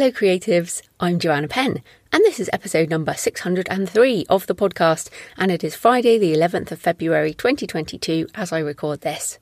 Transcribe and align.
Hello, 0.00 0.10
creatives. 0.10 0.80
I'm 0.98 1.18
Joanna 1.18 1.46
Penn, 1.46 1.82
and 2.10 2.24
this 2.24 2.40
is 2.40 2.48
episode 2.54 2.88
number 2.88 3.12
603 3.12 4.24
of 4.30 4.46
the 4.46 4.54
podcast, 4.54 5.10
and 5.36 5.52
it 5.52 5.62
is 5.62 5.76
Friday, 5.76 6.16
the 6.16 6.32
11th 6.32 6.72
of 6.72 6.80
February 6.80 7.34
2022, 7.34 8.26
as 8.34 8.50
I 8.50 8.60
record 8.60 9.02
this. 9.02 9.38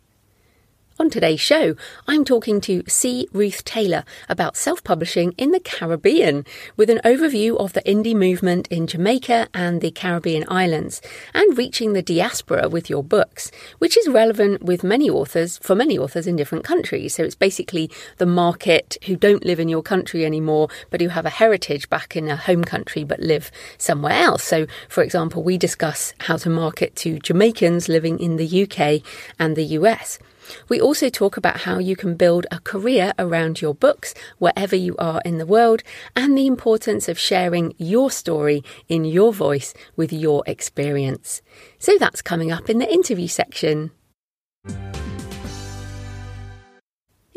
On 1.01 1.09
today's 1.09 1.39
show, 1.39 1.77
I'm 2.09 2.25
talking 2.25 2.61
to 2.63 2.83
C. 2.89 3.29
Ruth 3.33 3.65
Taylor 3.65 4.03
about 4.29 4.57
self 4.57 4.83
publishing 4.83 5.31
in 5.39 5.53
the 5.53 5.61
Caribbean, 5.61 6.45
with 6.77 6.91
an 6.91 7.01
overview 7.05 7.57
of 7.57 7.73
the 7.73 7.83
indie 7.83 8.17
movement 8.17 8.67
in 8.67 8.89
Jamaica 8.89 9.47
and 9.55 9.81
the 9.81 9.93
Caribbean 9.93 10.45
islands, 10.49 11.01
and 11.33 11.57
reaching 11.57 11.93
the 11.93 12.03
diaspora 12.03 12.69
with 12.69 12.91
your 12.91 13.05
books, 13.05 13.53
which 13.79 13.97
is 13.97 14.09
relevant 14.09 14.65
with 14.65 14.83
many 14.83 15.09
authors, 15.09 15.59
for 15.59 15.77
many 15.77 15.97
authors 15.97 16.27
in 16.27 16.35
different 16.35 16.65
countries. 16.65 17.15
So 17.15 17.23
it's 17.23 17.37
basically 17.37 17.93
the 18.17 18.27
market 18.27 18.97
who 19.07 19.15
don't 19.15 19.45
live 19.45 19.61
in 19.61 19.69
your 19.69 19.83
country 19.83 20.27
anymore, 20.27 20.69
but 20.91 21.01
who 21.01 21.11
have 21.11 21.27
a 21.27 21.31
heritage 21.31 21.89
back 21.89 22.17
in 22.17 22.27
a 22.27 22.35
home 22.35 22.65
country 22.65 23.05
but 23.05 23.21
live 23.21 23.53
somewhere 23.79 24.15
else. 24.15 24.43
So, 24.43 24.67
for 24.89 25.05
example, 25.05 25.45
we 25.45 25.59
discuss 25.59 26.13
how 26.19 26.39
to 26.39 26.51
market 26.51 26.97
to 26.97 27.21
Jamaicans 27.21 27.89
living 27.89 28.19
in 28.19 28.35
the 28.35 28.65
UK 28.65 29.01
and 29.39 29.55
the 29.55 29.79
US. 29.79 30.19
We 30.69 30.81
also 30.81 31.09
talk 31.09 31.37
about 31.37 31.61
how 31.61 31.79
you 31.79 31.97
can 31.97 32.15
build 32.15 32.47
a 32.51 32.61
career 32.61 33.13
around 33.19 33.61
your 33.61 33.75
books 33.75 34.15
wherever 34.39 34.77
you 34.77 34.97
are 34.99 35.21
in 35.25 35.39
the 35.39 35.47
world 35.47 35.83
and 36.15 36.37
the 36.37 36.47
importance 36.47 37.09
of 37.09 37.19
sharing 37.19 37.75
your 37.79 38.11
story 38.11 38.63
in 38.89 39.05
your 39.05 39.33
voice 39.33 39.75
with 39.97 40.13
your 40.13 40.43
experience. 40.47 41.43
So 41.79 41.97
that's 41.99 42.23
coming 42.23 42.53
up 42.53 42.69
in 42.69 42.79
the 42.79 42.93
interview 42.93 43.29
section. 43.29 43.91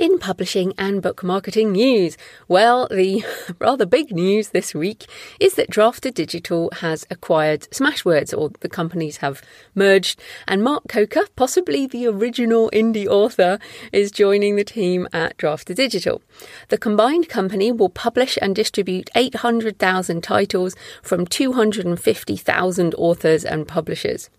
In 0.02 0.18
publishing 0.18 0.74
and 0.80 1.00
book 1.00 1.24
marketing 1.24 1.74
news, 1.74 2.18
well, 2.48 2.88
the 2.90 3.24
rather 3.60 3.86
big 3.86 4.12
news 4.12 4.50
this 4.50 4.74
week 4.74 5.06
is 5.40 5.54
that 5.54 5.70
Draft2Digital 5.70 6.74
has 6.78 7.06
acquired 7.12 7.68
Smashwords, 7.70 8.36
or 8.36 8.50
the 8.62 8.68
companies 8.68 9.18
have 9.18 9.44
merged, 9.76 10.20
and 10.48 10.64
Mark 10.64 10.88
Coker, 10.88 11.28
possibly 11.36 11.86
the 11.86 12.08
original 12.08 12.72
indie 12.74 13.06
author, 13.06 13.60
is 13.92 14.10
joining 14.10 14.56
the 14.56 14.64
team 14.64 15.08
at 15.14 15.38
Draft2Digital. 15.38 16.20
The 16.70 16.80
combined 16.80 17.30
company 17.30 17.72
will 17.72 17.90
publish 17.90 18.40
and 18.42 18.56
distribute 18.56 19.12
800,000 19.14 20.24
titles 20.24 20.76
from 21.04 21.28
250,000 21.28 22.96
authors 22.96 23.46
and 23.46 23.68
publishers. 23.68 24.32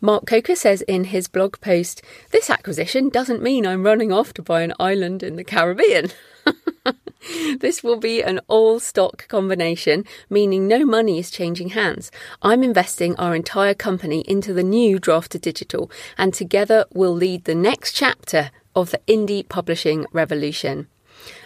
Mark 0.00 0.26
Coker 0.26 0.54
says 0.54 0.82
in 0.82 1.04
his 1.04 1.28
blog 1.28 1.60
post, 1.60 2.02
This 2.30 2.50
acquisition 2.50 3.08
doesn't 3.08 3.42
mean 3.42 3.66
I'm 3.66 3.84
running 3.84 4.12
off 4.12 4.32
to 4.34 4.42
buy 4.42 4.62
an 4.62 4.74
island 4.78 5.22
in 5.22 5.36
the 5.36 5.44
Caribbean. 5.44 6.10
this 7.58 7.82
will 7.82 7.98
be 7.98 8.22
an 8.22 8.40
all 8.48 8.80
stock 8.80 9.26
combination, 9.28 10.04
meaning 10.30 10.66
no 10.66 10.84
money 10.84 11.18
is 11.18 11.30
changing 11.30 11.70
hands. 11.70 12.10
I'm 12.42 12.62
investing 12.62 13.16
our 13.16 13.34
entire 13.34 13.74
company 13.74 14.20
into 14.28 14.52
the 14.52 14.62
new 14.62 14.98
Draft2Digital, 14.98 15.90
and 16.16 16.32
together 16.32 16.84
we'll 16.92 17.14
lead 17.14 17.44
the 17.44 17.54
next 17.54 17.92
chapter 17.92 18.50
of 18.74 18.90
the 18.90 19.00
indie 19.06 19.48
publishing 19.48 20.06
revolution. 20.12 20.88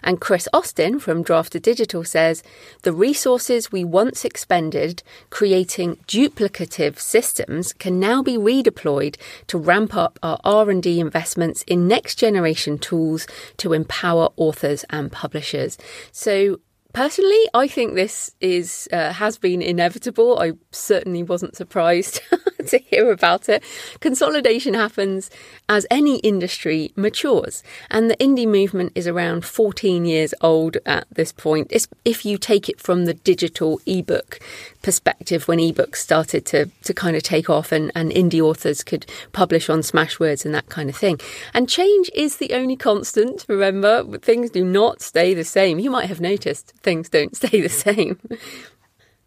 And 0.03 0.20
Chris 0.20 0.48
Austin 0.53 0.98
from 0.98 1.25
Draft2Digital 1.25 2.06
says 2.06 2.43
the 2.82 2.93
resources 2.93 3.72
we 3.72 3.84
once 3.84 4.25
expended 4.25 5.03
creating 5.31 5.97
duplicative 6.09 6.98
systems 6.98 7.72
can 7.72 8.00
now 8.00 8.22
be 8.22 8.37
redeployed 8.37 9.16
to 9.47 9.59
ramp 9.59 9.94
up 9.94 10.19
our 10.22 10.38
R&D 10.44 11.00
investments 11.00 11.62
in 11.66 11.88
next 11.88 12.16
generation 12.16 12.78
tools 12.78 13.26
to 13.59 13.72
empower 13.72 14.28
authors 14.37 14.84
and 14.91 15.10
publishers. 15.10 15.78
So 16.10 16.60
Personally, 16.92 17.48
I 17.54 17.69
think 17.69 17.94
this 17.94 18.34
is 18.41 18.86
uh, 18.92 19.14
has 19.14 19.38
been 19.38 19.62
inevitable. 19.62 20.38
I 20.38 20.53
certainly 20.72 21.22
wasn't 21.22 21.56
surprised 21.56 22.20
to 22.69 22.78
hear 22.78 23.10
about 23.10 23.48
it. 23.48 23.62
Consolidation 24.00 24.75
happens 24.75 25.30
as 25.70 25.86
any 25.91 26.19
industry 26.19 26.92
matures, 26.94 27.62
and 27.91 28.10
the 28.10 28.16
indie 28.16 28.47
movement 28.47 28.92
is 28.94 29.06
around 29.06 29.47
14 29.47 30.04
years 30.04 30.34
old 30.42 30.76
at 30.84 31.06
this 31.10 31.32
point. 31.32 31.69
It's, 31.70 31.88
if 32.04 32.26
you 32.26 32.36
take 32.36 32.69
it 32.69 32.78
from 32.78 33.06
the 33.06 33.14
digital 33.14 33.80
ebook 33.86 34.38
perspective, 34.82 35.48
when 35.48 35.60
ebooks 35.60 35.97
started 35.97 36.44
to 36.47 36.66
to 36.82 36.92
kind 36.92 37.16
of 37.16 37.22
take 37.22 37.48
off, 37.48 37.72
and, 37.72 37.91
and 37.94 38.10
indie 38.10 38.42
authors 38.42 38.84
could 38.84 39.06
publish 39.32 39.70
on 39.70 39.78
Smashwords 39.80 40.44
and 40.44 40.54
that 40.54 40.69
kind 40.69 40.91
of 40.91 40.97
thing. 40.97 41.19
And 41.54 41.70
change 41.70 42.10
is 42.14 42.36
the 42.36 42.53
only 42.53 42.76
constant. 42.76 43.47
Remember, 43.48 44.19
things 44.19 44.50
do 44.50 44.62
not 44.62 45.00
stay 45.00 45.32
the 45.32 45.44
same. 45.44 45.78
You 45.78 45.91
might 45.91 46.09
have 46.09 46.20
noticed 46.20 46.74
things 46.82 47.09
don't 47.09 47.37
stay 47.41 47.60
the 47.60 47.69
same. 47.69 48.19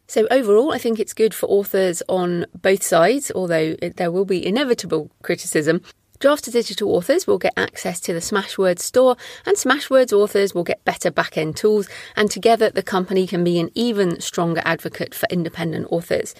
So, 0.07 0.27
overall, 0.29 0.71
I 0.71 0.77
think 0.77 0.99
it's 0.99 1.13
good 1.13 1.33
for 1.33 1.47
authors 1.47 2.03
on 2.07 2.45
both 2.61 2.83
sides, 2.83 3.31
although 3.33 3.75
it, 3.81 3.97
there 3.97 4.11
will 4.11 4.25
be 4.25 4.45
inevitable 4.45 5.09
criticism. 5.23 5.81
Draft2Digital 6.19 6.87
authors 6.87 7.27
will 7.27 7.37
get 7.37 7.53
access 7.57 7.99
to 8.01 8.13
the 8.13 8.19
Smashwords 8.19 8.79
store, 8.79 9.17
and 9.45 9.57
Smashwords 9.57 10.13
authors 10.13 10.53
will 10.53 10.63
get 10.63 10.85
better 10.85 11.11
back 11.11 11.37
end 11.37 11.57
tools, 11.57 11.89
and 12.15 12.31
together 12.31 12.69
the 12.69 12.83
company 12.83 13.27
can 13.27 13.43
be 13.43 13.59
an 13.59 13.69
even 13.73 14.21
stronger 14.21 14.61
advocate 14.63 15.13
for 15.13 15.27
independent 15.29 15.87
authors. 15.89 16.33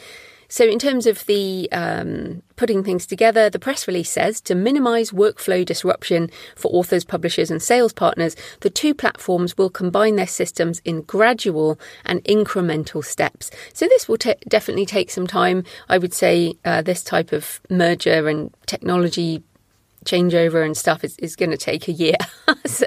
So, 0.47 0.65
in 0.65 0.79
terms 0.79 1.07
of 1.07 1.25
the 1.25 1.69
um, 1.71 2.41
putting 2.55 2.83
things 2.83 3.05
together, 3.05 3.49
the 3.49 3.59
press 3.59 3.87
release 3.87 4.09
says 4.09 4.41
to 4.41 4.55
minimise 4.55 5.11
workflow 5.11 5.65
disruption 5.65 6.29
for 6.55 6.71
authors, 6.71 7.03
publishers, 7.03 7.51
and 7.51 7.61
sales 7.61 7.93
partners, 7.93 8.35
the 8.61 8.69
two 8.69 8.93
platforms 8.93 9.57
will 9.57 9.69
combine 9.69 10.15
their 10.15 10.27
systems 10.27 10.81
in 10.85 11.01
gradual 11.01 11.79
and 12.05 12.23
incremental 12.25 13.03
steps. 13.03 13.51
So, 13.73 13.87
this 13.87 14.07
will 14.07 14.17
t- 14.17 14.35
definitely 14.47 14.85
take 14.85 15.09
some 15.09 15.27
time. 15.27 15.63
I 15.89 15.97
would 15.97 16.13
say 16.13 16.55
uh, 16.63 16.81
this 16.81 17.03
type 17.03 17.31
of 17.31 17.59
merger 17.69 18.27
and 18.27 18.53
technology 18.65 19.43
changeover 20.05 20.63
and 20.63 20.77
stuff 20.77 21.03
is, 21.03 21.17
is 21.17 21.35
going 21.35 21.51
to 21.51 21.57
take 21.57 21.87
a 21.87 21.91
year. 21.91 22.15
so, 22.65 22.85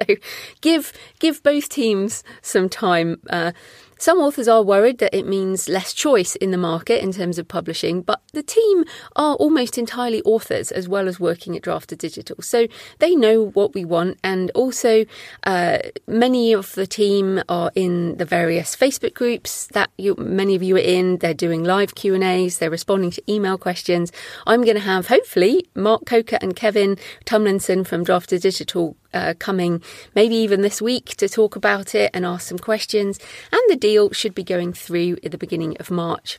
give 0.61 0.93
give 1.19 1.43
both 1.43 1.69
teams 1.69 2.25
some 2.43 2.69
time. 2.69 3.21
Uh, 3.29 3.53
some 3.99 4.19
authors 4.19 4.49
are 4.49 4.63
worried 4.63 4.99
that 4.99 5.15
it 5.15 5.27
means 5.27 5.69
less 5.69 5.93
choice 5.93 6.37
in 6.37 6.51
the 6.51 6.57
market 6.57 7.03
in 7.03 7.13
terms 7.13 7.39
of 7.39 7.49
publishing, 7.49 8.03
but 8.03 8.23
the 8.33 8.43
team 8.43 8.85
are 9.17 9.35
almost 9.35 9.77
entirely 9.77 10.23
authors 10.23 10.71
as 10.71 10.89
well 10.89 11.09
as 11.09 11.19
working 11.19 11.57
at 11.57 11.63
Draft2Digital. 11.63 12.43
So 12.43 12.69
they 12.99 13.15
know 13.15 13.47
what 13.47 13.75
we 13.75 13.85
want, 13.85 14.19
and 14.23 14.51
also 14.53 15.05
uh, 15.45 15.79
many 16.07 16.53
of 16.53 16.75
the 16.75 16.87
team 16.87 17.43
are 17.49 17.71
in 17.75 18.17
the 18.17 18.25
various 18.25 18.77
Facebook 18.77 19.15
groups 19.15 19.67
that 19.69 19.91
you, 19.99 20.15
many 20.17 20.55
of 20.55 20.63
you 20.63 20.77
are 20.77 20.81
in. 20.81 21.19
They're 21.19 21.35
doing 21.35 21.65
live 21.65 21.95
Q 21.95 22.15
and 22.15 22.25
A's. 22.25 22.59
They're 22.59 22.71
responding 22.71 23.11
to 23.13 23.33
email 23.33 23.59
questions. 23.59 24.13
I'm 24.47 24.63
going 24.63 24.77
to 24.77 24.83
have 24.83 25.09
hopefully 25.09 25.67
Mark 25.75 26.07
Coker 26.07 26.39
and 26.41 26.55
Kevin 26.55 26.97
Tumlinson 27.25 27.87
from 27.87 28.05
Draft2Digital 28.05 28.95
uh, 29.15 29.35
coming 29.39 29.83
maybe 30.15 30.35
even 30.35 30.61
this 30.61 30.83
week 30.83 31.17
to 31.17 31.29
talk 31.29 31.57
about 31.57 31.95
it 31.95 32.11
and 32.15 32.27
ask 32.27 32.49
some 32.49 32.59
questions. 32.59 33.19
And 33.53 33.61
the 33.69 33.77
deal 33.77 34.13
should 34.13 34.35
be 34.35 34.45
going 34.45 34.73
through 34.73 35.19
at 35.25 35.33
the 35.33 35.39
beginning 35.39 35.77
of 35.79 35.91
March. 35.91 36.39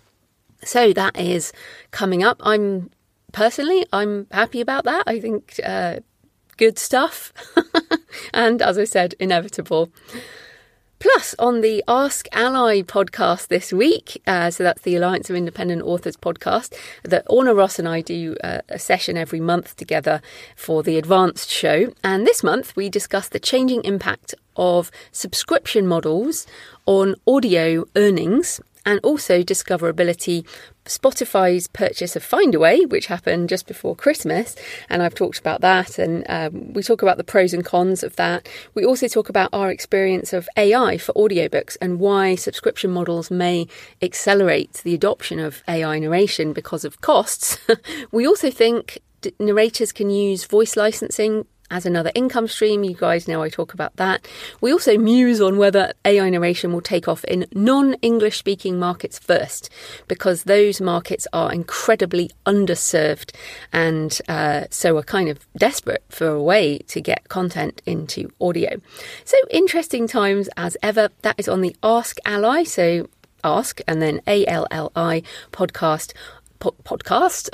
So 0.64 0.94
that 0.94 1.18
is 1.20 1.54
coming 1.92 2.24
up. 2.24 2.42
I'm 2.44 2.90
personally, 3.32 3.86
I'm 3.94 4.28
happy 4.32 4.62
about 4.62 4.84
that. 4.86 5.04
I 5.08 5.20
think 5.20 5.60
uh, 5.64 6.00
good 6.58 6.78
stuff. 6.78 7.34
and 8.34 8.62
as 8.62 8.78
I 8.78 8.84
said, 8.84 9.16
inevitable. 9.20 9.92
Plus, 11.00 11.34
on 11.40 11.62
the 11.62 11.81
Ask 11.88 12.28
ALLi 12.34 12.84
podcast 12.84 13.48
this 13.48 13.72
week, 13.72 14.22
uh, 14.28 14.51
so 14.51 14.66
that's 14.66 14.81
the 14.81 14.98
Alliance 14.98 15.30
of 15.30 15.36
Independent 15.38 15.81
Authors 15.81 16.18
podcast, 16.18 16.78
that 17.04 17.24
Orna 17.30 17.54
Ross 17.54 17.80
and 17.80 17.88
I 17.88 18.01
do 18.01 18.36
uh, 18.44 18.60
a 18.68 18.78
session 18.78 19.16
every 19.16 19.40
month 19.40 19.78
together 19.78 20.22
for 20.57 20.84
the 20.84 20.98
Advanced 20.98 21.50
show. 21.50 21.94
And 22.04 22.28
this 22.28 22.44
month, 22.44 22.75
we 22.75 22.90
discuss 22.90 23.30
the 23.30 23.40
changing 23.40 23.86
impact 23.86 24.36
of 24.57 24.92
subscription 25.13 25.88
models 25.88 26.46
on 26.86 27.16
audio 27.25 27.86
earnings 27.95 28.60
and 28.86 29.00
also 29.04 29.44
discoverability. 29.44 30.46
Spotify's 30.86 31.68
purchase 31.68 32.16
of 32.16 32.28
Findaway, 32.28 32.90
which 32.90 33.08
happened 33.08 33.48
just 33.48 33.68
before 33.68 33.96
Christmas, 33.96 34.56
and 34.90 35.04
I've 35.04 35.14
talked 35.14 35.38
about 35.38 35.62
that, 35.62 36.00
and 36.00 36.26
um, 36.28 36.74
we 36.74 36.81
talk 36.81 37.04
about 37.04 37.18
the 37.18 37.24
pros 37.24 37.54
and 37.54 37.64
cons 37.64 38.02
of 38.02 38.16
that. 38.16 38.50
We 38.74 38.86
also 38.86 39.08
talk 39.08 39.30
about 39.30 39.50
our 39.54 39.70
experience 39.70 40.34
of 40.34 40.50
AI 40.58 40.98
for 40.98 41.14
audiobooks 41.14 41.78
and 41.80 42.00
why 42.00 42.34
subscription 42.36 42.90
models 42.90 43.30
may 43.30 43.68
accelerate 44.02 44.81
the 44.84 44.96
adoption 44.96 45.40
of 45.40 45.62
AI 45.68 46.00
narration 46.00 46.54
because 46.54 46.84
of 46.84 47.02
costs. 47.02 47.60
we 48.12 48.26
also 48.26 48.50
think 48.50 49.00
narrators 49.40 49.92
can 49.92 50.10
use 50.10 50.46
voice 50.46 50.76
licensing 50.76 51.46
as 51.71 51.86
another 51.86 52.12
income 52.16 52.48
stream. 52.48 52.83
You 52.83 52.95
guys 52.95 53.27
know 53.27 53.42
I 53.42 53.50
talk 53.50 53.74
about 53.74 53.95
that. 53.98 54.27
We 54.62 54.71
also 54.71 54.98
muse 54.98 55.42
on 55.42 55.57
whether 55.57 55.94
AI 56.06 56.30
narration 56.30 56.74
will 56.74 56.81
take 56.81 57.07
off 57.07 57.24
in 57.25 57.45
non 57.54 57.94
English 57.95 58.38
speaking 58.38 58.80
markets 58.80 59.19
first, 59.19 59.69
because 60.07 60.44
those 60.44 60.81
markets 60.81 61.27
are 61.33 61.51
incredibly 61.51 62.31
underserved 62.45 63.33
and 63.71 64.19
uh, 64.27 64.66
so 64.69 64.98
are 64.98 65.04
kind 65.04 65.30
of 65.30 65.45
desperate 65.57 66.04
for 66.10 66.27
a 66.27 66.42
way 66.42 66.80
to 66.88 67.01
get 67.01 67.27
content 67.30 67.81
into 67.86 68.30
audio. 68.42 68.80
So 69.25 69.38
interesting 69.50 70.07
times 70.07 70.50
as 70.57 70.77
ever. 70.81 71.10
That 71.21 71.36
is 71.38 71.48
on 71.48 71.62
the 71.62 71.75
Ask 71.83 72.18
ALLi. 72.25 72.66
So 72.66 73.07
ask 73.44 73.80
and 73.88 74.01
then 74.01 74.21
A 74.27 74.45
L 74.48 74.68
L 74.71 74.92
I 74.95 75.24
podcast 75.51 76.13
po- 76.60 76.75
podcast 76.83 77.50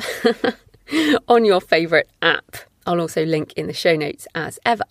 on 1.28 1.46
your 1.46 1.62
favourite 1.62 2.08
app. 2.22 2.58
I'll 2.86 3.02
also 3.02 3.26
link 3.26 3.54
in 3.54 3.68
the 3.68 3.74
show 3.74 3.96
notes 3.96 4.28
as 4.36 4.60
ever. 4.66 4.86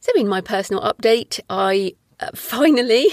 So, 0.00 0.12
in 0.16 0.28
my 0.28 0.40
personal 0.40 0.82
update, 0.82 1.40
I 1.48 1.94
uh, 2.20 2.30
finally 2.34 3.08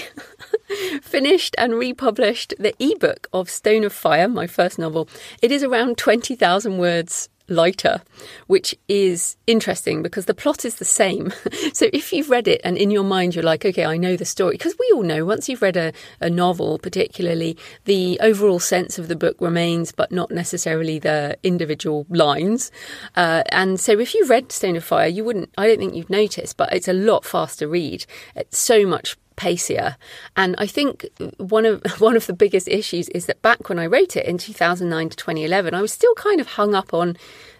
finished 1.02 1.54
and 1.58 1.74
republished 1.74 2.54
the 2.58 2.74
ebook 2.78 3.28
of 3.32 3.48
Stone 3.48 3.84
of 3.84 3.92
Fire, 3.92 4.28
my 4.28 4.46
first 4.46 4.78
novel. 4.78 5.08
It 5.40 5.52
is 5.52 5.62
around 5.62 5.98
20,000 5.98 6.78
words 6.78 7.28
lighter, 7.50 8.00
which 8.46 8.74
is 8.88 9.36
interesting 9.46 10.02
because 10.02 10.26
the 10.26 10.34
plot 10.34 10.64
is 10.64 10.76
the 10.76 10.84
same. 10.84 11.32
so 11.72 11.88
if 11.92 12.12
you've 12.12 12.30
read 12.30 12.48
it 12.48 12.60
and 12.64 12.78
in 12.78 12.90
your 12.90 13.04
mind 13.04 13.34
you're 13.34 13.44
like, 13.44 13.64
okay, 13.64 13.84
I 13.84 13.96
know 13.96 14.16
the 14.16 14.24
story, 14.24 14.54
because 14.54 14.76
we 14.78 14.90
all 14.94 15.02
know 15.02 15.24
once 15.24 15.48
you've 15.48 15.62
read 15.62 15.76
a, 15.76 15.92
a 16.20 16.30
novel, 16.30 16.78
particularly, 16.78 17.56
the 17.84 18.18
overall 18.22 18.60
sense 18.60 18.98
of 18.98 19.08
the 19.08 19.16
book 19.16 19.36
remains, 19.40 19.92
but 19.92 20.12
not 20.12 20.30
necessarily 20.30 20.98
the 20.98 21.36
individual 21.42 22.06
lines. 22.08 22.70
Uh, 23.16 23.42
and 23.50 23.78
so 23.78 23.98
if 23.98 24.14
you 24.14 24.26
read 24.26 24.52
Stone 24.52 24.76
of 24.76 24.84
Fire, 24.84 25.08
you 25.08 25.24
wouldn't, 25.24 25.50
I 25.58 25.66
don't 25.66 25.78
think 25.78 25.94
you'd 25.94 26.10
notice, 26.10 26.52
but 26.52 26.72
it's 26.72 26.88
a 26.88 26.92
lot 26.92 27.24
faster 27.24 27.68
read. 27.68 28.06
It's 28.34 28.58
so 28.58 28.86
much 28.86 29.16
pacier. 29.40 29.96
And 30.36 30.54
I 30.58 30.66
think 30.66 31.06
one 31.38 31.64
of 31.64 31.82
one 32.00 32.16
of 32.16 32.26
the 32.26 32.34
biggest 32.34 32.68
issues 32.68 33.08
is 33.08 33.26
that 33.26 33.40
back 33.42 33.68
when 33.68 33.78
I 33.78 33.86
wrote 33.86 34.16
it 34.16 34.26
in 34.26 34.36
2009 34.36 35.08
to 35.08 35.16
2011, 35.16 35.74
I 35.74 35.80
was 35.80 35.92
still 35.92 36.14
kind 36.14 36.40
of 36.40 36.46
hung 36.46 36.74
up 36.74 36.92
on 36.92 37.16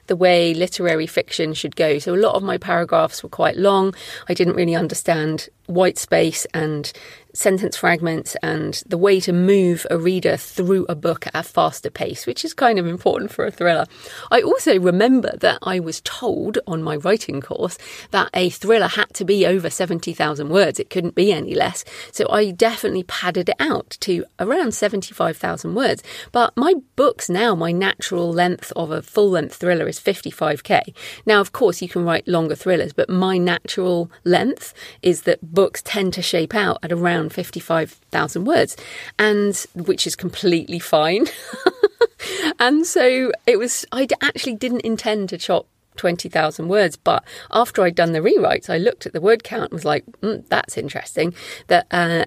the 0.06 0.17
way 0.17 0.53
literary 0.53 1.06
fiction 1.06 1.55
should 1.55 1.77
go. 1.77 1.99
So 1.99 2.15
a 2.15 2.17
lot 2.17 2.35
of 2.35 2.43
my 2.43 2.59
paragraphs 2.59 3.23
were 3.23 3.29
quite 3.29 3.56
long. 3.56 3.94
I 4.29 4.35
didn't 4.35 4.56
really 4.56 4.75
understand 4.75 5.49
white 5.67 5.99
space 5.99 6.47
and 6.53 6.93
sentence 7.35 7.77
fragments 7.77 8.37
and 8.43 8.82
the 8.87 8.99
way 8.99 9.21
to 9.21 9.32
move 9.32 9.87
a 9.91 9.99
reader 9.99 10.37
through 10.37 10.87
a 10.88 10.94
book 10.94 11.27
at 11.27 11.35
a 11.35 11.43
faster 11.43 11.91
pace, 11.91 12.27
which 12.27 12.44
is 12.44 12.55
kind 12.55 12.79
of 12.79 12.87
important 12.87 13.31
for 13.31 13.44
a 13.44 13.50
thriller. 13.50 13.87
I 14.31 14.43
also 14.43 14.79
remember 14.79 15.37
that 15.38 15.59
I 15.62 15.81
was 15.81 16.00
told 16.03 16.59
on 16.67 16.82
my 16.82 16.97
writing 16.97 17.41
course 17.41 17.79
that 18.11 18.31
a 18.35 18.50
thriller 18.50 18.88
had 18.88 19.12
to 19.15 19.25
be 19.25 19.47
over 19.47 19.71
70,000 19.71 20.49
words. 20.49 20.81
It 20.81 20.91
couldn't 20.91 21.15
be 21.15 21.32
any 21.32 21.55
less. 21.55 21.85
So 22.12 22.29
I 22.31 22.50
definitely 22.50 23.05
padded 23.05 23.49
it 23.49 23.56
out 23.61 23.97
to 24.00 24.25
around 24.38 24.75
75,000 24.75 25.75
words. 25.75 26.03
But 26.33 26.56
my 26.56 26.75
books 26.97 27.29
now, 27.29 27.55
my 27.55 27.73
natural 27.73 28.31
length 28.33 28.73
of 28.76 28.91
a 28.91 29.03
full 29.03 29.31
length 29.31 29.56
thriller 29.56 29.88
is 29.88 30.00
55k. 30.00 30.94
Now, 31.26 31.41
of 31.41 31.53
course, 31.53 31.83
you 31.83 31.88
can 31.88 32.05
write 32.05 32.26
longer 32.26 32.55
thrillers, 32.55 32.93
but 32.93 33.09
my 33.09 33.38
natural 33.38 34.11
length 34.25 34.75
is 35.03 35.23
that 35.23 35.55
books 35.55 35.83
tend 35.83 36.12
to 36.15 36.23
shape 36.23 36.55
out 36.55 36.79
at 36.83 36.93
around 36.93 37.20
around 37.21 37.33
55,000 37.33 38.45
words, 38.45 38.77
and 39.19 39.67
which 39.75 40.07
is 40.07 40.17
completely 40.17 40.79
fine. 40.79 41.27
and 42.59 42.87
so 42.87 43.33
it 43.47 43.59
was, 43.59 43.85
I 43.93 44.09
actually 44.23 44.55
didn't 44.55 44.81
intend 44.81 45.29
to 45.31 45.39
chop 45.39 45.67
20,000 45.97 46.69
words. 46.69 46.97
But 46.97 47.25
after 47.51 47.83
I'd 47.83 47.95
done 47.95 48.13
the 48.13 48.21
rewrites, 48.21 48.71
I 48.71 48.79
looked 48.79 49.07
at 49.07 49.13
the 49.13 49.21
word 49.21 49.45
count 49.45 49.71
and 49.71 49.73
was 49.73 49.85
like, 49.85 50.05
mm, 50.23 50.47
that's 50.49 50.79
interesting. 50.79 51.35
That 51.67 51.87
uh, 51.91 52.25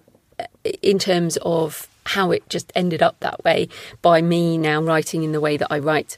in 0.81 1.00
terms 1.00 1.38
of 1.42 1.88
how 2.06 2.31
it 2.31 2.48
just 2.50 2.72
ended 2.75 3.01
up 3.01 3.19
that 3.22 3.44
way 3.44 3.69
by 4.01 4.22
me 4.22 4.57
now 4.57 4.81
writing 4.81 5.24
in 5.24 5.31
the 5.31 5.42
way 5.42 5.57
that 5.57 5.72
I 5.72 5.80
write. 5.80 6.18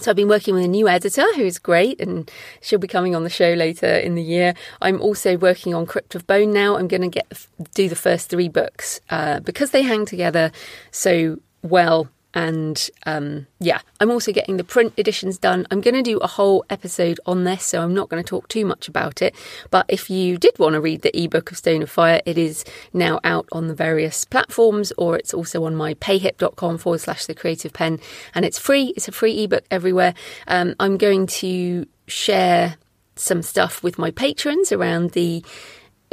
So 0.00 0.10
I've 0.10 0.16
been 0.16 0.28
working 0.28 0.54
with 0.54 0.64
a 0.64 0.68
new 0.68 0.88
editor 0.88 1.24
who's 1.34 1.58
great 1.58 2.00
and 2.00 2.30
she'll 2.60 2.78
be 2.78 2.88
coming 2.88 3.14
on 3.14 3.24
the 3.24 3.30
show 3.30 3.52
later 3.52 3.86
in 3.86 4.14
the 4.14 4.22
year. 4.22 4.54
I'm 4.80 5.00
also 5.00 5.36
working 5.36 5.74
on 5.74 5.86
Crypt 5.86 6.14
of 6.14 6.26
Bone 6.26 6.52
now. 6.52 6.76
I'm 6.76 6.88
going 6.88 7.02
to 7.02 7.08
get 7.08 7.46
do 7.74 7.88
the 7.88 7.96
first 7.96 8.30
three 8.30 8.48
books 8.48 9.00
uh, 9.10 9.40
because 9.40 9.70
they 9.70 9.82
hang 9.82 10.06
together 10.06 10.50
so 10.90 11.38
well 11.62 12.08
and 12.34 12.90
um, 13.04 13.46
yeah, 13.60 13.80
I'm 14.00 14.10
also 14.10 14.32
getting 14.32 14.56
the 14.56 14.64
print 14.64 14.94
editions 14.96 15.38
done. 15.38 15.66
I'm 15.70 15.80
going 15.80 15.94
to 15.94 16.02
do 16.02 16.18
a 16.18 16.26
whole 16.26 16.64
episode 16.70 17.20
on 17.26 17.44
this, 17.44 17.64
so 17.64 17.82
I'm 17.82 17.94
not 17.94 18.08
going 18.08 18.22
to 18.22 18.28
talk 18.28 18.48
too 18.48 18.64
much 18.64 18.88
about 18.88 19.20
it. 19.20 19.34
But 19.70 19.86
if 19.88 20.08
you 20.08 20.38
did 20.38 20.58
want 20.58 20.74
to 20.74 20.80
read 20.80 21.02
the 21.02 21.16
ebook 21.18 21.50
of 21.50 21.58
Stone 21.58 21.82
of 21.82 21.90
Fire, 21.90 22.20
it 22.24 22.38
is 22.38 22.64
now 22.92 23.20
out 23.24 23.46
on 23.52 23.68
the 23.68 23.74
various 23.74 24.24
platforms, 24.24 24.92
or 24.96 25.16
it's 25.16 25.34
also 25.34 25.64
on 25.64 25.76
my 25.76 25.94
payhip.com 25.94 26.78
forward 26.78 27.00
slash 27.00 27.26
the 27.26 27.34
creative 27.34 27.72
pen, 27.72 28.00
and 28.34 28.44
it's 28.44 28.58
free. 28.58 28.94
It's 28.96 29.08
a 29.08 29.12
free 29.12 29.44
ebook 29.44 29.64
everywhere. 29.70 30.14
Um, 30.48 30.74
I'm 30.80 30.96
going 30.96 31.26
to 31.26 31.86
share 32.06 32.76
some 33.16 33.42
stuff 33.42 33.82
with 33.82 33.98
my 33.98 34.10
patrons 34.10 34.72
around 34.72 35.10
the 35.12 35.44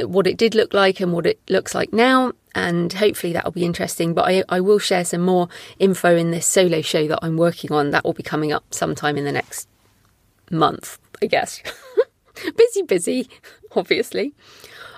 what 0.00 0.26
it 0.26 0.36
did 0.36 0.54
look 0.54 0.72
like 0.72 1.00
and 1.00 1.12
what 1.12 1.26
it 1.26 1.38
looks 1.48 1.74
like 1.74 1.92
now 1.92 2.32
and 2.54 2.92
hopefully 2.92 3.32
that 3.32 3.44
will 3.44 3.52
be 3.52 3.64
interesting. 3.64 4.14
But 4.14 4.28
I, 4.28 4.44
I 4.48 4.60
will 4.60 4.78
share 4.78 5.04
some 5.04 5.22
more 5.22 5.48
info 5.78 6.16
in 6.16 6.30
this 6.30 6.46
solo 6.46 6.80
show 6.80 7.06
that 7.08 7.20
I'm 7.22 7.36
working 7.36 7.72
on. 7.72 7.90
That 7.90 8.04
will 8.04 8.12
be 8.12 8.22
coming 8.22 8.52
up 8.52 8.74
sometime 8.74 9.16
in 9.16 9.24
the 9.24 9.32
next 9.32 9.68
month, 10.50 10.98
I 11.22 11.26
guess. 11.26 11.62
busy, 12.56 12.82
busy, 12.82 13.28
obviously. 13.76 14.34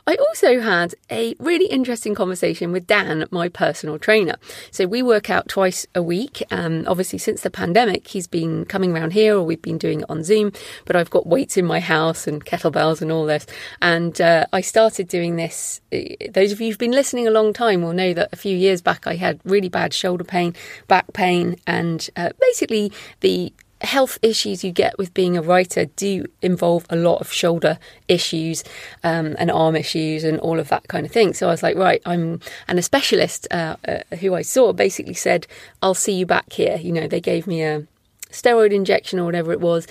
I 0.04 0.16
also 0.16 0.60
had 0.60 0.94
a 1.10 1.36
really 1.38 1.66
interesting 1.66 2.14
conversation 2.14 2.72
with 2.72 2.88
Dan, 2.88 3.24
my 3.30 3.48
personal 3.48 4.00
trainer. 4.00 4.34
So 4.72 4.86
we 4.86 5.00
work 5.00 5.30
out 5.30 5.48
twice 5.48 5.86
a 5.94 6.02
week. 6.02 6.42
Um, 6.50 6.84
obviously, 6.88 7.20
since 7.20 7.42
the 7.42 7.50
pandemic, 7.50 8.08
he's 8.08 8.26
been 8.26 8.64
coming 8.64 8.92
around 8.92 9.12
here, 9.12 9.36
or 9.36 9.44
we've 9.44 9.62
been 9.62 9.78
doing 9.78 10.00
it 10.00 10.06
on 10.08 10.24
Zoom. 10.24 10.52
But 10.86 10.96
I've 10.96 11.10
got 11.10 11.26
weights 11.26 11.56
in 11.56 11.64
my 11.64 11.78
house 11.78 12.26
and 12.26 12.44
kettlebells 12.44 13.00
and 13.00 13.12
all 13.12 13.26
this. 13.26 13.46
And 13.80 14.20
uh, 14.20 14.46
I 14.52 14.60
started 14.60 15.06
doing 15.06 15.36
this. 15.36 15.80
Eh, 15.92 16.16
those 16.30 16.50
of 16.50 16.60
you 16.60 16.68
who've 16.68 16.78
been 16.78 16.90
listening 16.90 17.28
a 17.28 17.30
long 17.30 17.52
time 17.52 17.82
will 17.82 17.92
know 17.92 18.12
that 18.12 18.30
a 18.32 18.36
few 18.36 18.56
years 18.56 18.82
back 18.82 19.06
I 19.06 19.14
had 19.14 19.40
really 19.44 19.68
bad 19.68 19.94
shoulder 19.94 20.24
pain, 20.24 20.54
back 20.88 21.12
pain, 21.12 21.56
and 21.66 22.10
uh, 22.16 22.30
basically 22.40 22.90
the 23.20 23.52
health 23.82 24.18
issues 24.22 24.64
you 24.64 24.72
get 24.72 24.96
with 24.98 25.12
being 25.14 25.36
a 25.36 25.42
writer 25.42 25.86
do 25.86 26.26
involve 26.40 26.86
a 26.90 26.96
lot 26.96 27.20
of 27.20 27.32
shoulder 27.32 27.78
issues 28.08 28.64
um, 29.02 29.36
and 29.38 29.50
arm 29.50 29.76
issues 29.76 30.24
and 30.24 30.38
all 30.40 30.58
of 30.58 30.68
that 30.68 30.88
kind 30.88 31.04
of 31.06 31.12
thing. 31.12 31.34
So 31.34 31.48
I 31.48 31.50
was 31.50 31.62
like, 31.62 31.76
right, 31.76 32.00
I'm, 32.06 32.40
and 32.68 32.78
a 32.78 32.82
specialist 32.82 33.46
uh, 33.50 33.76
uh, 33.86 34.16
who 34.16 34.34
I 34.34 34.42
saw 34.42 34.72
basically 34.72 35.14
said, 35.14 35.46
I'll 35.82 35.94
see 35.94 36.12
you 36.12 36.26
back 36.26 36.52
here. 36.52 36.76
You 36.76 36.92
know, 36.92 37.08
they 37.08 37.20
gave 37.20 37.46
me 37.46 37.62
a 37.62 37.86
steroid 38.30 38.72
injection 38.72 39.18
or 39.18 39.24
whatever 39.24 39.52
it 39.52 39.60
was 39.60 39.86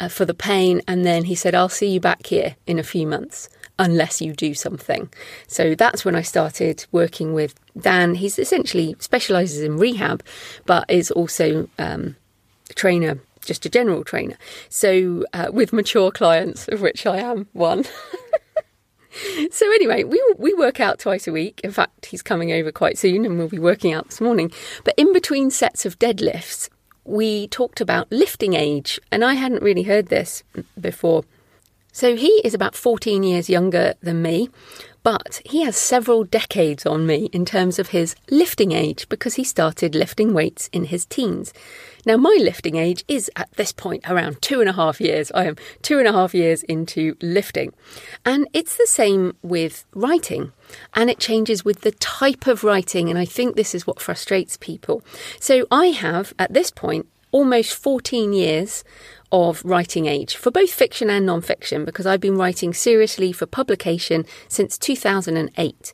uh, 0.00 0.08
for 0.08 0.24
the 0.24 0.34
pain. 0.34 0.82
And 0.86 1.04
then 1.04 1.24
he 1.24 1.34
said, 1.34 1.54
I'll 1.54 1.68
see 1.68 1.88
you 1.88 2.00
back 2.00 2.26
here 2.26 2.56
in 2.66 2.78
a 2.78 2.84
few 2.84 3.06
months 3.06 3.48
unless 3.78 4.20
you 4.20 4.32
do 4.32 4.54
something. 4.54 5.10
So 5.46 5.74
that's 5.74 6.04
when 6.04 6.14
I 6.14 6.22
started 6.22 6.86
working 6.92 7.34
with 7.34 7.54
Dan. 7.78 8.14
He's 8.14 8.38
essentially 8.38 8.96
specializes 8.98 9.62
in 9.62 9.76
rehab, 9.76 10.22
but 10.64 10.90
is 10.90 11.10
also 11.10 11.68
um, 11.78 12.16
trainer 12.74 13.20
just 13.44 13.66
a 13.66 13.68
general 13.68 14.04
trainer. 14.04 14.36
So 14.68 15.24
uh, 15.32 15.48
with 15.52 15.72
mature 15.72 16.10
clients, 16.10 16.68
of 16.68 16.80
which 16.80 17.06
I 17.06 17.18
am 17.18 17.48
one. 17.52 17.84
so 19.50 19.66
anyway, 19.72 20.04
we 20.04 20.22
we 20.38 20.54
work 20.54 20.80
out 20.80 20.98
twice 20.98 21.26
a 21.26 21.32
week. 21.32 21.60
In 21.62 21.72
fact, 21.72 22.06
he's 22.06 22.22
coming 22.22 22.52
over 22.52 22.72
quite 22.72 22.98
soon, 22.98 23.24
and 23.24 23.38
we'll 23.38 23.48
be 23.48 23.58
working 23.58 23.92
out 23.92 24.06
this 24.06 24.20
morning. 24.20 24.50
But 24.84 24.94
in 24.96 25.12
between 25.12 25.50
sets 25.50 25.86
of 25.86 25.98
deadlifts, 25.98 26.68
we 27.04 27.48
talked 27.48 27.80
about 27.80 28.10
lifting 28.10 28.54
age, 28.54 29.00
and 29.10 29.24
I 29.24 29.34
hadn't 29.34 29.62
really 29.62 29.84
heard 29.84 30.08
this 30.08 30.42
before. 30.80 31.24
So 31.92 32.14
he 32.14 32.42
is 32.44 32.52
about 32.52 32.74
14 32.74 33.22
years 33.22 33.48
younger 33.48 33.94
than 34.02 34.20
me, 34.20 34.50
But 35.06 35.40
he 35.44 35.62
has 35.62 35.76
several 35.76 36.24
decades 36.24 36.84
on 36.84 37.06
me 37.06 37.26
in 37.26 37.44
terms 37.44 37.78
of 37.78 37.90
his 37.90 38.16
lifting 38.28 38.72
age 38.72 39.08
because 39.08 39.34
he 39.34 39.44
started 39.44 39.94
lifting 39.94 40.34
weights 40.34 40.68
in 40.72 40.86
his 40.86 41.06
teens. 41.06 41.54
Now, 42.04 42.16
my 42.16 42.36
lifting 42.40 42.74
age 42.74 43.04
is 43.06 43.30
at 43.36 43.48
this 43.52 43.70
point 43.70 44.02
around 44.10 44.42
two 44.42 44.58
and 44.58 44.68
a 44.68 44.72
half 44.72 45.00
years. 45.00 45.30
I 45.30 45.44
am 45.44 45.54
two 45.80 46.00
and 46.00 46.08
a 46.08 46.12
half 46.12 46.34
years 46.34 46.64
into 46.64 47.16
lifting. 47.22 47.72
And 48.24 48.48
it's 48.52 48.76
the 48.76 48.88
same 48.88 49.36
with 49.42 49.84
writing. 49.94 50.50
And 50.94 51.08
it 51.08 51.20
changes 51.20 51.64
with 51.64 51.82
the 51.82 51.92
type 51.92 52.48
of 52.48 52.64
writing. 52.64 53.08
And 53.08 53.16
I 53.16 53.26
think 53.26 53.54
this 53.54 53.76
is 53.76 53.86
what 53.86 54.00
frustrates 54.00 54.56
people. 54.56 55.04
So 55.38 55.68
I 55.70 55.86
have, 55.86 56.34
at 56.36 56.52
this 56.52 56.72
point, 56.72 57.06
almost 57.30 57.74
14 57.74 58.32
years 58.32 58.82
of 59.32 59.64
writing 59.64 60.06
age 60.06 60.36
for 60.36 60.50
both 60.50 60.70
fiction 60.70 61.10
and 61.10 61.26
non 61.26 61.40
fiction 61.40 61.84
because 61.84 62.06
I've 62.06 62.20
been 62.20 62.36
writing 62.36 62.72
seriously 62.72 63.32
for 63.32 63.46
publication 63.46 64.24
since 64.48 64.78
2008. 64.78 65.92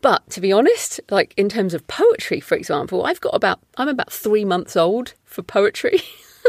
But 0.00 0.28
to 0.30 0.40
be 0.40 0.52
honest, 0.52 1.00
like 1.10 1.32
in 1.36 1.48
terms 1.48 1.74
of 1.74 1.86
poetry, 1.86 2.40
for 2.40 2.56
example, 2.56 3.06
I've 3.06 3.20
got 3.20 3.34
about, 3.34 3.60
I'm 3.76 3.88
about 3.88 4.12
three 4.12 4.44
months 4.44 4.76
old 4.76 5.14
for 5.24 5.42
poetry. 5.42 6.00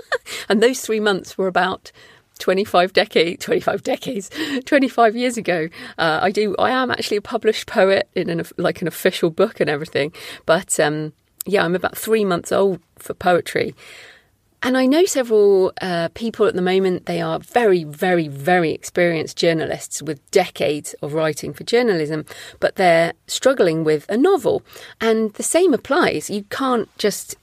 and 0.50 0.62
those 0.62 0.82
three 0.82 1.00
months 1.00 1.38
were 1.38 1.48
about 1.48 1.92
25 2.40 2.94
decades 2.94 3.46
25 3.46 3.84
decades 3.84 4.32
25 4.66 5.16
years 5.16 5.38
ago 5.38 5.70
uh, 6.00 6.20
i 6.22 6.32
do 6.32 6.56
i 6.58 6.72
am 6.72 6.90
actually 6.90 7.16
a 7.16 7.22
published 7.22 7.68
poet 7.68 8.10
in 8.16 8.28
an 8.28 8.44
like 8.58 8.82
an 8.82 8.88
official 8.88 9.30
book 9.30 9.60
and 9.60 9.70
everything 9.70 10.12
but 10.48 10.80
um, 10.80 11.14
yeah 11.46 11.64
i'm 11.64 11.76
about 11.76 11.96
three 11.96 12.26
months 12.26 12.52
old 12.52 12.80
for 12.98 13.14
poetry 13.14 13.76
and 14.64 14.78
I 14.78 14.86
know 14.86 15.04
several 15.04 15.74
uh, 15.82 16.08
people 16.14 16.46
at 16.48 16.56
the 16.56 16.62
moment, 16.62 17.06
they 17.06 17.22
are 17.22 17.38
very, 17.40 17.84
very, 17.84 18.30
very 18.30 18.72
experienced 18.72 19.36
journalists 19.36 20.02
with 20.02 20.32
decades 20.32 20.96
of 21.02 21.14
writing 21.14 21.54
for 21.54 21.66
journalism, 21.66 22.26
but 22.62 22.78
they're 22.78 23.12
struggling 23.28 23.84
with 23.84 24.10
a 24.10 24.16
novel. 24.16 24.64
And 25.02 25.34
the 25.34 25.44
same 25.44 25.74
applies. 25.74 26.30
You 26.30 26.44
can't 26.50 26.90
just 26.98 27.36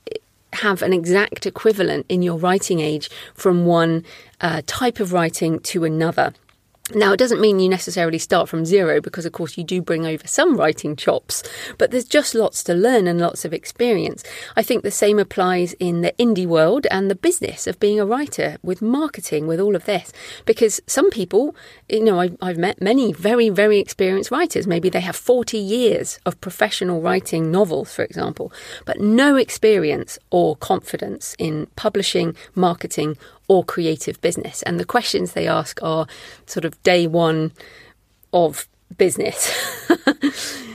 have 0.54 0.80
an 0.82 0.94
exact 0.94 1.44
equivalent 1.44 2.06
in 2.08 2.22
your 2.22 2.38
writing 2.38 2.80
age 2.80 3.10
from 3.34 3.66
one 3.66 4.04
uh, 4.40 4.62
type 4.66 4.98
of 4.98 5.12
writing 5.12 5.60
to 5.60 5.84
another. 5.84 6.32
Now, 6.94 7.12
it 7.12 7.18
doesn't 7.18 7.40
mean 7.40 7.60
you 7.60 7.68
necessarily 7.68 8.18
start 8.18 8.48
from 8.48 8.64
zero 8.64 9.00
because, 9.00 9.24
of 9.24 9.32
course, 9.32 9.56
you 9.56 9.62
do 9.62 9.80
bring 9.80 10.06
over 10.06 10.26
some 10.26 10.56
writing 10.56 10.96
chops, 10.96 11.42
but 11.78 11.90
there's 11.90 12.04
just 12.04 12.34
lots 12.34 12.64
to 12.64 12.74
learn 12.74 13.06
and 13.06 13.20
lots 13.20 13.44
of 13.44 13.52
experience. 13.52 14.24
I 14.56 14.62
think 14.62 14.82
the 14.82 14.90
same 14.90 15.18
applies 15.18 15.72
in 15.74 16.00
the 16.00 16.12
indie 16.18 16.46
world 16.46 16.86
and 16.90 17.08
the 17.08 17.14
business 17.14 17.66
of 17.68 17.78
being 17.78 18.00
a 18.00 18.06
writer 18.06 18.58
with 18.62 18.82
marketing, 18.82 19.46
with 19.46 19.60
all 19.60 19.76
of 19.76 19.84
this. 19.84 20.12
Because 20.46 20.80
some 20.86 21.10
people, 21.10 21.54
you 21.88 22.02
know, 22.02 22.20
I, 22.20 22.32
I've 22.42 22.58
met 22.58 22.82
many 22.82 23.12
very, 23.12 23.50
very 23.50 23.78
experienced 23.78 24.30
writers. 24.32 24.66
Maybe 24.66 24.88
they 24.88 25.00
have 25.00 25.16
40 25.16 25.58
years 25.58 26.18
of 26.26 26.40
professional 26.40 27.00
writing 27.00 27.52
novels, 27.52 27.94
for 27.94 28.02
example, 28.02 28.52
but 28.84 29.00
no 29.00 29.36
experience 29.36 30.18
or 30.30 30.56
confidence 30.56 31.36
in 31.38 31.66
publishing, 31.76 32.34
marketing, 32.54 33.16
or 33.50 33.64
creative 33.64 34.20
business. 34.20 34.62
And 34.62 34.78
the 34.78 34.84
questions 34.84 35.32
they 35.32 35.48
ask 35.48 35.82
are 35.82 36.06
sort 36.46 36.64
of 36.64 36.80
day 36.84 37.08
one 37.08 37.50
of 38.32 38.68
business. 38.96 39.52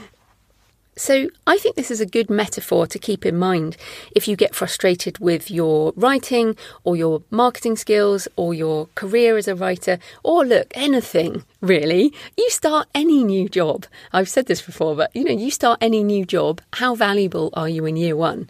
So, 0.98 1.28
I 1.46 1.58
think 1.58 1.76
this 1.76 1.90
is 1.90 2.00
a 2.00 2.06
good 2.06 2.30
metaphor 2.30 2.86
to 2.86 2.98
keep 2.98 3.26
in 3.26 3.36
mind 3.36 3.76
if 4.14 4.26
you 4.26 4.34
get 4.34 4.54
frustrated 4.54 5.18
with 5.18 5.50
your 5.50 5.92
writing 5.94 6.56
or 6.84 6.96
your 6.96 7.20
marketing 7.30 7.76
skills 7.76 8.26
or 8.34 8.54
your 8.54 8.88
career 8.94 9.36
as 9.36 9.46
a 9.46 9.54
writer, 9.54 9.98
or 10.22 10.46
look, 10.46 10.68
anything 10.74 11.44
really. 11.60 12.14
You 12.38 12.48
start 12.48 12.88
any 12.94 13.24
new 13.24 13.46
job. 13.46 13.84
I've 14.10 14.30
said 14.30 14.46
this 14.46 14.62
before, 14.62 14.96
but 14.96 15.14
you 15.14 15.24
know, 15.24 15.32
you 15.32 15.50
start 15.50 15.80
any 15.82 16.02
new 16.02 16.24
job. 16.24 16.62
How 16.72 16.94
valuable 16.94 17.50
are 17.52 17.68
you 17.68 17.84
in 17.84 17.96
year 17.96 18.16
one? 18.16 18.48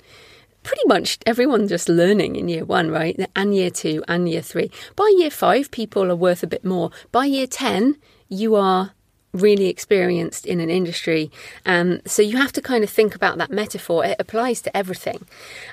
Pretty 0.66 0.82
much 0.86 1.18
everyone 1.24 1.68
just 1.68 1.88
learning 1.88 2.34
in 2.34 2.48
year 2.48 2.64
one, 2.64 2.90
right? 2.90 3.18
And 3.36 3.54
year 3.54 3.70
two 3.70 4.02
and 4.08 4.28
year 4.28 4.42
three. 4.42 4.70
By 4.96 5.14
year 5.16 5.30
five, 5.30 5.70
people 5.70 6.10
are 6.10 6.16
worth 6.16 6.42
a 6.42 6.48
bit 6.48 6.64
more. 6.64 6.90
By 7.12 7.26
year 7.26 7.46
10, 7.46 7.96
you 8.28 8.56
are 8.56 8.92
really 9.32 9.68
experienced 9.68 10.44
in 10.44 10.60
an 10.60 10.68
industry. 10.68 11.30
Um, 11.64 12.00
so 12.04 12.20
you 12.20 12.36
have 12.36 12.52
to 12.52 12.60
kind 12.60 12.82
of 12.82 12.90
think 12.90 13.14
about 13.14 13.38
that 13.38 13.50
metaphor. 13.50 14.04
It 14.04 14.16
applies 14.18 14.60
to 14.62 14.76
everything. 14.76 15.26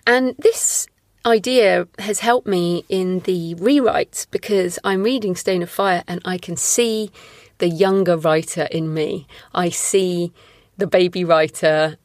And 0.06 0.36
this 0.38 0.88
idea 1.26 1.88
has 1.98 2.20
helped 2.20 2.48
me 2.48 2.86
in 2.88 3.20
the 3.22 3.56
rewrites 3.56 4.28
because 4.30 4.78
I'm 4.84 5.02
reading 5.02 5.36
Stone 5.36 5.64
of 5.64 5.72
Fire 5.72 6.04
and 6.08 6.22
I 6.24 6.38
can 6.38 6.56
see 6.56 7.12
the 7.58 7.70
younger 7.70 8.18
writer 8.18 8.68
in 8.70 8.94
me. 8.94 9.26
I 9.56 9.70
see 9.70 10.34
the 10.78 10.88
baby 10.88 11.24
writer 11.24 11.98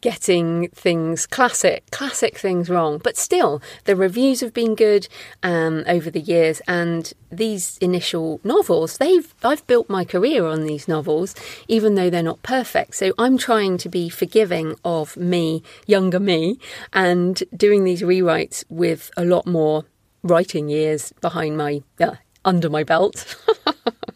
getting 0.00 0.68
things 0.68 1.26
classic 1.26 1.90
classic 1.90 2.38
things 2.38 2.68
wrong. 2.68 2.98
But 2.98 3.16
still 3.16 3.62
the 3.84 3.96
reviews 3.96 4.40
have 4.40 4.54
been 4.54 4.74
good 4.74 5.08
um, 5.42 5.84
over 5.86 6.10
the 6.10 6.20
years. 6.20 6.60
And 6.66 7.12
these 7.30 7.78
initial 7.78 8.40
novels 8.44 8.98
they've 8.98 9.34
i've 9.42 9.66
built 9.66 9.88
my 9.88 10.04
career 10.04 10.44
on 10.44 10.66
these 10.66 10.86
novels 10.86 11.34
even 11.66 11.94
though 11.94 12.10
they're 12.10 12.22
not 12.22 12.42
perfect. 12.42 12.94
So 12.94 13.12
i'm 13.18 13.38
trying 13.38 13.78
to 13.78 13.88
be 13.88 14.08
forgiving 14.08 14.76
of 14.84 15.16
me 15.16 15.62
younger 15.86 16.20
me 16.20 16.58
and 16.92 17.42
doing 17.56 17.84
these 17.84 18.02
rewrites 18.02 18.64
with 18.68 19.10
a 19.16 19.24
lot 19.24 19.46
more 19.46 19.84
writing 20.22 20.68
years 20.68 21.12
behind 21.20 21.56
my 21.56 21.82
uh, 22.00 22.16
under 22.44 22.68
my 22.68 22.84
belt 22.84 23.36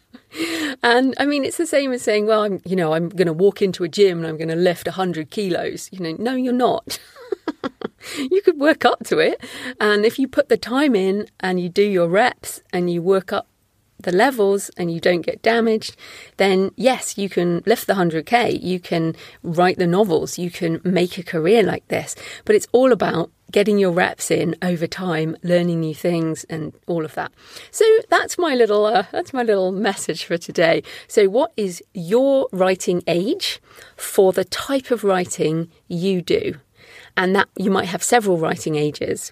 and 0.83 1.13
I 1.17 1.25
mean, 1.25 1.43
it's 1.43 1.57
the 1.57 1.65
same 1.65 1.91
as 1.91 2.01
saying, 2.01 2.27
well, 2.27 2.43
I'm, 2.43 2.61
you 2.65 2.75
know, 2.75 2.93
I'm 2.93 3.09
going 3.09 3.27
to 3.27 3.33
walk 3.33 3.61
into 3.61 3.83
a 3.83 3.89
gym 3.89 4.19
and 4.19 4.27
I'm 4.27 4.37
going 4.37 4.49
to 4.49 4.55
lift 4.55 4.87
100 4.87 5.29
kilos. 5.29 5.89
You 5.91 5.99
know, 5.99 6.15
no, 6.19 6.35
you're 6.35 6.53
not. 6.53 6.99
you 8.17 8.41
could 8.41 8.59
work 8.59 8.85
up 8.85 9.03
to 9.05 9.19
it. 9.19 9.41
And 9.79 10.05
if 10.05 10.19
you 10.19 10.27
put 10.27 10.49
the 10.49 10.57
time 10.57 10.95
in 10.95 11.27
and 11.39 11.59
you 11.59 11.69
do 11.69 11.83
your 11.83 12.07
reps 12.07 12.61
and 12.71 12.89
you 12.89 13.01
work 13.01 13.33
up 13.33 13.47
the 13.99 14.11
levels 14.11 14.69
and 14.77 14.91
you 14.91 14.99
don't 14.99 15.21
get 15.21 15.41
damaged, 15.41 15.95
then 16.37 16.71
yes, 16.75 17.17
you 17.17 17.29
can 17.29 17.63
lift 17.65 17.87
the 17.87 17.93
100k, 17.93 18.61
you 18.61 18.79
can 18.79 19.15
write 19.43 19.77
the 19.77 19.87
novels, 19.87 20.37
you 20.37 20.51
can 20.51 20.79
make 20.83 21.17
a 21.17 21.23
career 21.23 21.63
like 21.63 21.87
this. 21.87 22.15
But 22.45 22.55
it's 22.55 22.67
all 22.71 22.91
about 22.91 23.31
getting 23.51 23.77
your 23.77 23.91
reps 23.91 24.29
in 24.29 24.55
over 24.61 24.87
time, 24.87 25.35
learning 25.41 25.79
new 25.79 25.95
things, 25.95 26.43
and 26.45 26.73
all 26.85 27.05
of 27.05 27.15
that. 27.15 27.31
So 27.71 27.85
that's 28.09 28.37
my 28.37 28.55
little 28.55 28.85
uh, 28.85 29.05
that's 29.11 29.33
my 29.33 29.43
little 29.43 29.71
message 29.71 30.25
for 30.25 30.37
today. 30.37 30.83
So, 31.07 31.27
what 31.29 31.51
is 31.57 31.83
your 31.93 32.47
writing 32.51 33.03
age 33.07 33.61
for 33.95 34.33
the 34.33 34.45
type 34.45 34.91
of 34.91 35.03
writing 35.03 35.71
you 35.87 36.21
do? 36.21 36.55
And 37.15 37.35
that 37.35 37.49
you 37.57 37.71
might 37.71 37.87
have 37.87 38.03
several 38.03 38.37
writing 38.37 38.75
ages. 38.75 39.31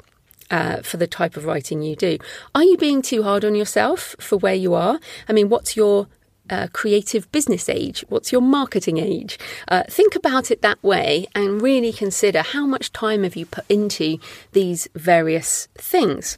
Uh, 0.52 0.80
for 0.84 0.98
the 0.98 1.08
type 1.08 1.36
of 1.38 1.46
writing 1.46 1.82
you 1.82 1.96
do. 1.96 2.20
Are 2.54 2.64
you 2.64 2.78
being 2.78 3.02
too 3.02 3.24
hard 3.24 3.44
on 3.44 3.56
yourself 3.56 4.16
for 4.20 4.38
where 4.38 4.54
you 4.54 4.75
are? 4.75 5.00
I 5.28 5.34
mean, 5.34 5.50
what's 5.50 5.75
your 5.75 6.08
uh, 6.50 6.68
creative 6.72 7.32
business 7.32 7.70
age? 7.70 8.06
What's 8.10 8.32
your 8.32 8.42
marketing 8.42 8.98
age? 8.98 9.40
Uh, 9.68 9.84
think 9.90 10.16
about 10.16 10.52
it 10.52 10.62
that 10.62 10.82
way 10.84 11.25
and 11.34 11.62
really 11.62 11.92
consider 11.92 12.42
how 12.42 12.66
much 12.66 12.94
time 12.94 13.24
have 13.24 13.36
you 13.36 13.46
put 13.46 13.66
into 13.70 14.20
these 14.52 14.88
various 14.94 15.68
things. 15.75 16.38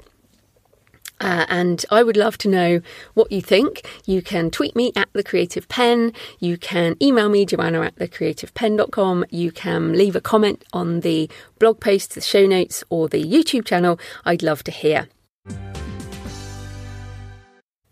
Uh, 1.19 1.45
and 1.49 1.85
I 1.89 2.03
would 2.03 2.17
love 2.17 2.37
to 2.39 2.49
know 2.49 2.81
what 3.13 3.31
you 3.31 3.41
think. 3.41 3.87
You 4.05 4.21
can 4.21 4.51
tweet 4.51 4.75
me 4.75 4.91
at 4.95 5.09
The 5.13 5.23
Creative 5.23 5.67
pen. 5.67 6.13
You 6.39 6.57
can 6.57 6.95
email 7.01 7.29
me, 7.29 7.45
joanna 7.45 7.81
at 7.81 7.95
thecreativepenn.com. 7.95 9.25
You 9.29 9.51
can 9.51 9.93
leave 9.93 10.15
a 10.15 10.21
comment 10.21 10.63
on 10.73 11.01
the 11.01 11.29
blog 11.59 11.79
post, 11.79 12.13
the 12.15 12.21
show 12.21 12.45
notes, 12.45 12.83
or 12.89 13.07
the 13.07 13.23
YouTube 13.23 13.65
channel. 13.65 13.99
I'd 14.25 14.43
love 14.43 14.63
to 14.65 14.71
hear. 14.71 15.07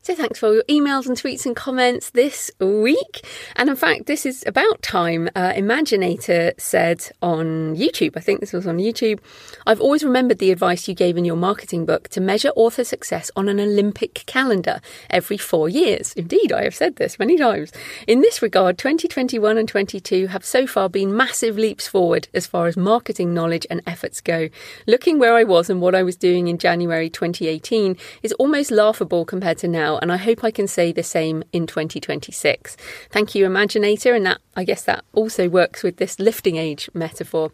So 0.06 0.14
thanks 0.14 0.38
for 0.38 0.46
all 0.46 0.54
your 0.54 0.64
emails 0.66 1.08
and 1.08 1.18
tweets 1.18 1.48
and 1.48 1.56
comments 1.56 2.12
this 2.12 2.52
week. 2.60 3.26
And 3.56 3.70
in 3.70 3.76
fact, 3.76 4.06
this 4.06 4.24
is 4.24 4.44
about 4.46 4.84
time. 4.84 5.30
Uh, 5.36 5.54
Imaginator 5.54 6.54
said 6.62 7.10
on 7.24 7.76
YouTube, 7.76 8.16
I 8.16 8.20
think 8.20 8.40
this 8.40 8.54
was 8.54 8.68
on 8.68 8.78
YouTube, 8.78 9.20
I've 9.66 9.82
always 9.82 10.04
remembered 10.04 10.38
the 10.38 10.52
advice 10.52 10.88
you 10.88 10.94
gave 10.94 11.18
in 11.18 11.26
your 11.26 11.36
marketing 11.36 11.88
book 11.88 12.08
to 12.10 12.22
measure 12.22 12.50
author 12.50 12.84
success 12.84 13.32
on 13.36 13.50
an 13.50 13.60
Olympic 13.60 14.28
calendar 14.28 14.80
every 15.10 15.40
four 15.40 15.70
years. 15.70 16.14
Indeed, 16.14 16.52
I 16.52 16.66
have 16.66 16.76
said 16.76 16.98
this 16.98 17.18
many 17.18 17.36
times. 17.36 17.72
In 18.06 18.22
this 18.22 18.44
regard, 18.44 18.78
2021 18.78 19.58
and 19.58 19.68
22 19.68 20.28
have 20.28 20.46
so 20.46 20.68
far 20.68 20.88
been 20.88 21.18
massive 21.18 21.58
leaps 21.58 21.88
forward 21.88 22.28
as 22.32 22.46
far 22.46 22.68
as 22.68 22.78
marketing 22.78 23.34
knowledge 23.34 23.66
and 23.72 23.82
efforts 23.88 24.22
go. 24.22 24.50
Looking 24.86 25.18
where 25.18 25.34
I 25.34 25.46
was 25.46 25.68
and 25.68 25.82
what 25.82 25.96
I 25.96 26.04
was 26.04 26.16
doing 26.16 26.48
in 26.48 26.60
January 26.60 27.10
2018 27.10 27.98
is 28.22 28.34
almost 28.34 28.70
laughable 28.70 29.26
compared 29.26 29.58
to 29.58 29.68
now 29.68 29.95
and 30.02 30.12
I 30.12 30.18
hope 30.18 30.44
I 30.44 30.52
can 30.52 30.68
say 30.68 30.92
the 30.92 31.04
same 31.04 31.44
in 31.52 31.68
2026. 31.68 32.78
Thank 33.10 33.36
you, 33.36 33.46
Imaginator, 33.46 34.16
and 34.16 34.26
that 34.26 34.40
I 34.56 34.64
guess 34.64 34.84
that 34.84 35.04
also 35.14 35.50
works 35.50 35.84
with 35.84 35.98
this 35.98 36.20
lifting 36.20 36.58
age 36.58 36.90
metaphor. 36.94 37.52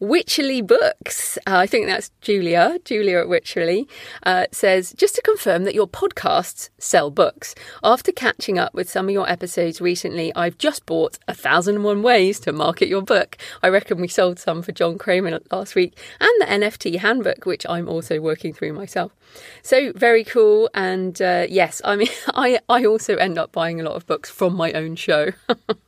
Wycherley 0.00 0.66
Books, 0.66 1.38
uh, 1.46 1.56
I 1.56 1.66
think 1.66 1.86
that's 1.86 2.10
Julia, 2.20 2.78
Julia 2.84 3.20
at 3.20 3.26
Wycherley, 3.26 3.88
uh, 4.24 4.46
says 4.52 4.92
just 4.96 5.14
to 5.16 5.22
confirm 5.22 5.64
that 5.64 5.74
your 5.74 5.88
podcasts 5.88 6.70
sell 6.78 7.10
books. 7.10 7.54
After 7.82 8.12
catching 8.12 8.58
up 8.58 8.74
with 8.74 8.88
some 8.90 9.06
of 9.06 9.12
your 9.12 9.28
episodes 9.28 9.80
recently, 9.80 10.34
I've 10.34 10.58
just 10.58 10.86
bought 10.86 11.18
A 11.28 11.34
Thousand 11.34 11.76
and 11.76 11.84
One 11.84 12.02
Ways 12.02 12.40
to 12.40 12.52
Market 12.52 12.88
Your 12.88 13.02
Book. 13.02 13.36
I 13.62 13.68
reckon 13.68 14.00
we 14.00 14.08
sold 14.08 14.38
some 14.38 14.62
for 14.62 14.72
John 14.72 14.98
Kramer 14.98 15.40
last 15.50 15.74
week, 15.74 15.98
and 16.20 16.30
the 16.40 16.46
NFT 16.46 16.98
handbook, 16.98 17.46
which 17.46 17.66
I'm 17.68 17.88
also 17.88 18.20
working 18.20 18.52
through 18.52 18.72
myself. 18.72 19.12
So 19.62 19.92
very 19.94 20.24
cool. 20.24 20.70
And 20.74 21.20
uh, 21.20 21.46
yes, 21.48 21.80
I 21.84 21.96
mean, 21.96 22.08
I, 22.34 22.60
I 22.68 22.84
also 22.84 23.16
end 23.16 23.38
up 23.38 23.52
buying 23.52 23.80
a 23.80 23.84
lot 23.84 23.96
of 23.96 24.06
books 24.06 24.30
from 24.30 24.54
my 24.54 24.72
own 24.72 24.96
show. 24.96 25.32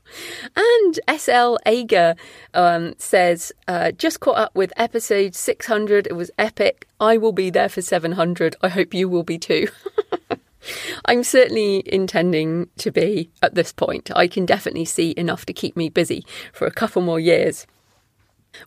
and 0.57 1.01
SL 1.19 1.57
Ager 1.67 2.15
um, 2.55 2.95
says, 2.99 3.53
uh, 3.67 3.93
just 3.93 4.21
caught 4.21 4.39
up 4.39 4.55
with 4.55 4.73
episode 4.77 5.35
600. 5.35 6.07
It 6.07 6.15
was 6.15 6.31
epic. 6.39 6.87
I 7.01 7.17
will 7.17 7.33
be 7.33 7.51
there 7.51 7.69
for 7.69 7.83
700. 7.83 8.57
I 8.63 8.69
hope 8.69 8.95
you 8.95 9.09
will 9.09 9.23
be 9.23 9.39
too. 9.39 9.69
I'm 11.05 11.23
certainly 11.23 11.83
intending 11.87 12.69
to 12.79 12.91
be 12.91 13.31
at 13.43 13.55
this 13.55 13.73
point. 13.73 14.11
I 14.15 14.27
can 14.27 14.45
definitely 14.45 14.85
see 14.85 15.15
enough 15.17 15.47
to 15.47 15.53
keep 15.53 15.77
me 15.77 15.89
busy 15.89 16.25
for 16.53 16.67
a 16.67 16.73
couple 16.73 17.03
more 17.03 17.21
years. 17.21 17.67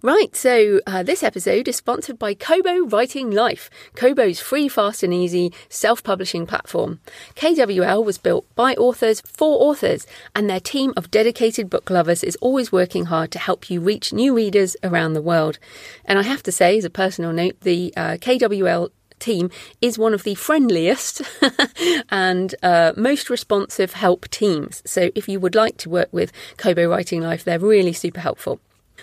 Right, 0.02 0.36
so 0.36 0.80
uh, 0.88 1.04
this 1.04 1.22
episode 1.22 1.68
is 1.68 1.76
sponsored 1.76 2.18
by 2.18 2.34
Kobo 2.34 2.86
Writing 2.88 3.30
Life, 3.30 3.70
Kobo's 3.94 4.40
free, 4.40 4.68
fast, 4.68 5.04
and 5.04 5.14
easy 5.14 5.54
self 5.70 6.04
publishing 6.04 6.48
platform. 6.48 7.00
KWL 7.36 8.04
was 8.04 8.18
built 8.18 8.48
by 8.56 8.74
authors 8.76 9.22
for 9.22 9.62
authors, 9.62 10.08
and 10.36 10.50
their 10.50 10.60
team 10.60 10.94
of 10.98 11.12
dedicated 11.12 11.70
book 11.70 11.90
lovers 11.90 12.24
is 12.24 12.36
always 12.38 12.72
working 12.72 13.06
hard 13.06 13.32
to 13.32 13.40
help 13.40 13.70
you 13.70 13.80
reach 13.82 14.14
new 14.14 14.34
readers 14.34 14.76
around 14.84 15.14
the 15.14 15.22
world. 15.22 15.60
And 16.06 16.18
I 16.18 16.24
have 16.24 16.44
to 16.44 16.52
say, 16.52 16.78
as 16.78 16.86
a 16.86 16.90
personal 16.90 17.34
note, 17.34 17.60
the 17.62 17.94
uh, 17.96 18.14
KWL 18.14 18.90
team 19.20 19.52
is 19.82 20.00
one 20.00 20.14
of 20.16 20.24
the 20.24 20.36
friendliest 20.36 21.22
and 22.10 22.56
uh, 22.64 22.94
most 22.98 23.30
responsive 23.30 23.94
help 23.94 24.28
teams. 24.30 24.82
So 24.86 25.12
if 25.14 25.30
you 25.30 25.40
would 25.40 25.54
like 25.54 25.78
to 25.78 25.90
work 25.90 26.10
with 26.12 26.32
Kobo 26.58 26.88
Writing 26.90 27.22
Life, 27.22 27.44
they're 27.44 27.60
really 27.60 27.94
super 27.94 28.20
helpful. 28.20 28.60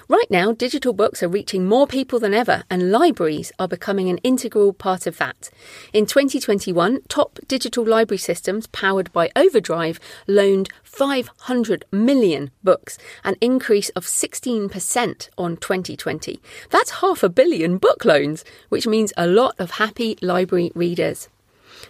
Right 0.07 0.31
now, 0.31 0.52
digital 0.52 0.93
books 0.93 1.23
are 1.23 1.28
reaching 1.28 1.67
more 1.67 1.87
people 1.87 2.19
than 2.21 2.35
ever, 2.35 2.62
and 2.71 2.93
libraries 2.93 3.50
are 3.59 3.67
becoming 3.67 4.09
an 4.09 4.19
integral 4.19 4.73
part 4.73 5.07
of 5.07 5.19
that. 5.19 5.50
In 5.93 6.07
2021, 6.07 7.00
top 7.09 7.38
digital 7.49 7.85
library 7.85 8.19
systems 8.19 8.67
powered 8.69 9.12
by 9.12 9.31
Overdrive 9.35 9.99
loaned 10.26 10.69
500 10.85 11.85
million 11.90 12.50
books, 12.62 12.99
an 13.25 13.37
increase 13.40 13.88
of 13.90 14.05
16% 14.05 15.28
on 15.37 15.57
2020. 15.57 16.40
That's 16.71 17.00
half 17.00 17.23
a 17.23 17.28
billion 17.28 17.78
book 17.78 18.05
loans, 18.05 18.45
which 18.69 18.87
means 18.87 19.12
a 19.17 19.26
lot 19.26 19.55
of 19.59 19.73
happy 19.73 20.17
library 20.23 20.71
readers. 20.75 21.28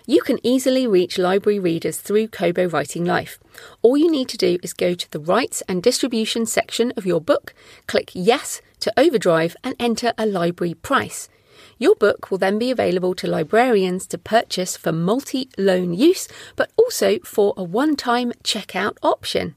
You 0.07 0.23
can 0.23 0.39
easily 0.43 0.87
reach 0.87 1.19
library 1.19 1.59
readers 1.59 1.99
through 1.99 2.29
Kobo 2.29 2.69
Writing 2.69 3.05
Life. 3.05 3.39
All 3.83 3.97
you 3.97 4.11
need 4.11 4.29
to 4.31 4.37
do 4.37 4.59
is 4.63 4.73
go 4.73 4.95
to 4.95 5.11
the 5.11 5.21
rights 5.21 5.63
and 5.69 5.83
distribution 5.83 6.47
section 6.47 6.93
of 6.97 7.07
your 7.07 7.21
book, 7.21 7.55
click 7.87 8.11
Yes 8.15 8.61
to 8.81 8.93
Overdrive, 8.99 9.57
and 9.63 9.75
enter 9.79 10.13
a 10.17 10.27
library 10.27 10.75
price. 10.75 11.29
Your 11.79 11.95
book 11.95 12.31
will 12.31 12.39
then 12.39 12.59
be 12.59 12.71
available 12.71 13.15
to 13.15 13.27
librarians 13.27 14.07
to 14.09 14.19
purchase 14.19 14.77
for 14.77 14.93
multi 14.93 15.49
loan 15.57 15.95
use, 15.95 16.29
but 16.57 16.73
also 16.77 17.19
for 17.21 17.55
a 17.57 17.63
one 17.63 17.95
time 17.97 18.33
checkout 18.43 18.97
option. 19.03 19.55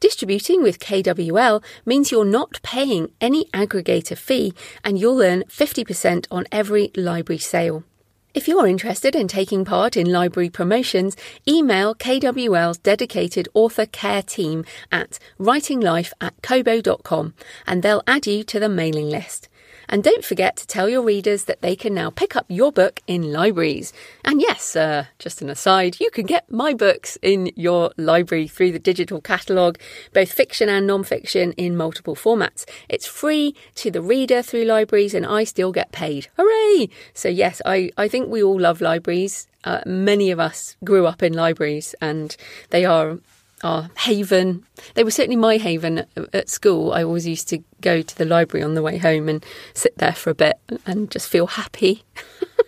Distributing 0.00 0.62
with 0.62 0.80
KWL 0.80 1.62
means 1.86 2.10
you're 2.10 2.24
not 2.24 2.60
paying 2.62 3.12
any 3.20 3.44
aggregator 3.54 4.18
fee 4.18 4.52
and 4.82 4.98
you'll 4.98 5.22
earn 5.22 5.44
50% 5.44 6.26
on 6.28 6.44
every 6.50 6.90
library 6.96 7.38
sale. 7.38 7.84
If 8.34 8.48
you're 8.48 8.66
interested 8.66 9.14
in 9.14 9.28
taking 9.28 9.62
part 9.62 9.94
in 9.94 10.10
library 10.10 10.48
promotions, 10.48 11.18
email 11.46 11.94
KWL's 11.94 12.78
dedicated 12.78 13.46
author 13.52 13.84
care 13.84 14.22
team 14.22 14.64
at 14.90 15.18
writinglife 15.38 16.14
at 16.18 16.40
kobo.com 16.40 17.34
and 17.66 17.82
they'll 17.82 18.02
add 18.06 18.26
you 18.26 18.42
to 18.44 18.58
the 18.58 18.70
mailing 18.70 19.10
list. 19.10 19.50
And 19.92 20.02
don't 20.02 20.24
forget 20.24 20.56
to 20.56 20.66
tell 20.66 20.88
your 20.88 21.02
readers 21.02 21.44
that 21.44 21.60
they 21.60 21.76
can 21.76 21.92
now 21.92 22.08
pick 22.08 22.34
up 22.34 22.46
your 22.48 22.72
book 22.72 23.02
in 23.06 23.30
libraries. 23.30 23.92
And 24.24 24.40
yes, 24.40 24.74
uh, 24.74 25.04
just 25.18 25.42
an 25.42 25.50
aside, 25.50 26.00
you 26.00 26.10
can 26.10 26.24
get 26.24 26.50
my 26.50 26.72
books 26.72 27.18
in 27.20 27.50
your 27.56 27.92
library 27.98 28.48
through 28.48 28.72
the 28.72 28.78
digital 28.78 29.20
catalogue, 29.20 29.78
both 30.14 30.32
fiction 30.32 30.70
and 30.70 30.86
non 30.86 31.04
fiction 31.04 31.52
in 31.58 31.76
multiple 31.76 32.16
formats. 32.16 32.64
It's 32.88 33.06
free 33.06 33.54
to 33.74 33.90
the 33.90 34.00
reader 34.00 34.40
through 34.40 34.64
libraries, 34.64 35.12
and 35.12 35.26
I 35.26 35.44
still 35.44 35.72
get 35.72 35.92
paid. 35.92 36.28
Hooray! 36.38 36.88
So, 37.12 37.28
yes, 37.28 37.60
I, 37.66 37.90
I 37.98 38.08
think 38.08 38.30
we 38.30 38.42
all 38.42 38.58
love 38.58 38.80
libraries. 38.80 39.46
Uh, 39.62 39.82
many 39.84 40.30
of 40.30 40.40
us 40.40 40.74
grew 40.82 41.06
up 41.06 41.22
in 41.22 41.34
libraries, 41.34 41.94
and 42.00 42.34
they 42.70 42.86
are 42.86 43.18
our 43.62 43.90
haven. 43.98 44.64
They 44.94 45.04
were 45.04 45.10
certainly 45.10 45.36
my 45.36 45.56
haven 45.56 46.06
at 46.32 46.48
school. 46.48 46.92
I 46.92 47.04
always 47.04 47.26
used 47.26 47.48
to 47.48 47.58
go 47.80 48.02
to 48.02 48.18
the 48.18 48.24
library 48.24 48.64
on 48.64 48.74
the 48.74 48.82
way 48.82 48.98
home 48.98 49.28
and 49.28 49.44
sit 49.74 49.98
there 49.98 50.12
for 50.12 50.30
a 50.30 50.34
bit 50.34 50.58
and 50.86 51.10
just 51.10 51.28
feel 51.28 51.46
happy. 51.46 52.04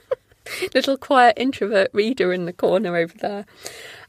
Little 0.74 0.96
quiet 0.96 1.35
introvert 1.38 1.90
reader 1.92 2.33
in 2.33 2.44
the 2.44 2.52
corner 2.52 2.96
over 2.96 3.14
there. 3.18 3.46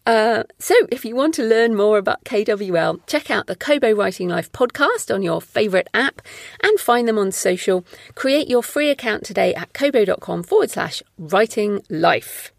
Uh, 0.06 0.44
so, 0.60 0.76
if 0.92 1.04
you 1.04 1.16
want 1.16 1.34
to 1.34 1.44
learn 1.44 1.74
more 1.74 1.98
about 1.98 2.24
KWL, 2.26 3.00
check 3.08 3.32
out 3.32 3.48
the 3.48 3.56
Kobo 3.56 3.92
Writing 3.94 4.30
Life 4.30 4.52
podcast 4.52 5.14
on 5.14 5.24
your 5.24 5.42
favourite 5.42 5.88
app 5.96 6.22
and 6.62 6.80
find 6.80 7.08
them 7.08 7.18
on 7.18 7.32
social. 7.32 7.84
Create 8.14 8.48
your 8.48 8.62
free 8.62 8.92
account 8.92 9.24
today 9.24 9.56
at 9.56 9.74
kobo.com 9.74 10.44
forward 10.44 10.70
slash 10.70 11.02
writing 11.18 11.82
life. 11.90 12.52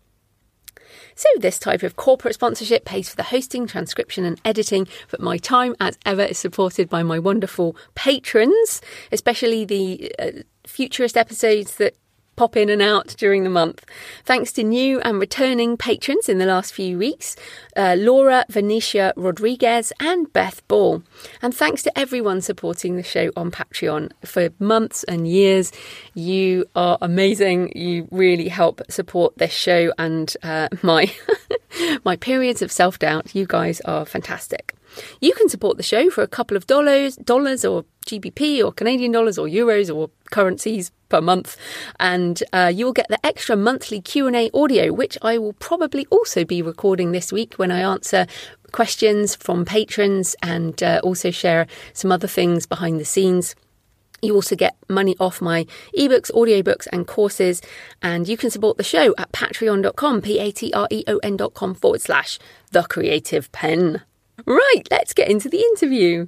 So, 1.16 1.29
this 1.38 1.59
type 1.59 1.83
of 1.83 1.96
corporate 1.96 2.35
sponsorship 2.35 2.85
pays 2.85 3.09
for 3.09 3.16
the 3.16 3.22
hosting, 3.22 3.66
transcription, 3.66 4.26
and 4.26 4.38
editing, 4.44 4.87
but 5.11 5.18
my 5.18 5.38
time, 5.38 5.74
as 5.81 5.98
ever, 6.05 6.22
is 6.22 6.38
supported 6.38 6.90
by 6.90 7.02
my 7.02 7.18
wonderful 7.18 7.74
patrons, 7.94 8.83
especially 9.11 9.64
the 9.64 10.12
uh, 10.18 10.31
futurist 10.66 11.16
episodes 11.16 11.76
that 11.76 11.96
pop 12.37 12.57
in 12.57 12.68
and 12.68 12.83
out 12.83 13.14
during 13.18 13.44
the 13.44 13.51
month. 13.51 13.85
Thanks 14.25 14.53
to 14.53 14.62
new 14.62 15.01
and 15.01 15.18
returning 15.18 15.77
patrons 15.77 16.29
in 16.29 16.38
the 16.38 16.46
last 16.46 16.72
few 16.72 16.99
weeks 16.99 17.37
uh, 17.77 17.96
Laura, 17.99 18.44
Venetia 18.49 19.12
Rodriguez, 19.16 19.92
and 20.01 20.33
Beth 20.33 20.66
Ball. 20.68 21.03
And 21.42 21.55
thanks 21.55 21.83
to 21.83 21.99
everyone 21.99 22.40
supporting 22.40 22.96
the 22.96 23.03
show 23.03 23.31
on 23.37 23.51
Patreon 23.51 24.12
for 24.25 24.51
months 24.59 25.05
and 25.05 25.29
years. 25.29 25.72
You 26.14 26.66
are 26.75 26.99
amazing. 27.01 27.77
You 27.77 28.09
really 28.11 28.49
help 28.49 28.81
support 28.88 29.37
this 29.38 29.53
show 29.53 29.92
and 29.99 30.35
uh, 30.42 30.68
my, 30.83 31.12
my 32.05 32.16
periods 32.16 32.62
of 32.62 32.72
self 32.72 32.99
doubt. 32.99 33.35
You 33.35 33.46
guys 33.46 33.81
are 33.83 34.05
fantastic. 34.05 34.75
You 35.20 35.33
can 35.35 35.49
support 35.49 35.77
the 35.77 35.83
show 35.83 36.11
for 36.11 36.22
a 36.22 36.29
couple 36.29 36.57
of 36.57 36.66
dollars, 36.66 37.16
dollars 37.16 37.64
or 37.64 37.85
GBP 38.07 38.64
or 38.64 38.72
Canadian 38.72 39.12
dollars 39.12 39.38
or 39.38 39.46
euros 39.46 39.94
or 39.94 40.11
currencies 40.31 40.92
per 41.09 41.20
month, 41.20 41.57
and 42.01 42.42
uh, 42.53 42.70
you 42.75 42.85
will 42.85 42.92
get 42.92 43.09
the 43.09 43.25
extra 43.25 43.57
monthly 43.57 44.01
Q 44.01 44.27
and 44.27 44.37
A 44.37 44.51
audio, 44.55 44.92
which 44.92 45.16
I 45.22 45.38
will 45.38 45.53
probably 45.55 46.07
also 46.07 46.44
be 46.44 46.62
recording 46.62 47.12
this 47.12 47.33
week 47.33 47.55
when 47.55 47.70
I 47.70 47.81
answer 47.81 48.27
questions 48.72 49.37
from 49.37 49.64
patrons 49.64 50.37
and 50.42 50.83
uh, 50.83 51.01
also 51.03 51.31
share 51.31 51.66
some 51.92 52.12
other 52.12 52.29
things 52.29 52.66
behind 52.66 53.01
the 53.01 53.05
scenes. 53.05 53.55
You 54.22 54.35
also 54.35 54.57
get 54.57 54.77
money 54.88 55.14
off 55.20 55.40
my 55.40 55.66
ebooks, 55.96 56.33
audiobooks, 56.33 56.87
and 56.92 57.07
courses. 57.07 57.61
And 58.03 58.27
you 58.27 58.37
can 58.37 58.51
support 58.51 58.77
the 58.77 58.85
show 58.85 59.14
at 59.18 59.31
patreon.com, 59.33 60.22
P 60.22 60.38
A 60.38 60.51
T 60.51 60.72
R 60.72 60.88
E 60.90 61.05
O 61.07 61.18
N.com 61.18 61.75
forward 61.75 62.01
slash 62.01 62.38
the 62.72 62.83
creative 62.83 63.53
penn. 63.53 64.03
Right, 64.44 64.83
let's 64.90 65.14
get 65.14 65.31
into 65.31 65.49
the 65.49 65.61
interview. 65.61 66.27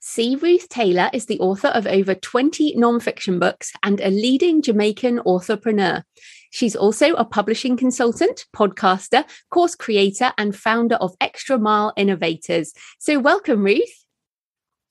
C. 0.00 0.34
Ruth 0.34 0.68
Taylor 0.70 1.10
is 1.12 1.26
the 1.26 1.38
author 1.40 1.68
of 1.68 1.86
over 1.86 2.14
20 2.14 2.74
nonfiction 2.74 3.38
books 3.38 3.72
and 3.82 4.00
a 4.00 4.08
leading 4.08 4.62
Jamaican 4.62 5.18
authorpreneur. 5.20 6.02
She's 6.50 6.74
also 6.74 7.12
a 7.14 7.24
publishing 7.24 7.76
consultant, 7.76 8.46
podcaster, 8.56 9.24
course 9.50 9.74
creator, 9.74 10.32
and 10.38 10.56
founder 10.56 10.94
of 10.96 11.14
Extra 11.20 11.58
Mile 11.58 11.92
Innovators. 11.96 12.72
So, 12.98 13.18
welcome, 13.18 13.62
Ruth. 13.62 14.06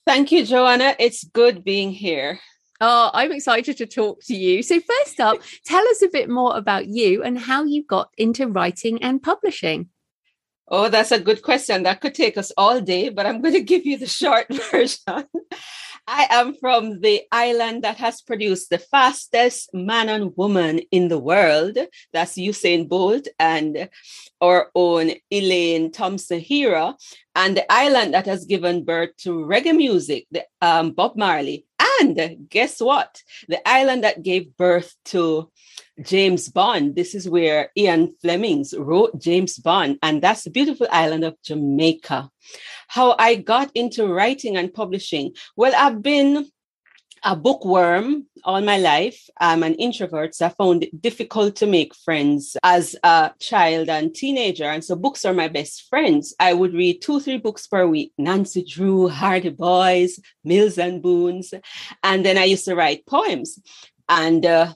Thank 0.06 0.32
you, 0.32 0.46
Joanna. 0.46 0.96
It's 1.00 1.24
good 1.24 1.64
being 1.64 1.92
here. 1.92 2.40
Oh, 2.82 3.10
I'm 3.14 3.32
excited 3.32 3.78
to 3.78 3.86
talk 3.86 4.22
to 4.26 4.36
you. 4.36 4.62
So, 4.62 4.80
first 4.80 5.20
up, 5.20 5.38
tell 5.66 5.88
us 5.88 6.02
a 6.02 6.10
bit 6.10 6.30
more 6.30 6.58
about 6.58 6.88
you 6.88 7.24
and 7.24 7.40
how 7.40 7.64
you 7.64 7.84
got 7.84 8.10
into 8.18 8.48
writing 8.48 9.02
and 9.02 9.24
publishing. 9.24 9.90
Oh, 10.68 10.90
that's 10.90 11.12
a 11.12 11.20
good 11.20 11.42
question. 11.42 11.84
That 11.84 12.02
could 12.02 12.16
take 12.16 12.38
us 12.38 12.52
all 12.58 12.82
day, 12.82 13.10
but 13.10 13.26
I'm 13.26 13.42
going 13.42 13.54
to 13.60 13.62
give 13.62 13.86
you 13.86 13.98
the 13.98 14.08
short 14.08 14.48
version. 14.72 15.26
I 16.08 16.28
am 16.30 16.54
from 16.54 17.02
the 17.02 17.24
island 17.32 17.84
that 17.84 17.98
has 17.98 18.22
produced 18.22 18.70
the 18.70 18.78
fastest 18.78 19.74
man 19.74 20.08
and 20.08 20.34
woman 20.38 20.82
in 20.92 21.08
the 21.08 21.18
world. 21.18 21.78
That's 22.14 22.38
Usain 22.38 22.88
Bolt 22.88 23.28
and 23.40 23.90
our 24.40 24.70
own 24.76 25.14
Elaine 25.32 25.92
Thompson 25.92 26.42
Herah. 26.42 26.94
And 27.36 27.58
the 27.58 27.72
island 27.72 28.14
that 28.14 28.28
has 28.28 28.46
given 28.46 28.86
birth 28.86 29.18
to 29.20 29.46
reggae 29.46 29.76
music, 29.76 30.28
the, 30.30 30.46
um, 30.62 30.92
Bob 30.92 31.16
Marley. 31.16 31.66
And 32.00 32.50
guess 32.50 32.80
what? 32.80 33.22
The 33.48 33.68
island 33.68 34.04
that 34.04 34.24
gave 34.24 34.56
birth 34.58 34.94
to 35.06 35.52
James 36.02 36.50
Bond. 36.50 36.96
This 36.96 37.16
is 37.16 37.30
where 37.30 37.72
Ian 37.78 38.16
Flemings 38.22 38.74
wrote 38.78 39.20
James 39.20 39.58
Bond, 39.58 39.98
and 40.04 40.22
that's 40.22 40.44
the 40.44 40.50
beautiful 40.50 40.88
island 40.92 41.24
of 41.24 41.42
Jamaica. 41.44 42.30
How 42.88 43.16
I 43.18 43.36
got 43.36 43.72
into 43.74 44.08
writing 44.08 44.58
and 44.58 44.74
publishing. 44.74 45.34
Well, 45.56 45.74
I've 45.76 46.02
been 46.02 46.50
a 47.24 47.36
bookworm 47.36 48.26
all 48.44 48.62
my 48.62 48.78
life. 48.78 49.28
I'm 49.40 49.64
an 49.64 49.74
introvert, 49.76 50.36
so 50.36 50.46
I 50.46 50.50
found 50.50 50.84
it 50.84 51.02
difficult 51.02 51.56
to 51.58 51.66
make 51.66 51.96
friends 51.96 52.56
as 52.64 52.96
a 53.04 53.32
child 53.40 53.90
and 53.90 54.14
teenager. 54.14 54.66
And 54.66 54.84
so 54.84 54.96
books 54.96 55.26
are 55.26 55.34
my 55.34 55.48
best 55.48 55.88
friends. 55.90 56.36
I 56.40 56.54
would 56.54 56.74
read 56.74 57.02
two, 57.02 57.20
three 57.20 57.38
books 57.38 57.68
per 57.68 57.88
week 57.88 58.14
Nancy 58.18 58.64
Drew, 58.64 59.10
Hardy 59.10 59.50
Boys, 59.50 60.20
Mills 60.44 60.78
and 60.78 61.02
Boons. 61.02 61.54
And 62.04 62.26
then 62.26 62.38
I 62.38 62.44
used 62.44 62.66
to 62.66 62.76
write 62.76 63.06
poems. 63.06 63.60
And 64.08 64.46
uh, 64.46 64.74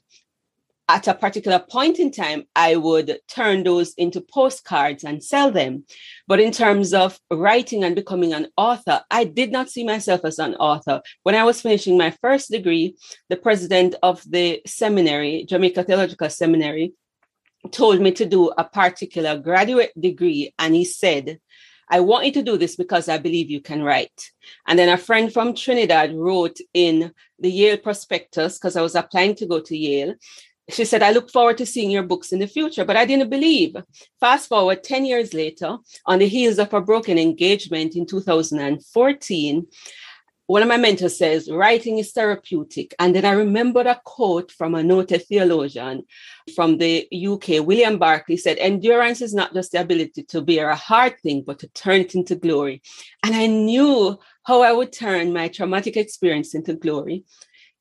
at 0.90 1.08
a 1.08 1.14
particular 1.14 1.60
point 1.60 2.00
in 2.00 2.10
time, 2.12 2.46
I 2.56 2.76
would 2.76 3.20
turn 3.28 3.64
those 3.64 3.94
into 3.94 4.22
postcards 4.22 5.04
and 5.04 5.24
sell 5.24 5.52
them. 5.52 5.86
But 6.28 6.40
in 6.40 6.52
terms 6.52 6.96
of 6.96 7.20
writing 7.30 7.84
and 7.84 7.96
becoming 7.96 8.34
an 8.34 8.48
author, 8.58 9.04
I 9.12 9.26
did 9.26 9.52
not 9.52 9.70
see 9.70 9.84
myself 9.84 10.22
as 10.26 10.40
an 10.40 10.56
author. 10.56 11.02
When 11.22 11.36
I 11.36 11.44
was 11.44 11.62
finishing 11.62 11.96
my 11.96 12.10
first 12.22 12.50
degree, 12.50 12.96
the 13.30 13.38
president 13.38 13.96
of 14.02 14.24
the 14.28 14.62
seminary, 14.66 15.46
Jamaica 15.48 15.84
Theological 15.84 16.30
Seminary, 16.30 16.94
told 17.70 18.02
me 18.02 18.12
to 18.14 18.26
do 18.26 18.52
a 18.58 18.64
particular 18.64 19.38
graduate 19.38 19.92
degree. 20.00 20.54
And 20.58 20.74
he 20.74 20.86
said, 20.86 21.40
I 21.92 22.00
want 22.00 22.26
you 22.26 22.32
to 22.34 22.44
do 22.44 22.58
this 22.58 22.76
because 22.76 23.10
I 23.10 23.18
believe 23.20 23.52
you 23.52 23.62
can 23.62 23.84
write. 23.84 24.32
And 24.68 24.78
then 24.78 24.90
a 24.90 24.98
friend 24.98 25.32
from 25.32 25.54
Trinidad 25.54 26.16
wrote 26.16 26.58
in 26.74 27.12
the 27.38 27.52
Yale 27.52 27.78
prospectus, 27.78 28.58
because 28.58 28.76
I 28.76 28.82
was 28.82 28.96
applying 28.96 29.36
to 29.36 29.46
go 29.46 29.60
to 29.60 29.78
Yale, 29.78 30.16
she 30.70 30.86
said, 30.86 31.04
I 31.04 31.12
look 31.12 31.32
forward 31.32 31.58
to 31.58 31.66
seeing 31.66 31.92
your 31.92 32.04
books 32.04 32.32
in 32.32 32.40
the 32.40 32.48
future, 32.48 32.86
but 32.86 32.98
I 32.98 33.06
didn't 33.06 33.30
believe. 33.30 33.76
Fast 34.20 34.50
forward 34.50 34.84
10 34.84 35.06
years 35.06 35.34
later, 35.34 35.78
on 36.06 36.20
the 36.20 36.28
heels 36.28 36.60
of 36.60 36.74
a 36.74 36.82
broken 36.82 37.18
engagement 37.18 37.96
in 37.96 38.06
2014, 38.06 39.68
one 40.50 40.64
of 40.64 40.68
my 40.68 40.78
mentors 40.78 41.16
says, 41.16 41.48
writing 41.48 42.00
is 42.00 42.12
therapeutic. 42.12 42.96
And 42.98 43.14
then 43.14 43.24
I 43.24 43.34
remembered 43.34 43.86
a 43.86 44.02
quote 44.04 44.52
from 44.52 44.74
a 44.74 44.82
noted 44.82 45.24
theologian 45.28 46.06
from 46.56 46.80
the 46.80 47.08
UK, 47.14 47.64
William 47.64 48.00
Barclay 48.00 48.36
said, 48.36 48.58
endurance 48.58 49.22
is 49.22 49.32
not 49.32 49.54
just 49.54 49.74
the 49.74 49.82
ability 49.82 50.24
to 50.24 50.42
bear 50.42 50.70
a 50.70 50.76
hard 50.76 51.20
thing, 51.22 51.44
but 51.46 51.60
to 51.60 51.68
turn 51.68 52.02
it 52.02 52.16
into 52.16 52.36
glory. 52.36 52.82
And 53.24 53.36
I 53.36 53.46
knew 53.46 54.18
how 54.44 54.64
I 54.64 54.72
would 54.72 54.92
turn 54.92 55.34
my 55.34 55.50
traumatic 55.50 55.96
experience 55.98 56.56
into 56.56 56.74
glory 56.74 57.26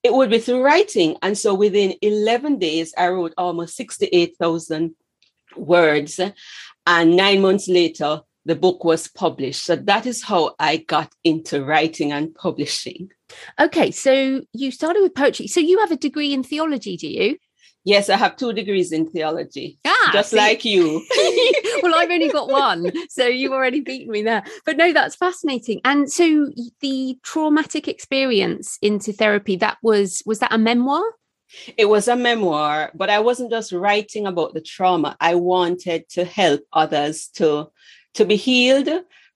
it 0.03 0.13
would 0.13 0.31
be 0.31 0.39
through 0.39 0.63
writing. 0.63 1.17
And 1.23 1.37
so 1.37 1.55
within 1.55 1.95
11 2.03 2.59
days, 2.59 2.95
I 2.97 3.09
wrote 3.09 3.35
almost 3.37 3.77
68,000 3.77 4.95
words. 5.57 6.21
And 6.87 7.17
nine 7.17 7.43
months 7.43 7.69
later, 7.69 8.23
the 8.45 8.57
book 8.57 8.85
was 8.85 9.09
published. 9.09 9.65
So 9.65 9.77
that 9.77 10.07
is 10.07 10.23
how 10.23 10.55
I 10.59 10.79
got 10.79 11.13
into 11.25 11.65
writing 11.65 12.13
and 12.13 12.35
publishing. 12.35 13.11
Okay, 13.61 13.91
so 13.91 14.41
you 14.55 14.71
started 14.71 15.03
with 15.03 15.15
poetry. 15.15 15.49
So 15.49 15.61
you 15.61 15.81
have 15.81 15.93
a 15.93 15.97
degree 15.97 16.33
in 16.33 16.43
theology, 16.43 16.97
do 16.97 17.09
you? 17.09 17.37
Yes, 17.89 18.11
I 18.11 18.19
have 18.19 18.37
two 18.37 18.53
degrees 18.53 18.93
in 18.93 19.07
theology, 19.07 19.79
ah, 19.87 20.11
just 20.13 20.33
see. 20.33 20.37
like 20.37 20.63
you. 20.63 21.03
well, 21.83 21.95
I've 21.97 22.11
only 22.11 22.29
got 22.29 22.51
one, 22.51 22.93
so 23.09 23.27
you've 23.27 23.55
already 23.55 23.81
beaten 23.81 24.13
me 24.13 24.21
there. 24.21 24.45
But 24.67 24.77
no, 24.77 24.93
that's 24.93 25.17
fascinating. 25.17 25.81
And 25.87 26.13
so 26.13 26.51
the 26.83 27.19
traumatic 27.23 27.89
experience 27.89 28.77
into 28.83 29.15
therapy 29.15 29.57
that 29.57 29.79
was 29.83 30.23
was 30.27 30.41
that 30.41 30.53
a 30.53 30.59
memoir? 30.59 31.03
It 31.79 31.87
was 31.87 32.09
a 32.09 32.17
memoir, 32.17 32.91
but 32.95 33.09
I 33.09 33.21
wasn't 33.21 33.51
just 33.51 33.73
writing 33.73 34.27
about 34.27 34.53
the 34.53 34.61
trauma. 34.61 35.17
I 35.19 35.37
wanted 35.37 36.11
to 36.11 36.27
help 36.27 36.61
others 36.75 37.29
to 37.37 37.71
to 38.17 38.27
be 38.27 38.37
healed 38.37 38.91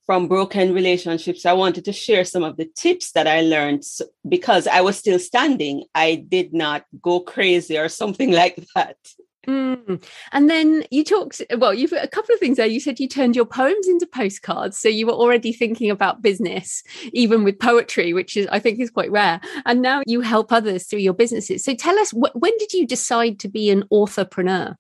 from 0.04 0.28
broken 0.28 0.74
relationships, 0.74 1.46
I 1.46 1.52
wanted 1.52 1.84
to 1.84 1.92
share 1.92 2.24
some 2.24 2.42
of 2.42 2.56
the 2.56 2.70
tips 2.76 3.12
that 3.12 3.26
I 3.26 3.42
learned 3.42 3.84
because 4.28 4.66
I 4.66 4.80
was 4.80 4.96
still 4.96 5.18
standing. 5.18 5.84
I 5.94 6.16
did 6.28 6.52
not 6.52 6.84
go 7.00 7.20
crazy 7.20 7.78
or 7.78 7.88
something 7.88 8.32
like 8.42 8.64
that. 8.74 8.96
Mm. 9.46 10.04
And 10.30 10.48
then 10.48 10.84
you 10.90 11.02
talked, 11.02 11.42
well, 11.58 11.74
you've 11.74 11.92
a 11.92 12.06
couple 12.06 12.32
of 12.32 12.38
things 12.38 12.56
there. 12.56 12.66
You 12.66 12.78
said 12.78 13.00
you 13.00 13.08
turned 13.08 13.34
your 13.34 13.44
poems 13.44 13.88
into 13.88 14.06
postcards. 14.06 14.78
So 14.78 14.88
you 14.88 15.06
were 15.06 15.12
already 15.12 15.52
thinking 15.52 15.90
about 15.90 16.22
business, 16.22 16.82
even 17.12 17.42
with 17.42 17.58
poetry, 17.58 18.12
which 18.12 18.36
is, 18.36 18.46
I 18.52 18.60
think, 18.60 18.78
is 18.78 18.90
quite 18.90 19.10
rare. 19.10 19.40
And 19.66 19.82
now 19.82 20.02
you 20.06 20.20
help 20.20 20.52
others 20.52 20.86
through 20.86 21.00
your 21.00 21.14
businesses. 21.14 21.64
So 21.64 21.74
tell 21.74 21.98
us, 21.98 22.10
wh- 22.10 22.36
when 22.36 22.52
did 22.58 22.72
you 22.72 22.86
decide 22.86 23.40
to 23.40 23.48
be 23.48 23.70
an 23.70 23.82
authorpreneur? 23.92 24.76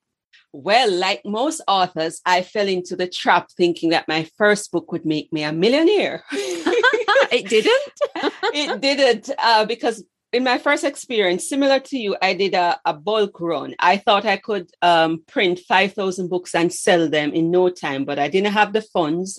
Well, 0.52 0.92
like 0.92 1.22
most 1.24 1.62
authors, 1.66 2.20
I 2.26 2.42
fell 2.42 2.68
into 2.68 2.94
the 2.94 3.08
trap 3.08 3.48
thinking 3.56 3.90
that 3.90 4.06
my 4.06 4.28
first 4.36 4.70
book 4.70 4.92
would 4.92 5.06
make 5.06 5.32
me 5.32 5.42
a 5.44 5.52
millionaire. 5.52 6.24
it 6.32 7.48
didn't? 7.48 7.92
it 8.54 8.80
didn't, 8.80 9.30
uh, 9.38 9.64
because 9.64 10.04
in 10.32 10.44
my 10.44 10.56
first 10.56 10.82
experience, 10.82 11.46
similar 11.46 11.78
to 11.78 11.98
you, 11.98 12.16
I 12.22 12.32
did 12.32 12.54
a, 12.54 12.80
a 12.86 12.94
bulk 12.94 13.38
run. 13.38 13.74
I 13.78 13.98
thought 13.98 14.24
I 14.24 14.38
could 14.38 14.70
um, 14.80 15.22
print 15.28 15.58
5,000 15.58 16.28
books 16.28 16.54
and 16.54 16.72
sell 16.72 17.06
them 17.06 17.32
in 17.32 17.50
no 17.50 17.68
time, 17.68 18.06
but 18.06 18.18
I 18.18 18.28
didn't 18.28 18.52
have 18.52 18.72
the 18.72 18.80
funds. 18.80 19.38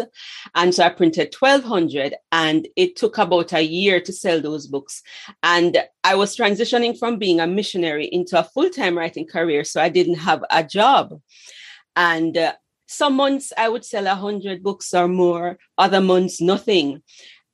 And 0.53 0.73
so 0.73 0.83
I 0.83 0.89
printed 0.89 1.33
1,200 1.37 2.13
and 2.31 2.67
it 2.75 2.95
took 2.95 3.17
about 3.17 3.53
a 3.53 3.61
year 3.61 3.99
to 4.01 4.13
sell 4.13 4.39
those 4.39 4.67
books. 4.67 5.01
And 5.41 5.83
I 6.03 6.13
was 6.13 6.37
transitioning 6.37 6.97
from 6.97 7.17
being 7.17 7.39
a 7.39 7.47
missionary 7.47 8.05
into 8.05 8.39
a 8.39 8.43
full 8.43 8.69
time 8.69 8.95
writing 8.95 9.25
career. 9.25 9.63
So 9.63 9.81
I 9.81 9.89
didn't 9.89 10.19
have 10.19 10.43
a 10.51 10.63
job. 10.63 11.19
And 11.95 12.37
uh, 12.37 12.53
some 12.87 13.15
months 13.15 13.51
I 13.57 13.67
would 13.67 13.83
sell 13.83 14.05
100 14.05 14.61
books 14.61 14.93
or 14.93 15.07
more, 15.07 15.57
other 15.75 16.01
months, 16.01 16.39
nothing. 16.39 17.01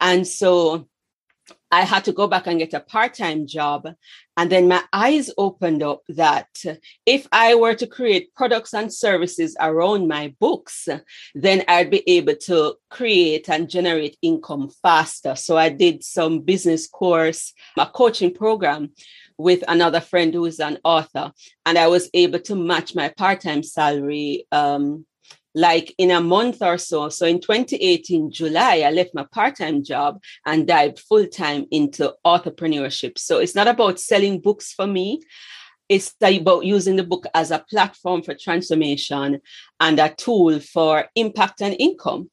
And 0.02 0.28
so 0.28 0.90
I 1.72 1.82
had 1.82 2.06
to 2.06 2.12
go 2.12 2.28
back 2.28 2.48
and 2.48 2.60
get 2.60 2.74
a 2.74 2.80
part 2.80 3.14
time 3.14 3.46
job. 3.46 3.88
And 4.38 4.50
then 4.50 4.68
my 4.68 4.84
eyes 4.94 5.30
opened 5.38 5.84
up 5.84 6.02
that 6.10 6.48
if 7.06 7.28
I 7.32 7.56
were 7.56 7.76
to 7.76 7.86
create 7.86 8.34
products 8.34 8.74
and 8.74 8.92
services 8.92 9.56
around 9.60 10.08
my 10.08 10.34
books, 10.40 10.88
then 11.36 11.64
I'd 11.68 11.92
be 11.92 12.08
able 12.10 12.36
to 12.48 12.76
create 12.90 13.50
and 13.50 13.70
generate 13.70 14.18
income 14.22 14.70
faster. 14.82 15.36
So 15.36 15.58
I 15.58 15.70
did 15.70 16.04
some 16.04 16.40
business 16.40 16.88
course, 16.88 17.54
a 17.78 17.86
coaching 17.86 18.34
program 18.34 18.92
with 19.38 19.64
another 19.68 20.02
friend 20.02 20.34
who 20.34 20.46
is 20.46 20.60
an 20.60 20.78
author, 20.84 21.32
and 21.66 21.78
I 21.78 21.88
was 21.88 22.10
able 22.14 22.40
to 22.40 22.56
match 22.56 22.94
my 22.94 23.08
part 23.08 23.40
time 23.42 23.64
salary 23.64 24.46
um, 24.52 25.06
like 25.56 25.94
in 25.98 26.12
a 26.12 26.22
month 26.22 26.62
or 26.62 26.78
so. 26.78 27.10
So 27.10 27.26
in 27.26 27.40
2018, 27.40 28.32
July, 28.32 28.84
I 28.86 28.92
left 28.92 29.14
my 29.14 29.26
part 29.32 29.58
time 29.58 29.84
job 29.84 30.22
and 30.46 30.68
dived 30.68 31.00
full 31.00 31.28
time 31.28 31.66
into 31.72 32.14
entrepreneurship. 32.26 33.18
So 33.18 33.40
it's 33.40 33.56
not 33.56 33.68
about 33.68 34.00
selling 34.00 34.40
books 34.40 34.74
for 34.74 34.88
me. 34.88 35.22
It's 35.88 36.14
about 36.22 36.66
using 36.66 36.98
the 36.98 37.04
book 37.04 37.26
as 37.34 37.50
a 37.50 37.66
platform 37.68 38.22
for 38.22 38.36
transformation 38.36 39.42
and 39.80 40.00
a 40.00 40.14
tool 40.14 40.60
for 40.60 41.06
impact 41.16 41.62
and 41.62 41.76
income. 41.80 42.30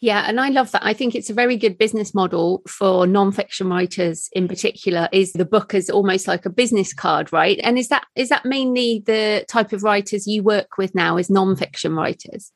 Yeah, 0.00 0.24
and 0.28 0.40
I 0.40 0.50
love 0.50 0.70
that. 0.72 0.84
I 0.84 0.92
think 0.92 1.14
it's 1.14 1.30
a 1.30 1.34
very 1.34 1.56
good 1.56 1.78
business 1.78 2.14
model 2.14 2.62
for 2.68 3.06
non-fiction 3.06 3.68
writers 3.68 4.28
in 4.32 4.46
particular 4.46 5.08
is 5.12 5.32
the 5.32 5.44
book 5.44 5.74
is 5.74 5.90
almost 5.90 6.28
like 6.28 6.46
a 6.46 6.50
business 6.50 6.92
card, 6.92 7.32
right? 7.32 7.58
And 7.62 7.78
is 7.78 7.88
that 7.88 8.06
is 8.14 8.28
that 8.28 8.44
mainly 8.44 9.02
the 9.04 9.44
type 9.48 9.72
of 9.72 9.82
writers 9.82 10.26
you 10.26 10.42
work 10.42 10.78
with 10.78 10.94
now 10.94 11.16
is 11.16 11.30
non-fiction 11.30 11.94
writers? 11.94 12.52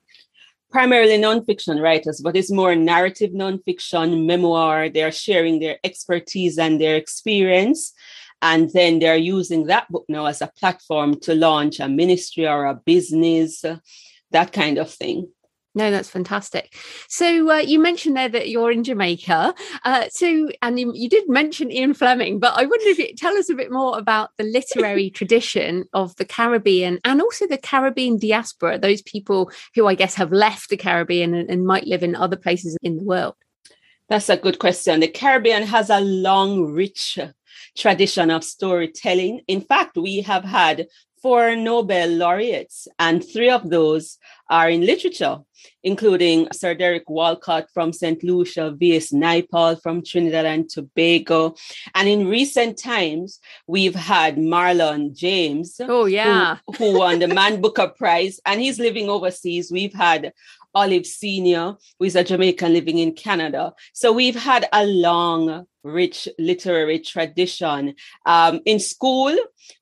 Primarily 0.71 1.17
non-fiction 1.17 1.81
writers, 1.81 2.21
but 2.23 2.37
it's 2.37 2.53
more 2.53 2.77
narrative 2.77 3.33
non-fiction, 3.33 4.27
memoir. 4.27 4.89
They're 4.89 5.11
sharing 5.11 5.61
their 5.61 5.79
expertise 5.83 6.59
and 6.59 6.81
their 6.81 6.97
experience. 6.97 7.93
And 8.43 8.71
then 8.73 9.01
they're 9.01 9.17
using 9.17 9.67
that 9.67 9.91
book 9.91 10.05
now 10.09 10.27
as 10.27 10.41
a 10.43 10.53
platform 10.59 11.19
to 11.21 11.35
launch 11.35 11.81
a 11.81 11.89
ministry 11.89 12.47
or 12.47 12.67
a 12.67 12.75
business, 12.75 13.65
that 14.31 14.53
kind 14.53 14.79
of 14.79 14.91
thing. 14.91 15.29
No, 15.79 15.93
that's 15.93 16.11
fantastic. 16.11 16.75
So 17.07 17.53
uh, 17.53 17.59
you 17.59 17.79
mentioned 17.79 18.17
there 18.17 18.29
that 18.29 18.49
you're 18.49 18.73
in 18.73 18.83
Jamaica. 18.83 19.55
Uh, 19.85 20.09
so, 20.11 20.49
and 20.61 20.81
you, 20.81 20.91
you, 20.93 21.09
did 21.09 21.29
mention 21.29 21.71
Ian 21.71 21.95
Fleming, 21.95 22.41
but 22.41 22.53
I 22.57 22.67
wonder 22.67 22.89
if 22.89 22.99
you 22.99 23.15
tell 23.15 23.39
us 23.39 23.49
a 23.49 23.55
bit 23.55 23.71
more 23.71 23.97
about 23.97 24.31
the 24.39 24.43
literary 24.43 25.09
tradition 25.19 25.85
of 25.93 26.17
the 26.17 26.25
Caribbean 26.25 26.99
and 27.05 27.23
also 27.23 27.47
the 27.47 27.57
Caribbean 27.57 28.19
diaspora, 28.19 28.77
those 28.77 29.03
people 29.03 29.53
who 29.77 29.87
I 29.87 29.95
guess 29.95 30.17
have 30.17 30.33
left 30.33 30.69
the 30.69 30.77
Caribbean 30.77 31.33
and, 31.33 31.49
and 31.49 31.65
might 31.65 31.87
live 31.87 32.03
in 32.03 32.17
other 32.17 32.37
places 32.37 32.77
in 32.83 32.97
the 32.97 33.05
world. 33.05 33.37
That's 34.09 34.29
a 34.29 34.37
good 34.37 34.59
question. 34.59 34.99
The 34.99 35.07
Caribbean 35.07 35.63
has 35.63 35.91
a 35.91 36.01
long, 36.01 36.73
rich 36.73 37.21
tradition 37.77 38.33
of 38.33 38.43
storytelling. 38.43 39.43
In 39.47 39.61
fact, 39.61 39.97
we 39.97 40.23
have 40.23 40.43
had 40.43 40.89
four 41.23 41.57
Nobel 41.57 42.09
laureates, 42.09 42.89
and 42.99 43.25
three 43.25 43.51
of 43.51 43.69
those 43.69 44.19
are 44.51 44.71
in 44.71 44.87
literature, 44.87 45.39
including 45.83 46.49
Sir 46.53 46.75
Derek 46.75 47.09
Walcott 47.11 47.67
from 47.75 47.93
St. 47.93 48.23
Lucia, 48.25 48.71
V.S. 48.71 49.13
Naipaul 49.13 49.81
from 49.83 50.03
Trinidad 50.03 50.47
and 50.47 50.69
Tobago. 50.69 51.55
And 51.95 52.09
in 52.09 52.29
recent 52.29 52.79
times, 52.79 53.41
we've 53.67 53.95
had 53.95 54.37
Marlon 54.37 55.15
James. 55.15 55.81
Oh, 55.81 56.07
yeah. 56.07 56.59
Who, 56.67 56.73
who 56.93 56.99
won 56.99 57.19
the 57.19 57.29
Man 57.29 57.61
Booker 57.61 57.89
Prize, 57.89 58.41
and 58.47 58.61
he's 58.61 58.79
living 58.79 59.09
overseas. 59.11 59.71
We've 59.71 59.95
had 59.95 60.33
Olive 60.79 61.07
Senior, 61.07 61.75
who 61.99 62.05
is 62.05 62.15
a 62.15 62.23
Jamaican 62.23 62.73
living 62.73 62.99
in 62.99 63.13
Canada. 63.13 63.75
So 63.93 64.13
we've 64.13 64.41
had 64.51 64.65
a 64.73 64.87
long, 64.87 65.67
rich 65.83 66.29
literary 66.39 67.01
tradition. 67.01 67.97
Um, 68.25 68.61
in 68.65 68.79
school, 68.79 69.37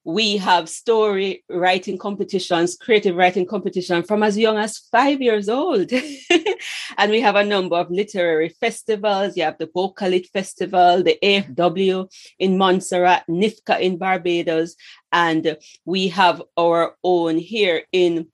we 0.04 0.38
have 0.38 0.70
story 0.70 1.44
writing 1.50 1.98
competitions, 1.98 2.78
creative 2.80 3.14
writing 3.14 3.44
competition 3.44 4.04
from 4.04 4.22
as 4.22 4.38
young 4.38 4.56
as 4.56 4.78
five 4.90 5.20
years 5.20 5.50
old. 5.50 5.92
and 6.98 7.10
we 7.10 7.20
have 7.20 7.36
a 7.36 7.44
number 7.44 7.76
of 7.76 7.90
literary 7.90 8.48
festivals. 8.48 9.36
You 9.36 9.44
have 9.44 9.58
the 9.58 9.66
Bocas 9.66 10.10
Lit 10.10 10.28
Festival, 10.32 11.02
the 11.02 11.18
AFW 11.22 12.10
in 12.38 12.56
Montserrat, 12.56 13.24
NIFCA 13.28 13.80
in 13.80 13.98
Barbados, 13.98 14.76
and 15.12 15.58
we 15.84 16.08
have 16.08 16.42
our 16.56 16.96
own 17.04 17.36
here 17.36 17.82
in 17.92 18.28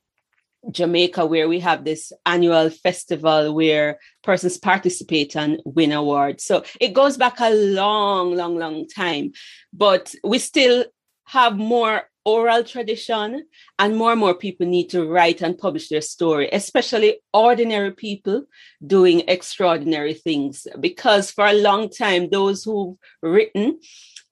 Jamaica, 0.71 1.27
where 1.27 1.49
we 1.49 1.61
have 1.61 1.85
this 1.85 2.13
annual 2.25 2.71
festival 2.71 3.55
where 3.55 3.99
persons 4.23 4.59
participate 4.59 5.37
and 5.37 5.61
win 5.65 5.93
awards. 5.93 6.45
So 6.45 6.65
it 6.81 6.93
goes 6.93 7.17
back 7.17 7.41
a 7.41 7.51
long, 7.51 8.37
long, 8.37 8.57
long 8.57 8.87
time. 8.89 9.33
But 9.73 10.15
we 10.23 10.39
still 10.39 10.85
have 11.27 11.57
more 11.57 12.03
oral 12.25 12.63
tradition, 12.63 13.45
and 13.79 13.97
more 13.97 14.13
and 14.13 14.21
more 14.21 14.35
people 14.35 14.67
need 14.67 14.89
to 14.91 15.09
write 15.09 15.43
and 15.43 15.59
publish 15.59 15.89
their 15.89 16.01
story, 16.01 16.49
especially 16.53 17.21
ordinary 17.33 17.91
people 17.91 18.45
doing 18.87 19.23
extraordinary 19.27 20.15
things. 20.15 20.67
Because 20.79 21.31
for 21.31 21.47
a 21.47 21.53
long 21.61 21.91
time, 21.91 22.29
those 22.31 22.63
who've 22.65 22.97
written, 23.23 23.81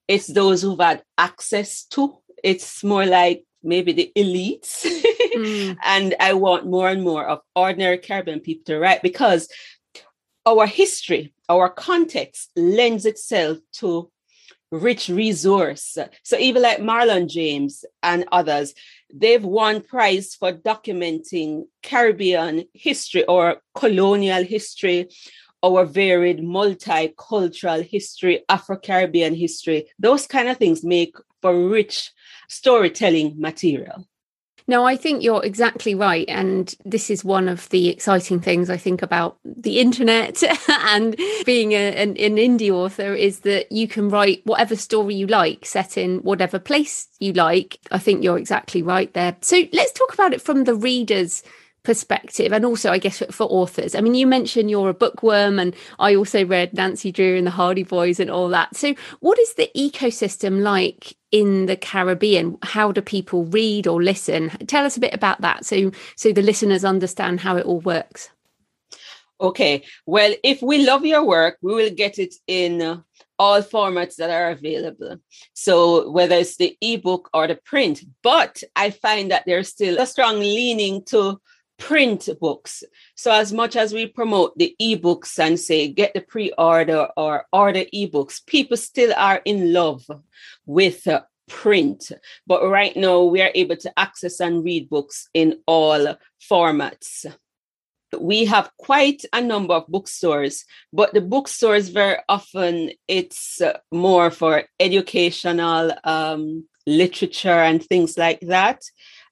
it's 0.06 0.28
those 0.28 0.62
who've 0.62 0.78
had 0.78 1.02
access 1.18 1.84
to. 1.86 2.18
It's 2.42 2.84
more 2.84 3.06
like 3.06 3.44
maybe 3.62 3.92
the 3.92 4.12
elites. 4.16 4.84
mm. 5.36 5.76
And 5.84 6.14
I 6.20 6.34
want 6.34 6.66
more 6.66 6.88
and 6.88 7.02
more 7.02 7.26
of 7.26 7.40
ordinary 7.54 7.98
Caribbean 7.98 8.40
people 8.40 8.64
to 8.66 8.78
write 8.78 9.02
because 9.02 9.48
our 10.46 10.66
history, 10.66 11.32
our 11.48 11.68
context 11.68 12.50
lends 12.56 13.04
itself 13.04 13.58
to 13.74 14.10
rich 14.72 15.08
resource. 15.08 15.98
So 16.22 16.36
even 16.38 16.62
like 16.62 16.78
Marlon 16.78 17.28
James 17.28 17.84
and 18.02 18.24
others, 18.30 18.74
they've 19.12 19.44
won 19.44 19.82
prize 19.82 20.34
for 20.34 20.52
documenting 20.52 21.64
Caribbean 21.82 22.64
history 22.72 23.24
or 23.24 23.56
colonial 23.74 24.44
history, 24.44 25.08
our 25.62 25.84
varied 25.84 26.38
multicultural 26.38 27.84
history, 27.84 28.44
Afro-Caribbean 28.48 29.34
history. 29.34 29.90
Those 29.98 30.26
kind 30.26 30.48
of 30.48 30.56
things 30.56 30.84
make 30.84 31.16
for 31.42 31.68
rich 31.68 32.12
storytelling 32.50 33.34
material. 33.38 34.06
No, 34.66 34.84
I 34.84 34.96
think 34.96 35.22
you're 35.22 35.44
exactly 35.44 35.94
right. 35.94 36.28
And 36.28 36.72
this 36.84 37.10
is 37.10 37.24
one 37.24 37.48
of 37.48 37.68
the 37.70 37.88
exciting 37.88 38.40
things 38.40 38.70
I 38.70 38.76
think 38.76 39.02
about 39.02 39.38
the 39.44 39.80
internet 39.80 40.42
and 40.68 41.16
being 41.44 41.72
a, 41.72 41.94
an, 41.96 42.10
an, 42.18 42.36
indie 42.36 42.70
author 42.70 43.14
is 43.14 43.40
that 43.40 43.72
you 43.72 43.88
can 43.88 44.08
write 44.08 44.42
whatever 44.44 44.76
story 44.76 45.14
you 45.14 45.26
like, 45.26 45.64
set 45.66 45.98
in 45.98 46.18
whatever 46.18 46.58
place 46.58 47.08
you 47.18 47.32
like. 47.32 47.78
I 47.90 47.98
think 47.98 48.22
you're 48.22 48.38
exactly 48.38 48.82
right 48.82 49.12
there. 49.14 49.36
So 49.40 49.64
let's 49.72 49.92
talk 49.92 50.14
about 50.14 50.34
it 50.34 50.42
from 50.42 50.64
the 50.64 50.74
reader's 50.74 51.42
perspective 51.82 52.52
and 52.52 52.66
also 52.66 52.90
i 52.90 52.98
guess 52.98 53.22
for 53.30 53.44
authors 53.44 53.94
i 53.94 54.02
mean 54.02 54.14
you 54.14 54.26
mentioned 54.26 54.68
you're 54.68 54.90
a 54.90 54.94
bookworm 54.94 55.58
and 55.58 55.74
i 55.98 56.14
also 56.14 56.44
read 56.44 56.74
nancy 56.74 57.10
drew 57.10 57.38
and 57.38 57.46
the 57.46 57.50
hardy 57.50 57.84
boys 57.84 58.20
and 58.20 58.30
all 58.30 58.50
that 58.50 58.76
so 58.76 58.94
what 59.20 59.38
is 59.38 59.54
the 59.54 59.70
ecosystem 59.74 60.60
like 60.60 61.16
in 61.32 61.66
the 61.66 61.76
caribbean 61.76 62.58
how 62.62 62.90
do 62.92 63.00
people 63.00 63.44
read 63.46 63.86
or 63.86 64.02
listen 64.02 64.50
tell 64.66 64.84
us 64.84 64.96
a 64.96 65.00
bit 65.00 65.14
about 65.14 65.40
that 65.40 65.64
so 65.64 65.90
so 66.16 66.32
the 66.32 66.42
listeners 66.42 66.84
understand 66.84 67.40
how 67.40 67.56
it 67.56 67.66
all 67.66 67.80
works 67.80 68.30
okay 69.40 69.82
well 70.06 70.34
if 70.42 70.60
we 70.60 70.84
love 70.84 71.04
your 71.04 71.24
work 71.24 71.56
we 71.62 71.74
will 71.74 71.90
get 71.90 72.18
it 72.18 72.34
in 72.46 72.82
uh, 72.82 73.00
all 73.40 73.62
formats 73.62 74.16
that 74.16 74.28
are 74.28 74.50
available. 74.50 75.16
So 75.54 76.10
whether 76.10 76.34
it's 76.34 76.58
the 76.58 76.76
ebook 76.82 77.30
or 77.32 77.46
the 77.46 77.58
print, 77.64 78.04
but 78.22 78.62
I 78.76 78.90
find 78.90 79.30
that 79.30 79.44
there's 79.46 79.68
still 79.68 79.98
a 79.98 80.04
strong 80.04 80.40
leaning 80.40 81.02
to 81.06 81.40
print 81.80 82.28
books. 82.40 82.84
So 83.16 83.32
as 83.32 83.52
much 83.52 83.74
as 83.74 83.92
we 83.92 84.06
promote 84.06 84.56
the 84.56 84.76
ebooks 84.80 85.38
and 85.38 85.58
say 85.58 85.88
get 85.88 86.14
the 86.14 86.20
pre-order 86.20 87.08
or 87.16 87.46
order 87.52 87.84
ebooks, 87.92 88.46
people 88.46 88.76
still 88.76 89.12
are 89.16 89.40
in 89.44 89.72
love 89.72 90.04
with 90.66 91.08
uh, 91.08 91.22
print. 91.48 92.12
But 92.46 92.68
right 92.68 92.96
now 92.96 93.24
we 93.24 93.42
are 93.42 93.50
able 93.54 93.76
to 93.76 93.92
access 93.98 94.38
and 94.40 94.62
read 94.62 94.88
books 94.88 95.28
in 95.34 95.58
all 95.66 96.16
formats. 96.48 97.26
We 98.18 98.44
have 98.44 98.70
quite 98.76 99.22
a 99.32 99.40
number 99.40 99.74
of 99.74 99.86
bookstores, 99.86 100.64
but 100.92 101.14
the 101.14 101.20
bookstores 101.20 101.88
very 101.88 102.18
often 102.28 102.90
it's 103.06 103.60
uh, 103.60 103.78
more 103.92 104.30
for 104.30 104.64
educational 104.80 105.92
um, 106.04 106.66
literature 106.86 107.48
and 107.48 107.82
things 107.84 108.18
like 108.18 108.40
that 108.40 108.82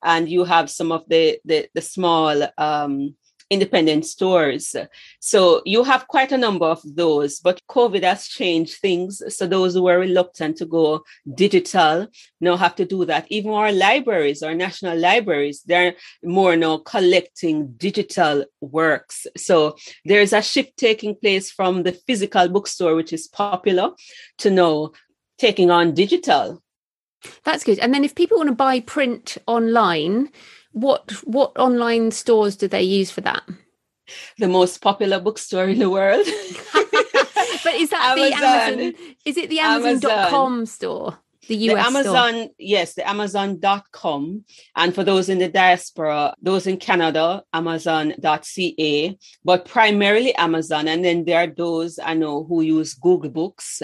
and 0.03 0.29
you 0.29 0.45
have 0.45 0.71
some 0.71 0.93
of 0.93 1.05
the 1.09 1.39
the, 1.45 1.69
the 1.75 1.83
small 1.83 2.47
um, 2.59 3.15
independent 3.51 4.05
stores. 4.05 4.77
So 5.21 5.63
you 5.65 5.83
have 5.85 6.09
quite 6.09 6.33
a 6.33 6.39
number 6.39 6.67
of 6.67 6.81
those, 6.85 7.41
but 7.41 7.61
COVID 7.71 8.03
has 8.03 8.29
changed 8.29 8.79
things. 8.79 9.23
So 9.35 9.47
those 9.47 9.75
who 9.75 9.85
were 9.85 9.99
reluctant 9.99 10.59
to 10.59 10.67
go 10.67 11.03
digital 11.35 12.09
now 12.41 12.57
have 12.57 12.75
to 12.77 12.85
do 12.85 13.05
that. 13.07 13.27
Even 13.31 13.53
our 13.53 13.73
libraries, 13.73 14.43
our 14.43 14.55
national 14.55 14.99
libraries, 14.99 15.63
they're 15.63 15.95
more 16.23 16.57
now 16.57 16.79
collecting 16.79 17.73
digital 17.73 18.45
works. 18.61 19.27
So 19.37 19.77
there's 20.05 20.33
a 20.33 20.43
shift 20.43 20.77
taking 20.77 21.15
place 21.15 21.51
from 21.51 21.85
the 21.85 21.93
physical 21.93 22.49
bookstore, 22.49 22.95
which 22.95 23.13
is 23.13 23.29
popular, 23.29 23.93
to 24.39 24.51
now 24.51 24.91
taking 25.39 25.71
on 25.71 25.95
digital. 25.95 26.63
That's 27.45 27.65
good. 27.65 27.79
And 27.79 27.93
then 27.93 28.05
if 28.05 28.15
people 28.15 28.39
want 28.39 28.49
to 28.49 28.55
buy 28.55 28.81
print 28.81 29.39
online, 29.47 30.31
what 30.73 31.11
what 31.25 31.53
online 31.57 32.11
stores 32.11 32.57
do 32.57 32.69
they 32.69 32.83
use 32.83 33.11
for 33.11 33.21
that? 33.23 33.43
The 34.39 34.49
most 34.49 34.81
popular 34.81 35.21
bookstore 35.21 35.69
in 35.69 35.79
the 35.79 35.91
world. 35.91 36.25
but 36.73 37.75
is 37.75 37.91
that 37.91 38.17
Amazon. 38.17 38.41
the 38.41 38.47
Amazon? 38.47 39.15
Is 39.25 39.37
it 39.37 39.51
the 39.51 39.61
Amazon.com 39.61 40.53
Amazon. 40.53 40.67
store? 40.67 41.19
The 41.49 41.57
US 41.57 41.75
the 41.75 41.87
Amazon, 41.87 42.33
store? 42.35 42.49
yes, 42.59 42.95
the 42.95 43.09
Amazon.com. 43.09 44.45
And 44.77 44.95
for 44.95 45.03
those 45.03 45.29
in 45.29 45.39
the 45.39 45.49
diaspora, 45.49 46.35
those 46.41 46.67
in 46.67 46.77
Canada, 46.77 47.43
Amazon.ca, 47.53 49.19
but 49.45 49.65
primarily 49.65 50.35
Amazon. 50.35 50.89
And 50.89 51.05
then 51.05 51.25
there 51.25 51.43
are 51.43 51.47
those 51.47 51.99
I 51.99 52.15
know 52.15 52.45
who 52.45 52.61
use 52.61 52.95
Google 52.95 53.31
Books, 53.31 53.83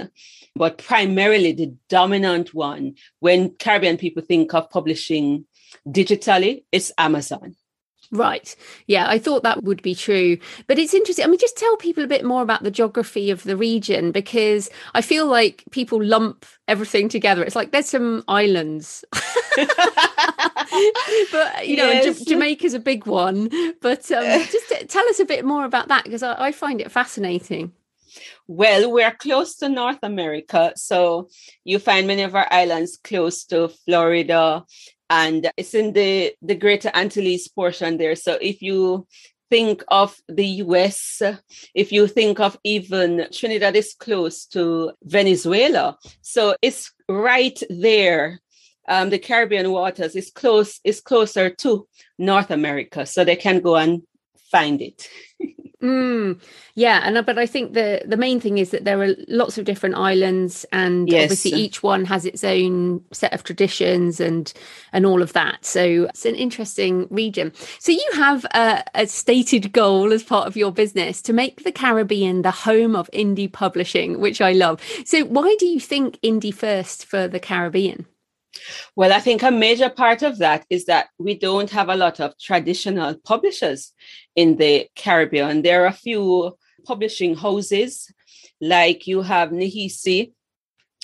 but 0.55 0.79
primarily 0.79 1.53
the 1.53 1.75
dominant 1.89 2.55
one 2.55 2.95
when 3.21 3.51
Caribbean 3.57 3.97
people 3.97 4.23
think 4.23 4.53
of 4.55 4.71
publishing 4.71 5.47
digitally, 5.89 6.65
it's 6.71 6.93
Amazon. 6.99 7.57
Right. 8.15 8.55
Yeah, 8.87 9.09
I 9.09 9.19
thought 9.19 9.43
that 9.43 9.65
would 9.65 9.83
be 9.83 9.97
true. 9.97 10.39
But 10.69 10.79
it's 10.79 10.95
interesting. 10.95 11.25
I 11.25 11.29
mean, 11.29 11.41
just 11.41 11.57
tell 11.57 11.77
people 11.77 12.05
a 12.05 12.07
bit 12.07 12.25
more 12.25 12.43
about 12.43 12.63
the 12.63 12.71
geography 12.71 13.29
of 13.33 13.43
the 13.43 13.57
region 13.57 14.13
because 14.13 14.71
I 14.95 15.03
feel 15.03 15.27
like 15.27 15.65
people 15.73 16.01
lump 16.03 16.47
everything 16.69 17.09
together. 17.09 17.43
It's 17.43 17.57
like 17.57 17.73
there's 17.73 17.89
some 17.89 18.23
islands. 18.29 19.05
but, 19.13 19.27
you 21.67 21.77
know, 21.77 21.91
yes. 21.91 22.21
J- 22.21 22.35
Jamaica's 22.35 22.75
a 22.75 22.79
big 22.79 23.05
one. 23.07 23.51
But 23.83 24.11
um, 24.13 24.23
just 24.53 24.69
t- 24.69 24.87
tell 24.87 25.09
us 25.09 25.19
a 25.19 25.25
bit 25.25 25.45
more 25.45 25.65
about 25.65 25.89
that 25.89 26.05
because 26.05 26.23
I, 26.23 26.37
I 26.39 26.53
find 26.53 26.81
it 26.81 26.93
fascinating. 26.93 27.73
Well, 28.47 28.93
we're 28.93 29.11
close 29.11 29.57
to 29.57 29.69
North 29.69 29.99
America. 30.05 30.73
So 30.77 31.31
you 31.65 31.81
find 31.81 32.07
many 32.07 32.23
of 32.23 32.37
our 32.37 32.47
islands 32.51 32.97
close 33.03 33.45
to 33.47 33.69
Florida, 33.69 34.65
and 35.11 35.51
it's 35.57 35.75
in 35.75 35.93
the 35.93 36.35
the 36.43 36.55
greater 36.55 36.91
antilles 36.95 37.49
portion 37.49 37.99
there 37.99 38.17
so 38.17 38.39
if 38.41 38.63
you 38.63 39.07
think 39.51 39.85
of 39.89 40.21
the 40.29 40.47
US, 40.65 41.23
if 41.75 41.93
you 41.93 42.09
think 42.09 42.41
of 42.41 42.59
even 42.65 43.27
Trinidad 43.33 43.77
is 43.77 43.95
close 43.95 44.47
to 44.47 44.93
Venezuela. 45.05 45.97
So 46.23 46.57
it's 46.61 46.93
right 47.09 47.59
there. 47.71 48.41
Um, 48.89 49.11
the 49.11 49.19
Caribbean 49.19 49.71
waters 49.71 50.17
is 50.17 50.31
close, 50.31 50.81
is 50.83 51.01
closer 51.01 51.51
to 51.51 51.87
North 52.19 52.51
America. 52.51 53.07
So 53.07 53.25
they 53.25 53.37
can 53.37 53.61
go 53.61 53.77
and 53.77 54.03
find 54.55 54.81
it. 54.81 55.09
Mm, 55.85 56.41
yeah, 56.77 57.03
and 57.05 57.27
but 57.27 57.39
I 57.39 57.45
think 57.45 57.75
the 57.75 58.01
the 58.07 58.17
main 58.17 58.41
thing 58.41 58.57
is 58.57 58.71
that 58.71 58.87
there 58.87 59.03
are 59.03 59.15
lots 59.29 59.59
of 59.59 59.67
different 59.67 59.97
islands, 59.97 60.65
and 60.73 61.11
yes. 61.11 61.25
obviously 61.25 61.53
each 61.61 61.83
one 61.83 62.07
has 62.07 62.25
its 62.25 62.43
own 62.43 63.05
set 63.13 63.35
of 63.35 63.45
traditions 63.45 64.19
and 64.19 64.51
and 64.95 65.05
all 65.05 65.21
of 65.21 65.35
that. 65.35 65.63
So 65.63 66.07
it's 66.09 66.25
an 66.25 66.37
interesting 66.37 67.07
region. 67.11 67.53
So 67.81 67.93
you 67.93 68.09
have 68.15 68.47
a, 68.55 68.83
a 68.95 69.07
stated 69.07 69.75
goal 69.75 70.15
as 70.15 70.23
part 70.23 70.47
of 70.47 70.57
your 70.57 70.73
business 70.73 71.21
to 71.21 71.35
make 71.35 71.65
the 71.65 71.73
Caribbean 71.73 72.41
the 72.41 72.51
home 72.51 72.97
of 72.97 73.11
indie 73.13 73.53
publishing, 73.53 74.21
which 74.21 74.41
I 74.41 74.53
love. 74.53 74.81
So 75.05 75.27
why 75.27 75.55
do 75.59 75.67
you 75.67 75.81
think 75.81 76.19
indie 76.23 76.55
first 76.55 77.05
for 77.05 77.29
the 77.29 77.41
Caribbean? 77.41 78.07
Well, 78.97 79.13
I 79.13 79.21
think 79.21 79.43
a 79.43 79.51
major 79.51 79.91
part 79.91 80.23
of 80.23 80.39
that 80.39 80.65
is 80.71 80.87
that 80.87 81.09
we 81.19 81.35
don't 81.35 81.71
have 81.71 81.89
a 81.89 81.97
lot 81.97 82.21
of 82.21 82.39
traditional 82.39 83.15
publishers 83.25 83.93
in 84.37 84.57
the 84.57 84.89
Caribbean. 84.97 85.63
There 85.63 85.85
are 85.85 85.89
a 85.89 85.93
few 85.93 86.57
publishing 86.85 87.35
houses, 87.35 88.13
like 88.61 89.07
you 89.07 89.23
have 89.23 89.51
Nehesi. 89.51 90.33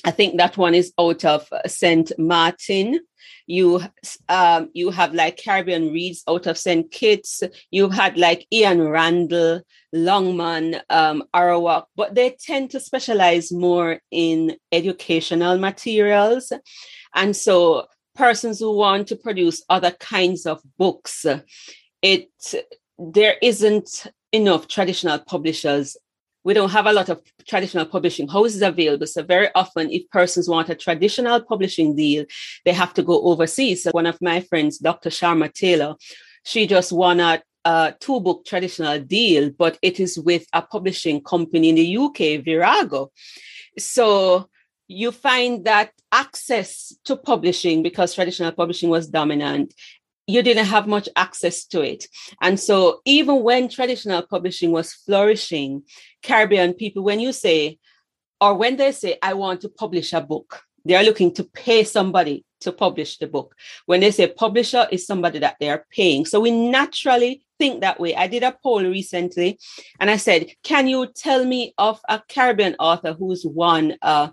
I 0.04 0.10
think 0.10 0.38
that 0.38 0.56
one 0.56 0.74
is 0.74 0.92
out 0.98 1.24
of 1.24 1.48
St. 1.66 2.12
Martin. 2.18 3.00
You 3.46 3.82
um, 4.28 4.70
you 4.72 4.90
have 4.90 5.12
like 5.12 5.42
Caribbean 5.42 5.92
Reads 5.92 6.22
out 6.28 6.46
of 6.46 6.56
St. 6.56 6.90
Kitts. 6.90 7.42
You've 7.70 7.92
had 7.92 8.16
like 8.16 8.46
Ian 8.52 8.88
Randle, 8.88 9.62
Longman, 9.92 10.80
um, 10.88 11.24
Arawak, 11.34 11.86
but 11.96 12.14
they 12.14 12.36
tend 12.40 12.70
to 12.70 12.80
specialize 12.80 13.52
more 13.52 14.00
in 14.10 14.56
educational 14.72 15.58
materials. 15.58 16.52
And 17.14 17.36
so 17.36 17.86
persons 18.14 18.58
who 18.58 18.76
want 18.76 19.08
to 19.08 19.16
produce 19.16 19.64
other 19.68 19.92
kinds 19.92 20.46
of 20.46 20.60
books, 20.78 21.26
it 22.02 22.28
there 22.98 23.36
isn't 23.40 24.06
enough 24.32 24.68
traditional 24.68 25.18
publishers. 25.18 25.96
We 26.44 26.54
don't 26.54 26.70
have 26.70 26.86
a 26.86 26.92
lot 26.92 27.08
of 27.08 27.20
traditional 27.46 27.86
publishing 27.86 28.28
houses 28.28 28.62
available. 28.62 29.06
So 29.06 29.22
very 29.22 29.48
often, 29.54 29.90
if 29.90 30.08
persons 30.10 30.48
want 30.48 30.68
a 30.68 30.74
traditional 30.74 31.40
publishing 31.42 31.96
deal, 31.96 32.24
they 32.64 32.72
have 32.72 32.94
to 32.94 33.02
go 33.02 33.22
overseas. 33.22 33.82
So 33.82 33.90
one 33.90 34.06
of 34.06 34.18
my 34.20 34.40
friends, 34.40 34.78
Dr. 34.78 35.10
Sharma 35.10 35.52
Taylor, 35.52 35.96
she 36.44 36.66
just 36.66 36.92
won 36.92 37.20
a, 37.20 37.42
a 37.64 37.94
two 38.00 38.20
book 38.20 38.44
traditional 38.46 38.98
deal, 39.00 39.50
but 39.50 39.78
it 39.82 40.00
is 40.00 40.18
with 40.18 40.46
a 40.52 40.62
publishing 40.62 41.22
company 41.22 41.70
in 41.70 41.74
the 41.74 41.96
UK, 41.96 42.44
Virago. 42.44 43.10
So 43.78 44.48
you 44.90 45.12
find 45.12 45.64
that 45.66 45.92
access 46.10 46.92
to 47.04 47.14
publishing, 47.14 47.80
because 47.80 48.12
traditional 48.12 48.50
publishing 48.50 48.90
was 48.90 49.06
dominant, 49.06 49.72
you 50.26 50.42
didn't 50.42 50.66
have 50.66 50.88
much 50.88 51.08
access 51.14 51.64
to 51.66 51.80
it. 51.80 52.08
And 52.42 52.58
so, 52.58 53.00
even 53.04 53.44
when 53.44 53.68
traditional 53.68 54.22
publishing 54.22 54.72
was 54.72 54.92
flourishing, 54.92 55.84
Caribbean 56.24 56.74
people, 56.74 57.04
when 57.04 57.20
you 57.20 57.32
say, 57.32 57.78
or 58.40 58.54
when 58.54 58.76
they 58.78 58.90
say, 58.90 59.16
I 59.22 59.34
want 59.34 59.60
to 59.60 59.68
publish 59.68 60.12
a 60.12 60.20
book, 60.20 60.60
they're 60.84 61.04
looking 61.04 61.32
to 61.34 61.44
pay 61.44 61.84
somebody 61.84 62.44
to 62.62 62.72
publish 62.72 63.18
the 63.18 63.28
book. 63.28 63.54
When 63.86 64.00
they 64.00 64.10
say 64.10 64.26
publisher 64.26 64.88
is 64.90 65.06
somebody 65.06 65.38
that 65.38 65.56
they 65.60 65.70
are 65.70 65.86
paying. 65.92 66.26
So 66.26 66.40
we 66.40 66.50
naturally 66.50 67.44
think 67.60 67.80
that 67.80 68.00
way. 68.00 68.16
I 68.16 68.26
did 68.26 68.42
a 68.42 68.56
poll 68.60 68.82
recently 68.82 69.60
and 70.00 70.10
I 70.10 70.16
said, 70.16 70.46
Can 70.64 70.88
you 70.88 71.06
tell 71.06 71.44
me 71.44 71.74
of 71.78 72.00
a 72.08 72.20
Caribbean 72.28 72.74
author 72.80 73.12
who's 73.12 73.44
won 73.46 73.96
a 74.02 74.32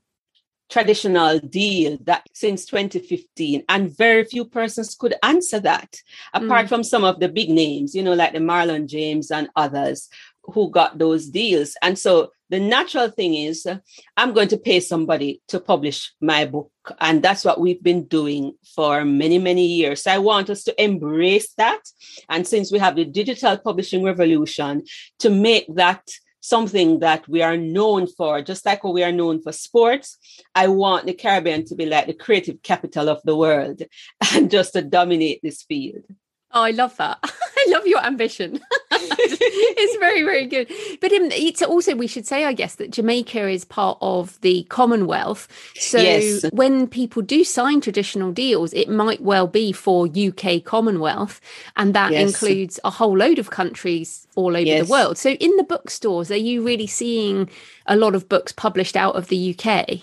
traditional 0.70 1.40
deal 1.40 1.98
that 2.02 2.26
since 2.34 2.66
2015 2.66 3.64
and 3.70 3.96
very 3.96 4.24
few 4.26 4.44
persons 4.44 4.96
could 4.96 5.16
answer 5.24 5.60
that 5.60 6.02
apart 6.34 6.66
mm. 6.66 6.70
from 6.70 6.84
some 6.84 7.04
of 7.04 7.20
the 7.20 7.30
big 7.30 7.50
names 7.50 7.96
you 7.96 8.04
know 8.04 8.14
like 8.14 8.34
the 8.34 8.40
marlon 8.40 8.86
james 8.86 9.32
and 9.32 9.48
others 9.56 10.10
who 10.54 10.70
got 10.70 10.98
those 10.98 11.28
deals. 11.28 11.76
And 11.82 11.98
so 11.98 12.32
the 12.50 12.60
natural 12.60 13.10
thing 13.10 13.34
is 13.34 13.66
uh, 13.66 13.80
i'm 14.16 14.32
going 14.32 14.48
to 14.48 14.58
pay 14.58 14.80
somebody 14.80 15.42
to 15.50 15.60
publish 15.60 16.14
my 16.22 16.46
book. 16.46 16.72
And 17.00 17.22
that's 17.22 17.44
what 17.44 17.60
we've 17.60 17.84
been 17.84 18.06
doing 18.06 18.54
for 18.76 19.04
many 19.04 19.38
many 19.38 19.66
years. 19.66 20.04
So 20.04 20.12
i 20.12 20.18
want 20.18 20.50
us 20.50 20.64
to 20.64 20.84
embrace 20.84 21.54
that. 21.58 21.82
And 22.30 22.48
since 22.48 22.72
we 22.72 22.80
have 22.80 22.96
the 22.96 23.06
digital 23.06 23.58
publishing 23.58 24.04
revolution 24.04 24.84
to 25.20 25.30
make 25.30 25.68
that 25.76 26.08
something 26.48 27.00
that 27.00 27.28
we 27.28 27.42
are 27.42 27.58
known 27.58 28.08
for, 28.08 28.42
just 28.42 28.66
like 28.66 28.84
what 28.84 28.94
we 28.94 29.04
are 29.04 29.12
known 29.12 29.42
for 29.42 29.52
sports. 29.52 30.18
I 30.56 30.68
want 30.68 31.06
the 31.06 31.14
Caribbean 31.14 31.66
to 31.66 31.76
be 31.76 31.86
like 31.86 32.08
the 32.08 32.14
creative 32.14 32.62
capital 32.64 33.10
of 33.10 33.22
the 33.24 33.36
world 33.36 33.82
and 34.34 34.50
just 34.50 34.74
to 34.74 34.82
dominate 34.82 35.42
this 35.44 35.64
field. 35.64 36.06
Oh, 36.52 36.64
I 36.64 36.72
love 36.72 36.96
that. 36.98 37.20
I 37.24 37.66
love 37.70 37.86
your 37.86 38.04
ambition. 38.04 38.62
it's 39.02 39.98
very, 40.00 40.24
very 40.24 40.46
good. 40.46 40.68
But 41.02 41.12
um, 41.14 41.32
it's 41.32 41.62
also, 41.62 41.96
we 41.96 42.08
should 42.08 42.28
say, 42.28 42.46
I 42.46 42.54
guess, 42.54 42.76
that 42.76 42.92
Jamaica 42.92 43.48
is 43.48 43.66
part 43.66 43.98
of 44.02 44.40
the 44.42 44.64
Commonwealth. 44.64 45.48
So 45.76 46.00
yes. 46.00 46.46
when 46.52 46.88
people 46.88 47.22
do 47.22 47.44
sign 47.44 47.82
traditional 47.82 48.32
deals, 48.32 48.74
it 48.74 48.90
might 48.90 49.22
well 49.22 49.48
be 49.48 49.72
for 49.72 50.08
UK 50.08 50.64
Commonwealth. 50.64 51.42
And 51.76 51.94
that 51.94 52.12
yes. 52.12 52.30
includes 52.30 52.80
a 52.84 52.90
whole 52.90 53.18
load 53.18 53.40
of 53.40 53.50
countries 53.50 54.28
all 54.36 54.56
over 54.56 54.60
yes. 54.60 54.86
the 54.86 54.92
world. 54.92 55.18
So 55.18 55.32
in 55.32 55.56
the 55.58 55.64
bookstores, 55.64 56.32
are 56.32 56.36
you 56.36 56.64
really 56.64 56.88
seeing 56.88 57.50
a 57.86 57.96
lot 57.96 58.16
of 58.16 58.30
books 58.30 58.52
published 58.52 58.96
out 58.96 59.16
of 59.16 59.28
the 59.28 59.56
UK? 59.58 60.02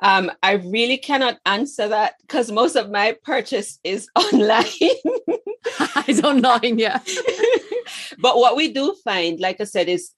Um, 0.00 0.30
I 0.42 0.52
really 0.52 0.96
cannot 0.96 1.38
answer 1.44 1.88
that 1.88 2.14
because 2.20 2.52
most 2.52 2.76
of 2.76 2.90
my 2.90 3.16
purchase 3.24 3.80
is 3.82 4.08
online. 4.16 4.64
it's 4.80 6.22
online, 6.22 6.78
yeah. 6.78 7.00
But 8.18 8.36
what 8.36 8.56
we 8.56 8.72
do 8.72 8.94
find, 9.04 9.40
like 9.40 9.60
I 9.60 9.64
said, 9.64 9.88
is 9.88 10.10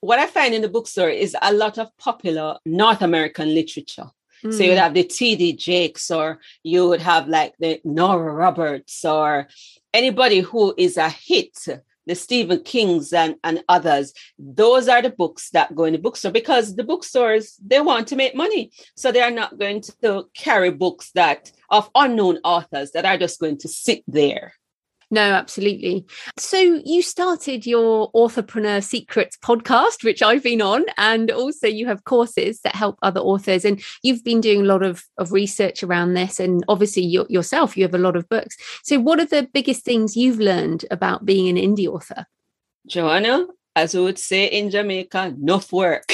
what 0.00 0.18
I 0.18 0.26
find 0.26 0.54
in 0.54 0.62
the 0.62 0.68
bookstore 0.68 1.08
is 1.08 1.36
a 1.40 1.52
lot 1.52 1.78
of 1.78 1.96
popular 1.98 2.58
North 2.64 3.02
American 3.02 3.54
literature. 3.54 4.10
Mm. 4.44 4.54
So 4.54 4.62
you'd 4.62 4.72
hmm. 4.74 4.78
have 4.78 4.94
the 4.94 5.02
T.D. 5.02 5.54
Jakes, 5.54 6.10
or 6.12 6.38
you 6.62 6.88
would 6.88 7.02
have 7.02 7.26
like 7.26 7.54
the 7.58 7.80
Nora 7.84 8.32
Roberts, 8.32 9.04
or 9.04 9.48
anybody 9.92 10.40
who 10.40 10.74
is 10.78 10.96
a 10.96 11.08
hit 11.08 11.56
the 12.08 12.14
Stephen 12.14 12.62
Kings 12.64 13.12
and, 13.12 13.36
and 13.44 13.62
others, 13.68 14.12
those 14.38 14.88
are 14.88 15.02
the 15.02 15.10
books 15.10 15.50
that 15.50 15.74
go 15.74 15.84
in 15.84 15.92
the 15.92 15.98
bookstore 15.98 16.32
because 16.32 16.74
the 16.74 16.82
bookstores, 16.82 17.56
they 17.64 17.80
want 17.80 18.08
to 18.08 18.16
make 18.16 18.34
money. 18.34 18.72
So 18.96 19.12
they 19.12 19.20
are 19.20 19.30
not 19.30 19.58
going 19.58 19.82
to 20.02 20.24
carry 20.34 20.70
books 20.70 21.10
that 21.14 21.52
of 21.70 21.90
unknown 21.94 22.38
authors 22.42 22.92
that 22.92 23.04
are 23.04 23.18
just 23.18 23.38
going 23.38 23.58
to 23.58 23.68
sit 23.68 24.02
there. 24.08 24.54
No, 25.10 25.22
absolutely. 25.22 26.04
So 26.36 26.82
you 26.84 27.00
started 27.00 27.64
your 27.66 28.12
Authorpreneur 28.12 28.84
Secrets 28.84 29.38
podcast, 29.42 30.04
which 30.04 30.22
I've 30.22 30.42
been 30.42 30.60
on, 30.60 30.84
and 30.98 31.30
also 31.30 31.66
you 31.66 31.86
have 31.86 32.04
courses 32.04 32.60
that 32.60 32.74
help 32.74 32.98
other 33.02 33.20
authors. 33.20 33.64
And 33.64 33.82
you've 34.02 34.22
been 34.22 34.42
doing 34.42 34.62
a 34.62 34.66
lot 34.66 34.82
of, 34.82 35.04
of 35.16 35.32
research 35.32 35.82
around 35.82 36.12
this. 36.12 36.38
And 36.38 36.62
obviously 36.68 37.04
you, 37.04 37.24
yourself, 37.30 37.74
you 37.74 37.84
have 37.84 37.94
a 37.94 37.98
lot 37.98 38.16
of 38.16 38.28
books. 38.28 38.56
So 38.82 39.00
what 39.00 39.18
are 39.18 39.24
the 39.24 39.48
biggest 39.50 39.82
things 39.82 40.16
you've 40.16 40.40
learned 40.40 40.84
about 40.90 41.24
being 41.24 41.48
an 41.48 41.56
indie 41.56 41.88
author? 41.88 42.26
Joanna, 42.86 43.46
as 43.74 43.94
we 43.94 44.02
would 44.02 44.18
say 44.18 44.44
in 44.44 44.68
Jamaica, 44.68 45.34
enough 45.38 45.72
work. 45.72 46.04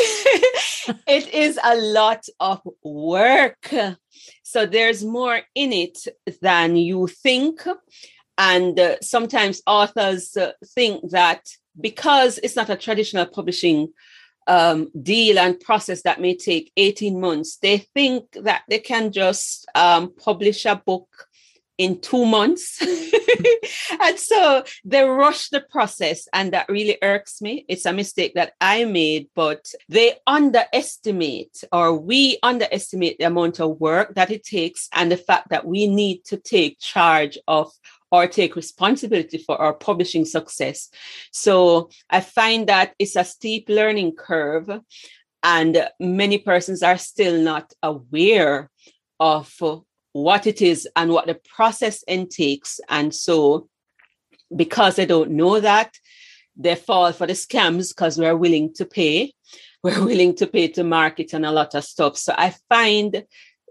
it 1.07 1.35
is 1.35 1.59
a 1.65 1.77
lot 1.77 2.25
of 2.39 2.61
work. 2.85 3.73
So 4.43 4.67
there's 4.67 5.05
more 5.05 5.41
in 5.57 5.73
it 5.73 5.99
than 6.41 6.77
you 6.77 7.09
think. 7.09 7.67
And 8.37 8.79
uh, 8.79 8.97
sometimes 9.01 9.63
authors 9.67 10.37
uh, 10.37 10.53
think 10.75 11.11
that 11.11 11.47
because 11.81 12.39
it's 12.39 12.57
not 12.57 12.71
a 12.71 12.77
traditional 12.77 13.27
publishing 13.27 13.93
um, 14.47 14.91
deal 15.01 15.39
and 15.39 15.59
process 15.59 16.03
that 16.03 16.21
may 16.21 16.37
take 16.37 16.73
18 16.77 17.21
months, 17.21 17.57
they 17.57 17.79
think 17.79 18.25
that 18.43 18.63
they 18.69 18.79
can 18.79 19.13
just 19.13 19.67
um, 19.75 20.13
publish 20.15 20.65
a 20.67 20.77
book 20.77 21.29
in 21.79 22.01
two 22.01 22.25
months. 22.25 22.81
and 24.01 24.19
so 24.19 24.65
they 24.85 25.03
rush 25.03 25.49
the 25.49 25.61
process, 25.61 26.29
and 26.33 26.53
that 26.53 26.69
really 26.69 26.99
irks 27.03 27.41
me. 27.43 27.65
It's 27.69 27.87
a 27.87 27.93
mistake 27.93 28.35
that 28.35 28.53
I 28.61 28.85
made, 28.85 29.29
but 29.35 29.73
they 29.89 30.15
underestimate, 30.27 31.65
or 31.73 31.97
we 31.97 32.39
underestimate 32.43 33.19
the 33.19 33.25
amount 33.25 33.61
of 33.61 33.81
work 33.81 34.15
that 34.15 34.31
it 34.31 34.45
takes, 34.45 34.89
and 34.93 35.11
the 35.11 35.17
fact 35.17 35.49
that 35.49 35.67
we 35.67 35.89
need 35.89 36.25
to 36.27 36.37
take 36.37 36.79
charge 36.79 37.39
of 37.49 37.73
or 38.15 38.29
take 38.29 38.55
responsibility 38.55 39.39
for 39.39 39.61
our 39.61 39.75
publishing 39.75 40.25
success. 40.25 40.89
So 41.33 41.91
I 42.09 42.21
find 42.21 42.69
that 42.69 42.95
it's 42.99 43.17
a 43.17 43.25
steep 43.25 43.69
learning 43.69 44.13
curve, 44.15 44.71
and 45.43 45.89
many 45.99 46.39
persons 46.39 46.83
are 46.83 46.97
still 46.97 47.43
not 47.43 47.73
aware 47.83 48.71
of 49.19 49.53
what 50.13 50.47
it 50.47 50.63
is 50.63 50.89
and 50.95 51.11
what 51.11 51.27
the 51.27 51.39
process 51.57 52.05
entails. 52.05 52.81
And 52.89 53.13
so, 53.13 53.69
because 54.55 54.95
they 54.95 55.07
don't 55.07 55.33
know 55.33 55.59
that, 55.59 55.91
they 56.57 56.77
fall 56.77 57.13
for 57.13 57.27
the 57.27 57.33
scams 57.33 57.89
because 57.89 58.17
we're 58.17 58.37
willing 58.37 58.73
to 58.75 58.85
pay. 58.85 59.33
We're 59.85 60.03
willing 60.03 60.35
to 60.37 60.47
pay 60.47 60.69
to 60.69 60.83
market 60.83 61.35
and 61.35 61.45
a 61.45 61.53
lot 61.53 61.75
of 61.75 61.85
stuff. 61.85 62.17
So 62.17 62.33
I 62.35 62.55
find 62.71 63.27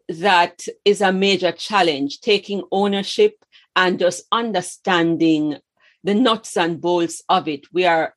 that 0.09 0.67
is 0.85 1.01
a 1.01 1.11
major 1.11 1.51
challenge 1.51 2.19
taking 2.19 2.61
ownership 2.71 3.33
and 3.75 3.99
just 3.99 4.23
understanding 4.31 5.57
the 6.03 6.13
nuts 6.13 6.57
and 6.57 6.81
bolts 6.81 7.23
of 7.29 7.47
it. 7.47 7.65
We 7.71 7.85
are 7.85 8.13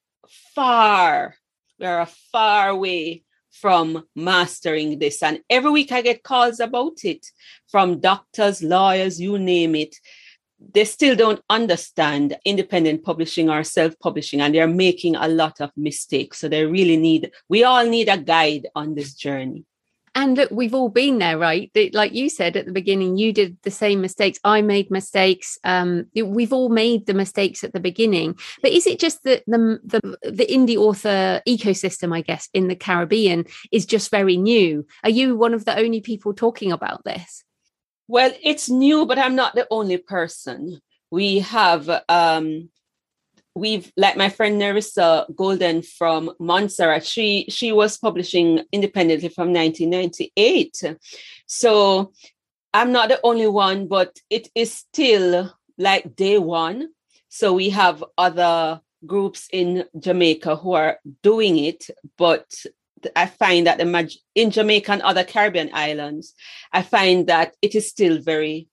far, 0.55 1.37
we 1.79 1.87
are 1.87 2.01
a 2.01 2.11
far 2.33 2.75
way 2.75 3.23
from 3.51 4.05
mastering 4.15 4.99
this. 4.99 5.23
And 5.23 5.41
every 5.49 5.71
week 5.71 5.93
I 5.93 6.03
get 6.03 6.23
calls 6.23 6.61
about 6.61 7.05
it 7.05 7.27
from 7.69 8.01
doctors, 8.01 8.63
lawyers, 8.63 9.21
you 9.21 9.39
name 9.39 9.75
it. 9.75 9.97
They 10.59 10.85
still 10.85 11.17
don't 11.17 11.43
understand 11.51 12.37
independent 12.45 13.05
publishing 13.05 13.51
or 13.51 13.63
self 13.63 13.99
publishing, 13.99 14.41
and 14.41 14.55
they're 14.55 14.67
making 14.67 15.17
a 15.17 15.29
lot 15.29 15.61
of 15.61 15.71
mistakes. 15.77 16.39
So 16.39 16.49
they 16.49 16.65
really 16.65 16.97
need, 16.97 17.31
we 17.49 17.63
all 17.65 17.87
need 17.87 18.09
a 18.09 18.17
guide 18.17 18.67
on 18.75 18.95
this 18.95 19.15
journey 19.15 19.65
and 20.17 20.37
look 20.37 20.51
we've 20.51 20.75
all 20.75 20.89
been 20.89 21.19
there 21.19 21.39
right? 21.39 21.71
Like 21.93 22.15
you 22.15 22.29
said 22.29 22.57
at 22.57 22.67
the 22.67 22.73
beginning 22.73 23.19
you 23.19 23.33
did 23.33 23.57
the 23.63 23.71
same 23.71 24.01
mistakes 24.01 24.41
i 24.43 24.63
made 24.63 24.91
mistakes 24.91 25.59
um, 25.63 26.07
we've 26.15 26.53
all 26.53 26.71
made 26.71 27.07
the 27.07 27.15
mistakes 27.15 27.63
at 27.63 27.73
the 27.73 27.81
beginning. 27.81 28.37
But 28.63 28.73
is 28.73 28.87
it 28.87 28.99
just 28.99 29.23
that 29.25 29.45
the, 29.47 29.79
the 29.85 30.01
the 30.23 30.47
indie 30.47 30.77
author 30.77 31.43
ecosystem 31.47 32.15
i 32.15 32.23
guess 32.23 32.49
in 32.55 32.67
the 32.69 32.75
caribbean 32.75 33.45
is 33.71 33.87
just 33.87 34.11
very 34.11 34.37
new? 34.37 34.87
Are 35.05 35.11
you 35.11 35.37
one 35.37 35.55
of 35.55 35.67
the 35.67 35.79
only 35.79 36.01
people 36.01 36.33
talking 36.33 36.73
about 36.73 37.05
this? 37.05 37.45
Well 38.09 38.33
it's 38.43 38.69
new 38.69 39.07
but 39.07 39.19
i'm 39.19 39.37
not 39.37 39.55
the 39.55 39.69
only 39.71 39.99
person. 39.99 40.81
We 41.09 41.39
have 41.41 41.89
um, 42.09 42.71
we've 43.57 43.91
like 43.97 44.17
my 44.17 44.29
friend 44.29 44.59
Nerissa 44.59 45.27
Golden 45.35 45.83
from 45.83 46.31
Montserrat, 46.39 47.05
she 47.05 47.47
she 47.49 47.73
was 47.73 47.97
publishing 47.97 48.61
independently 48.71 49.31
from 49.31 49.53
1998. 49.53 50.83
So 51.47 52.13
I'm 52.75 52.93
not 52.93 53.09
the 53.09 53.19
only 53.25 53.49
one, 53.49 53.89
but 53.89 54.21
it 54.31 54.49
is 54.55 54.73
still 54.73 55.53
like 55.79 56.15
day 56.15 56.39
one. 56.39 56.91
So 57.29 57.55
we 57.55 57.71
have 57.71 58.05
other 58.19 58.81
groups 59.07 59.49
in 59.53 59.85
Jamaica 59.99 60.57
who 60.57 60.73
are 60.75 60.99
doing 61.23 61.59
it, 61.59 61.89
but 62.19 62.47
I 63.15 63.27
find 63.27 63.67
that 63.67 63.79
the 63.79 64.19
in 64.35 64.51
Jamaica 64.51 64.93
and 64.93 65.03
other 65.03 65.25
Caribbean 65.25 65.71
islands, 65.73 66.35
I 66.73 66.83
find 66.83 67.27
that 67.29 67.55
it 67.63 67.75
is 67.75 67.89
still 67.89 68.21
very 68.21 68.69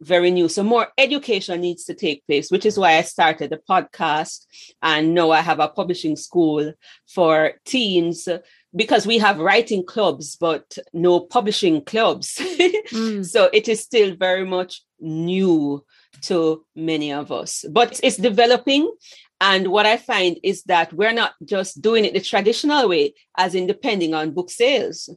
very 0.00 0.30
new. 0.30 0.48
So 0.48 0.62
more 0.62 0.88
education 0.98 1.60
needs 1.60 1.84
to 1.84 1.94
take 1.94 2.26
place, 2.26 2.50
which 2.50 2.66
is 2.66 2.78
why 2.78 2.96
I 2.96 3.02
started 3.02 3.50
the 3.50 3.60
podcast. 3.68 4.46
And 4.82 5.14
now 5.14 5.30
I 5.30 5.40
have 5.40 5.60
a 5.60 5.68
publishing 5.68 6.16
school 6.16 6.72
for 7.06 7.52
teens 7.64 8.28
because 8.74 9.06
we 9.06 9.18
have 9.18 9.38
writing 9.38 9.84
clubs, 9.84 10.36
but 10.36 10.78
no 10.92 11.20
publishing 11.20 11.82
clubs. 11.82 12.36
mm. 12.38 13.24
So 13.24 13.48
it 13.52 13.68
is 13.68 13.80
still 13.80 14.14
very 14.16 14.44
much 14.44 14.82
new 15.00 15.84
to 16.22 16.64
many 16.74 17.12
of 17.12 17.32
us, 17.32 17.64
but 17.70 18.00
it's 18.02 18.16
developing. 18.16 18.90
And 19.40 19.68
what 19.68 19.84
I 19.84 19.98
find 19.98 20.38
is 20.42 20.62
that 20.64 20.92
we're 20.94 21.12
not 21.12 21.34
just 21.44 21.82
doing 21.82 22.06
it 22.06 22.14
the 22.14 22.20
traditional 22.20 22.88
way, 22.88 23.14
as 23.36 23.54
in 23.54 23.66
depending 23.66 24.14
on 24.14 24.32
book 24.32 24.50
sales 24.50 25.10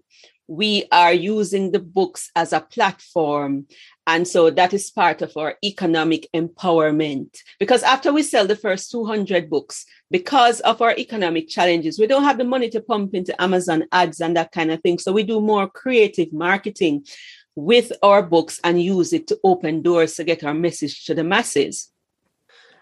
we 0.49 0.85
are 0.91 1.13
using 1.13 1.71
the 1.71 1.79
books 1.79 2.31
as 2.35 2.53
a 2.53 2.59
platform. 2.59 3.67
And 4.07 4.27
so 4.27 4.49
that 4.49 4.73
is 4.73 4.89
part 4.89 5.21
of 5.21 5.37
our 5.37 5.55
economic 5.63 6.27
empowerment. 6.33 7.37
Because 7.59 7.83
after 7.83 8.11
we 8.11 8.23
sell 8.23 8.47
the 8.47 8.55
first 8.55 8.89
200 8.89 9.47
books, 9.47 9.85
because 10.09 10.59
of 10.61 10.81
our 10.81 10.95
economic 10.97 11.49
challenges, 11.49 11.99
we 11.99 12.07
don't 12.07 12.23
have 12.23 12.39
the 12.39 12.43
money 12.43 12.67
to 12.69 12.81
pump 12.81 13.13
into 13.13 13.39
Amazon 13.39 13.85
ads 13.91 14.21
and 14.21 14.35
that 14.37 14.51
kind 14.51 14.71
of 14.71 14.81
thing. 14.81 14.97
So 14.97 15.11
we 15.11 15.21
do 15.21 15.39
more 15.39 15.69
creative 15.69 16.33
marketing 16.33 17.05
with 17.53 17.91
our 18.01 18.23
books 18.23 18.59
and 18.63 18.81
use 18.81 19.13
it 19.13 19.27
to 19.27 19.39
open 19.43 19.83
doors 19.83 20.15
to 20.15 20.23
get 20.23 20.43
our 20.43 20.55
message 20.55 21.05
to 21.05 21.13
the 21.13 21.23
masses. 21.23 21.91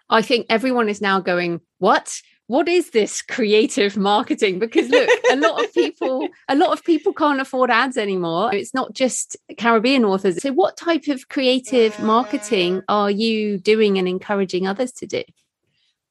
I 0.10 0.22
think 0.22 0.46
everyone 0.50 0.88
is 0.88 1.02
now 1.02 1.20
going, 1.20 1.60
What? 1.80 2.22
What 2.48 2.70
is 2.70 2.92
this 2.92 3.22
creative 3.22 3.98
marketing? 3.98 4.58
Because 4.58 4.90
look 4.90 5.10
a 5.32 5.36
lot 5.36 5.64
of 5.64 5.74
people 5.74 6.28
a 6.48 6.56
lot 6.56 6.72
of 6.72 6.84
people 6.84 7.14
can't 7.14 7.42
afford 7.42 7.70
ads 7.70 7.98
anymore. 7.98 8.54
It's 8.54 8.74
not 8.74 8.94
just 8.94 9.36
caribbean 9.58 10.06
authors. 10.06 10.42
So 10.42 10.54
what 10.54 10.78
type 10.78 11.08
of 11.10 11.28
creative 11.28 12.00
marketing 12.00 12.82
are 12.88 13.12
you 13.12 13.58
doing 13.58 13.98
and 13.98 14.08
encouraging 14.08 14.66
others 14.66 14.94
to 14.94 15.06
do? 15.06 15.24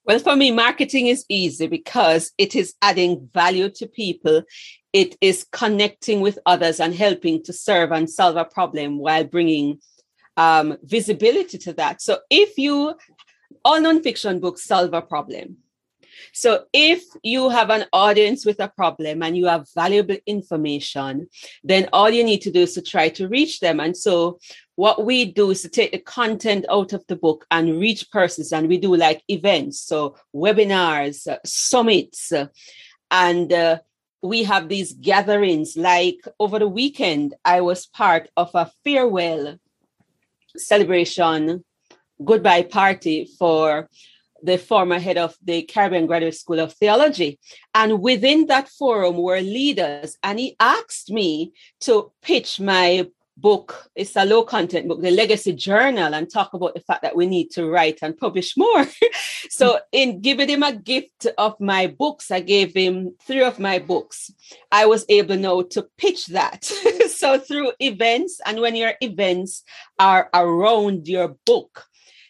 Well 0.05 0.19
for 0.19 0.37
me 0.37 0.51
marketing 0.51 1.07
is 1.07 1.25
easy 1.31 1.67
because 1.67 2.33
it 2.37 2.55
is 2.55 2.75
adding 2.83 3.29
value 3.33 3.71
to 3.71 3.87
people. 3.87 4.43
It 4.93 5.17
is 5.23 5.47
connecting 5.53 6.21
with 6.21 6.39
others 6.47 6.81
and 6.81 6.95
helping 6.95 7.43
to 7.45 7.53
serve 7.53 7.93
and 7.93 8.09
solve 8.09 8.37
a 8.37 8.45
problem 8.45 8.99
while 8.99 9.25
bringing 9.25 9.81
um, 10.37 10.77
visibility 10.83 11.57
to 11.59 11.73
that. 11.75 12.03
So 12.03 12.19
if 12.29 12.59
you 12.59 12.95
all 13.65 13.81
nonfiction 13.81 14.41
books 14.41 14.65
solve 14.65 14.93
a 14.93 15.01
problem 15.01 15.57
so 16.33 16.65
if 16.73 17.03
you 17.23 17.49
have 17.49 17.71
an 17.71 17.87
audience 17.93 18.45
with 18.45 18.61
a 18.61 18.69
problem 18.69 19.23
and 19.23 19.37
you 19.37 19.47
have 19.47 19.67
valuable 19.75 20.17
information, 20.27 21.29
then 21.65 21.89
all 21.93 22.11
you 22.11 22.25
need 22.25 22.43
to 22.43 22.51
do 22.51 22.61
is 22.61 22.75
to 22.75 22.83
try 22.83 23.09
to 23.11 23.29
reach 23.29 23.61
them. 23.61 23.81
And 23.81 23.97
so 23.97 24.39
what 24.77 25.05
we 25.05 25.25
do 25.25 25.51
is 25.51 25.63
to 25.63 25.69
take 25.69 25.93
the 25.93 25.99
content 25.99 26.65
out 26.71 26.93
of 26.93 27.05
the 27.09 27.17
book 27.17 27.47
and 27.51 27.81
reach 27.81 28.11
persons 28.11 28.53
and 28.53 28.69
we 28.69 28.79
do 28.79 28.95
like 28.95 29.23
events 29.29 29.81
so 29.81 30.17
webinars 30.35 31.27
uh, 31.27 31.39
summits 31.45 32.31
uh, 32.31 32.47
and 33.11 33.53
uh, 33.53 33.79
we 34.23 34.45
have 34.45 34.69
these 34.69 34.93
gatherings 34.93 35.77
like 35.77 36.21
over 36.39 36.59
the 36.59 36.69
weekend 36.69 37.35
i 37.45 37.61
was 37.61 37.87
part 37.87 38.29
of 38.37 38.51
a 38.55 38.71
farewell 38.85 39.59
celebration 40.57 41.65
goodbye 42.25 42.63
party 42.63 43.29
for 43.39 43.89
the 44.43 44.59
former 44.59 44.99
head 44.99 45.19
of 45.19 45.37
the 45.43 45.63
Caribbean 45.63 46.07
Graduate 46.07 46.35
School 46.35 46.61
of 46.61 46.73
Theology. 46.73 47.39
And 47.75 48.01
within 48.01 48.47
that 48.47 48.69
forum 48.69 49.17
were 49.17 49.41
leaders, 49.41 50.17
and 50.23 50.39
he 50.39 50.57
asked 50.61 51.11
me 51.11 51.53
to 51.81 52.13
pitch 52.23 52.61
my 52.61 53.07
book. 53.37 53.91
It's 53.95 54.17
a 54.17 54.25
low 54.25 54.45
content 54.45 54.89
book, 54.89 55.03
the 55.03 55.11
Legacy 55.11 55.53
Journal, 55.53 56.15
and 56.15 56.31
talk 56.31 56.55
about 56.55 56.75
the 56.75 56.81
fact 56.81 57.03
that 57.03 57.17
we 57.17 57.27
need 57.27 57.51
to 57.53 57.67
write 57.69 57.99
and 58.03 58.17
publish 58.17 58.57
more. 58.57 58.87
so, 59.51 59.79
in 59.93 60.21
giving 60.21 60.49
him 60.49 60.63
a 60.63 60.73
gift 60.73 61.27
of 61.37 61.59
my 61.61 61.87
books, 61.87 62.31
I 62.31 62.41
gave 62.41 62.75
him 62.75 63.15
three 63.27 63.43
of 63.43 63.59
my 63.59 63.79
books. 63.79 64.33
I 64.73 64.87
was 64.87 65.05
able 65.09 65.37
now 65.37 65.63
to 65.63 65.87
pitch 65.99 66.27
that. 66.29 66.65
so, 67.09 67.39
through 67.39 67.73
events, 67.81 68.41
and 68.45 68.61
when 68.61 68.75
your 68.75 68.95
events 69.01 69.63
are 69.99 70.31
around 70.33 71.07
your 71.07 71.37
book, 71.45 71.85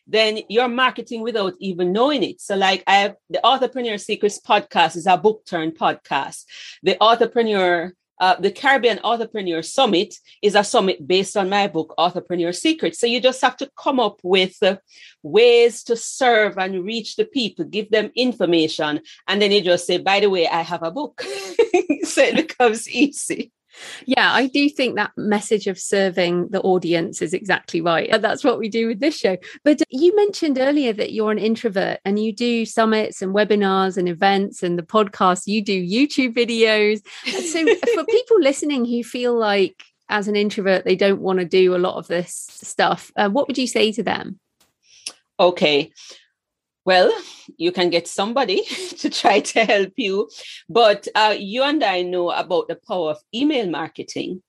then 0.06 0.40
you're 0.48 0.68
marketing 0.68 1.22
without 1.22 1.54
even 1.58 1.92
knowing 1.92 2.22
it. 2.22 2.40
So, 2.40 2.56
like 2.56 2.82
I 2.86 2.96
have 2.96 3.16
the 3.30 3.40
Authorpreneur 3.42 4.00
Secrets 4.00 4.40
podcast 4.40 4.96
is 4.96 5.06
a 5.06 5.16
book 5.16 5.44
turn 5.46 5.72
podcast. 5.72 6.44
The 6.82 6.96
Authorpreneur 7.00 7.92
uh, 8.18 8.34
the 8.40 8.50
Caribbean 8.50 8.98
Authorpreneur 8.98 9.64
Summit 9.64 10.14
is 10.40 10.54
a 10.54 10.64
summit 10.64 11.06
based 11.06 11.36
on 11.36 11.50
my 11.50 11.66
book, 11.66 11.94
Authorpreneur 11.98 12.54
Secrets. 12.54 12.98
So 12.98 13.06
you 13.06 13.20
just 13.20 13.42
have 13.42 13.56
to 13.58 13.70
come 13.76 14.00
up 14.00 14.20
with 14.22 14.56
uh, 14.62 14.76
ways 15.22 15.82
to 15.84 15.96
serve 15.96 16.56
and 16.56 16.84
reach 16.84 17.16
the 17.16 17.26
people, 17.26 17.64
give 17.66 17.90
them 17.90 18.10
information, 18.16 19.02
and 19.28 19.42
then 19.42 19.52
you 19.52 19.60
just 19.60 19.86
say, 19.86 19.98
by 19.98 20.20
the 20.20 20.30
way, 20.30 20.48
I 20.48 20.62
have 20.62 20.82
a 20.82 20.90
book. 20.90 21.20
so 22.04 22.22
it 22.22 22.36
becomes 22.36 22.88
easy. 22.88 23.52
Yeah, 24.06 24.32
I 24.32 24.46
do 24.46 24.68
think 24.68 24.96
that 24.96 25.12
message 25.16 25.66
of 25.66 25.78
serving 25.78 26.48
the 26.48 26.60
audience 26.62 27.22
is 27.22 27.32
exactly 27.32 27.80
right. 27.80 28.08
And 28.10 28.22
that's 28.22 28.44
what 28.44 28.58
we 28.58 28.68
do 28.68 28.86
with 28.86 29.00
this 29.00 29.16
show. 29.16 29.36
But 29.64 29.82
uh, 29.82 29.84
you 29.90 30.14
mentioned 30.16 30.58
earlier 30.58 30.92
that 30.92 31.12
you're 31.12 31.32
an 31.32 31.38
introvert 31.38 32.00
and 32.04 32.18
you 32.18 32.32
do 32.32 32.64
summits 32.64 33.22
and 33.22 33.34
webinars 33.34 33.96
and 33.96 34.08
events 34.08 34.62
and 34.62 34.78
the 34.78 34.82
podcast, 34.82 35.46
you 35.46 35.62
do 35.62 35.84
YouTube 35.84 36.34
videos. 36.34 37.00
So 37.26 37.64
for 37.94 38.04
people 38.04 38.40
listening 38.40 38.84
who 38.84 39.02
feel 39.02 39.36
like 39.38 39.82
as 40.08 40.28
an 40.28 40.36
introvert, 40.36 40.84
they 40.84 40.96
don't 40.96 41.20
want 41.20 41.40
to 41.40 41.44
do 41.44 41.74
a 41.74 41.78
lot 41.78 41.96
of 41.96 42.06
this 42.06 42.46
stuff, 42.50 43.10
uh, 43.16 43.28
what 43.28 43.48
would 43.48 43.58
you 43.58 43.66
say 43.66 43.92
to 43.92 44.02
them? 44.02 44.38
Okay. 45.38 45.90
Well, 46.86 47.12
you 47.58 47.72
can 47.72 47.90
get 47.90 48.06
somebody 48.06 48.62
to 48.98 49.10
try 49.10 49.40
to 49.40 49.64
help 49.64 49.92
you, 49.96 50.30
but 50.68 51.08
uh, 51.16 51.34
you 51.36 51.64
and 51.64 51.82
I 51.82 52.02
know 52.02 52.30
about 52.30 52.68
the 52.68 52.76
power 52.76 53.10
of 53.10 53.18
email 53.34 53.68
marketing 53.68 54.42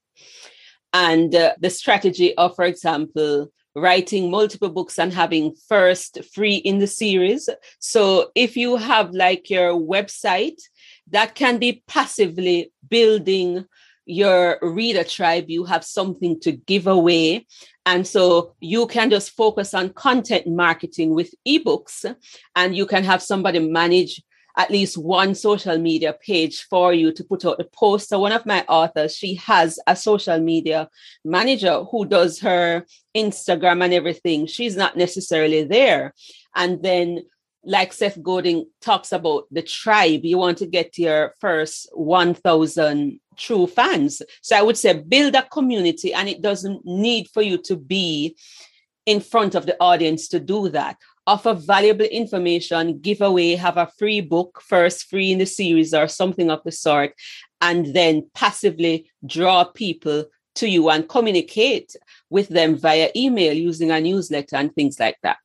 and 0.94 1.34
uh, 1.34 1.56
the 1.60 1.72
strategy 1.72 2.38
of, 2.38 2.56
for 2.56 2.66
example, 2.66 3.52
writing 3.76 4.30
multiple 4.30 4.70
books 4.70 5.00
and 5.00 5.12
having 5.14 5.56
first 5.68 6.20
free 6.34 6.58
in 6.58 6.78
the 6.78 6.88
series. 6.88 7.50
So 7.80 8.32
if 8.36 8.56
you 8.56 8.76
have 8.78 9.12
like 9.12 9.50
your 9.50 9.74
website, 9.74 10.62
that 11.10 11.34
can 11.34 11.58
be 11.58 11.84
passively 11.88 12.72
building 12.88 13.66
your 14.08 14.58
reader 14.62 15.04
tribe, 15.04 15.46
you 15.50 15.66
have 15.66 15.84
something 15.84 16.40
to 16.40 16.54
give 16.54 16.88
away. 16.88 17.46
And 17.86 18.08
so 18.08 18.56
you 18.60 18.88
can 18.88 19.10
just 19.10 19.32
focus 19.32 19.74
on 19.74 19.90
content 19.90 20.48
marketing 20.48 21.14
with 21.14 21.34
ebooks, 21.48 22.16
and 22.56 22.76
you 22.76 22.86
can 22.86 23.04
have 23.04 23.22
somebody 23.22 23.60
manage 23.60 24.24
at 24.58 24.72
least 24.72 24.98
one 24.98 25.36
social 25.36 25.78
media 25.78 26.16
page 26.26 26.64
for 26.64 26.92
you 26.92 27.12
to 27.14 27.24
put 27.24 27.46
out 27.46 27.60
the 27.60 27.64
post. 27.66 28.10
So 28.10 28.20
one 28.20 28.32
of 28.32 28.46
my 28.46 28.66
authors, 28.68 29.16
she 29.16 29.36
has 29.36 29.80
a 29.86 29.96
social 29.96 30.40
media 30.40 30.90
manager 31.24 31.84
who 31.84 32.06
does 32.06 32.40
her 32.40 32.86
Instagram 33.16 33.84
and 33.84 33.94
everything. 33.94 34.48
She's 34.48 34.76
not 34.76 34.98
necessarily 34.98 35.64
there. 35.64 36.14
And 36.56 36.82
then 36.82 37.24
like 37.68 37.92
Seth 37.92 38.24
Godin 38.24 38.66
talks 38.82 39.12
about 39.12 39.44
the 39.52 39.62
tribe, 39.62 40.22
you 40.24 40.38
want 40.38 40.58
to 40.60 40.66
get 40.66 40.98
your 40.98 41.34
first 41.42 41.90
1,000 41.94 43.20
true 43.36 43.68
fans. 43.68 44.22
So 44.42 44.56
I 44.56 44.62
would 44.62 44.78
say 44.78 44.94
build 44.94 45.36
a 45.36 45.44
community, 45.44 46.14
and 46.14 46.30
it 46.30 46.42
doesn't 46.42 46.86
need 46.86 47.28
for 47.28 47.42
you 47.42 47.58
to 47.64 47.76
be 47.76 48.38
in 49.06 49.20
front 49.20 49.54
of 49.54 49.66
the 49.66 49.76
audience 49.82 50.30
to 50.30 50.40
do 50.40 50.70
that. 50.70 50.96
Offer 51.28 51.56
valuable 51.56 52.06
information, 52.06 53.00
give 53.00 53.20
away, 53.20 53.56
have 53.56 53.76
a 53.76 53.92
free 53.98 54.22
book, 54.22 54.62
first 54.66 55.10
free 55.10 55.34
in 55.34 55.40
the 55.40 55.46
series 55.46 55.94
or 55.94 56.08
something 56.08 56.50
of 56.50 56.64
the 56.64 56.72
sort, 56.72 57.14
and 57.60 57.94
then 57.94 58.30
passively 58.34 59.12
draw 59.26 59.66
people 59.66 60.24
to 60.56 60.70
you 60.70 60.90
and 60.90 61.10
communicate 61.10 61.98
with 62.30 62.48
them 62.48 62.78
via 62.78 63.10
email 63.14 63.54
using 63.54 63.92
a 63.92 64.00
newsletter 64.00 64.56
and 64.56 64.74
things 64.74 65.02
like 65.02 65.18
that. 65.22 65.38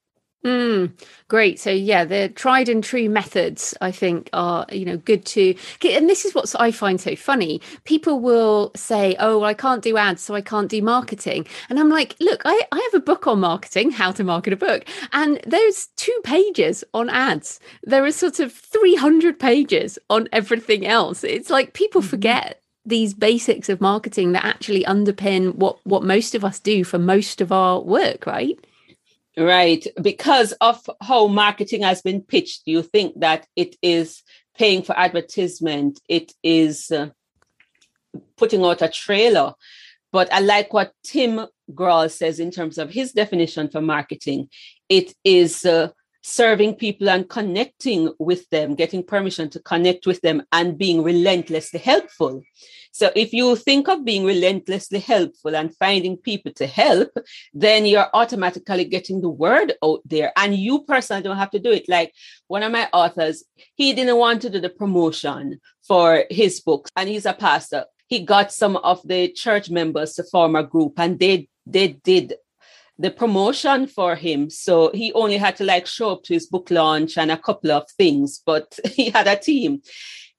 Mm, 0.45 0.93
great. 1.29 1.61
So 1.61 1.71
yeah, 1.71 2.05
the 2.05 2.29
tried 2.29 2.69
and 2.69 2.83
true 2.83 3.09
methods 3.09 3.75
I 3.81 3.93
think 3.93 4.29
are 4.33 4.67
you 4.73 4.85
know 4.85 4.97
good 4.97 5.25
to. 5.27 5.55
And 5.85 6.09
this 6.09 6.25
is 6.25 6.35
what 6.35 6.53
I 6.59 6.73
find 6.73 7.01
so 7.01 7.15
funny. 7.15 7.61
People 7.85 8.19
will 8.19 8.73
say, 8.75 9.15
"Oh, 9.21 9.39
well, 9.39 9.49
I 9.49 9.55
can't 9.55 9.83
do 9.83 9.97
ads, 9.97 10.21
so 10.21 10.35
I 10.35 10.41
can't 10.41 10.69
do 10.69 10.83
marketing," 10.83 11.47
and 11.69 11.79
I'm 11.79 11.89
like, 11.89 12.17
"Look, 12.19 12.43
I 12.45 12.61
I 12.73 12.89
have 12.93 13.01
a 13.01 13.05
book 13.05 13.29
on 13.29 13.39
marketing, 13.39 13.93
how 13.93 14.11
to 14.13 14.25
market 14.25 14.53
a 14.53 14.57
book, 14.57 14.85
and 15.13 15.41
there's 15.47 15.89
two 15.97 16.19
pages 16.25 16.83
on 16.93 17.09
ads. 17.09 17.61
There 17.85 18.05
are 18.05 18.11
sort 18.13 18.41
of 18.41 18.53
300 18.53 19.39
pages 19.39 19.99
on 20.11 20.29
everything 20.33 20.85
else. 20.85 21.23
It's 21.23 21.51
like 21.51 21.73
people 21.73 22.01
mm-hmm. 22.01 22.11
forget." 22.11 22.59
these 22.85 23.15
basics 23.15 23.69
of 23.69 23.81
marketing 23.81 24.33
that 24.33 24.45
actually 24.45 24.83
underpin 24.83 25.55
what 25.55 25.79
what 25.87 26.03
most 26.03 26.35
of 26.35 26.45
us 26.45 26.59
do 26.59 26.83
for 26.83 26.99
most 26.99 27.41
of 27.41 27.53
our 27.53 27.81
work 27.81 28.27
right 28.27 28.59
Right. 29.37 29.87
Because 30.01 30.53
of 30.61 30.85
how 31.01 31.27
marketing 31.27 31.83
has 31.83 32.03
been 32.03 32.21
pitched, 32.21 32.63
you 32.67 32.83
think 32.83 33.21
that 33.21 33.47
it 33.57 33.77
is 33.81 34.23
paying 34.57 34.83
for 34.83 34.99
advertisement, 34.99 36.01
it 36.09 36.33
is 36.43 36.91
uh, 36.91 37.09
putting 38.37 38.63
out 38.63 38.83
a 38.83 38.89
trailer. 38.89 39.55
But 40.13 40.31
I 40.31 40.41
like 40.41 40.75
what 40.75 40.93
Tim 41.03 41.47
Grahl 41.73 42.11
says 42.11 42.39
in 42.39 42.51
terms 42.51 42.77
of 42.77 42.91
his 42.91 43.13
definition 43.13 43.71
for 43.71 43.81
marketing. 43.81 44.51
It 44.91 45.15
is 45.25 45.65
uh, 45.65 45.89
serving 46.23 46.77
people 46.77 47.11
and 47.11 47.29
connecting 47.29 48.13
with 48.19 48.49
them, 48.51 48.75
getting 48.75 49.03
permission 49.03 49.51
to 49.51 49.61
connect 49.61 50.07
with 50.07 50.21
them 50.21 50.43
and 50.53 50.79
being 50.79 51.03
relentlessly 51.03 51.81
helpful. 51.81 52.43
So 52.93 53.11
if 53.17 53.33
you 53.33 53.57
think 53.57 53.89
of 53.89 54.05
being 54.05 54.25
relentlessly 54.25 55.01
helpful 55.01 55.57
and 55.57 55.75
finding 55.77 56.17
people 56.17 56.53
to 56.53 56.67
help, 56.67 57.11
then 57.55 57.87
you're 57.87 58.09
automatically 58.13 58.85
getting 58.85 59.23
the 59.23 59.31
word 59.31 59.73
out 59.83 60.01
there. 60.05 60.31
And 60.37 60.55
you 60.55 60.85
personally 60.85 61.23
don't 61.23 61.39
have 61.39 61.51
to 61.53 61.59
do 61.59 61.73
it. 61.73 61.89
Like 61.89 62.13
one 62.49 62.63
of 62.63 62.71
my 62.71 62.89
authors, 62.93 63.45
he 63.75 63.95
didn't 63.95 64.19
want 64.19 64.43
to 64.43 64.51
do 64.51 64.61
the 64.61 64.69
promotion 64.69 65.59
for 65.89 66.25
his 66.31 66.61
books, 66.61 66.91
and 66.95 67.09
he's 67.09 67.27
a 67.27 67.33
pastor. 67.33 67.87
He 68.09 68.21
got 68.21 68.53
some 68.53 68.77
of 68.77 69.01
the 69.05 69.33
church 69.33 69.71
members 69.71 70.13
to 70.15 70.25
form 70.25 70.55
a 70.55 70.63
group 70.63 70.99
and 70.99 71.19
they 71.19 71.49
they 71.65 71.89
did 71.89 72.35
the 72.99 73.11
promotion 73.11 73.87
for 73.87 74.15
him. 74.15 74.51
So 74.51 74.91
he 74.93 75.13
only 75.13 75.37
had 75.37 75.57
to 75.57 75.65
like 75.65 75.87
show 75.87 76.13
up 76.13 76.23
to 76.25 76.35
his 76.35 76.47
book 76.47 76.71
launch 76.71 77.17
and 77.17 77.31
a 77.31 77.37
couple 77.37 77.71
of 77.71 77.91
things, 77.93 78.43
but 78.45 78.79
he 78.93 79.11
had 79.11 79.27
a 79.27 79.37
team. 79.37 79.83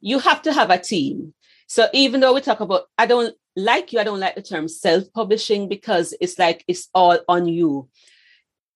You 0.01 0.20
have 0.20 0.41
to 0.43 0.54
have 0.54 0.70
a 0.70 0.78
team. 0.78 1.34
So 1.68 1.88
even 1.93 2.20
though 2.20 2.34
we 2.34 2.41
talk 2.41 2.60
about, 2.60 2.84
I 2.97 3.06
don't 3.06 3.36
like 3.56 3.93
you, 3.93 3.99
I 3.99 4.04
don't 4.04 4.20
like 4.20 4.36
the 4.36 4.41
term 4.41 4.68
self 4.68 5.06
publishing 5.14 5.68
because 5.68 6.14
it's 6.20 6.38
like 6.38 6.64
it's 6.68 6.89
all 6.93 7.20
on 7.28 7.47
you. 7.47 7.89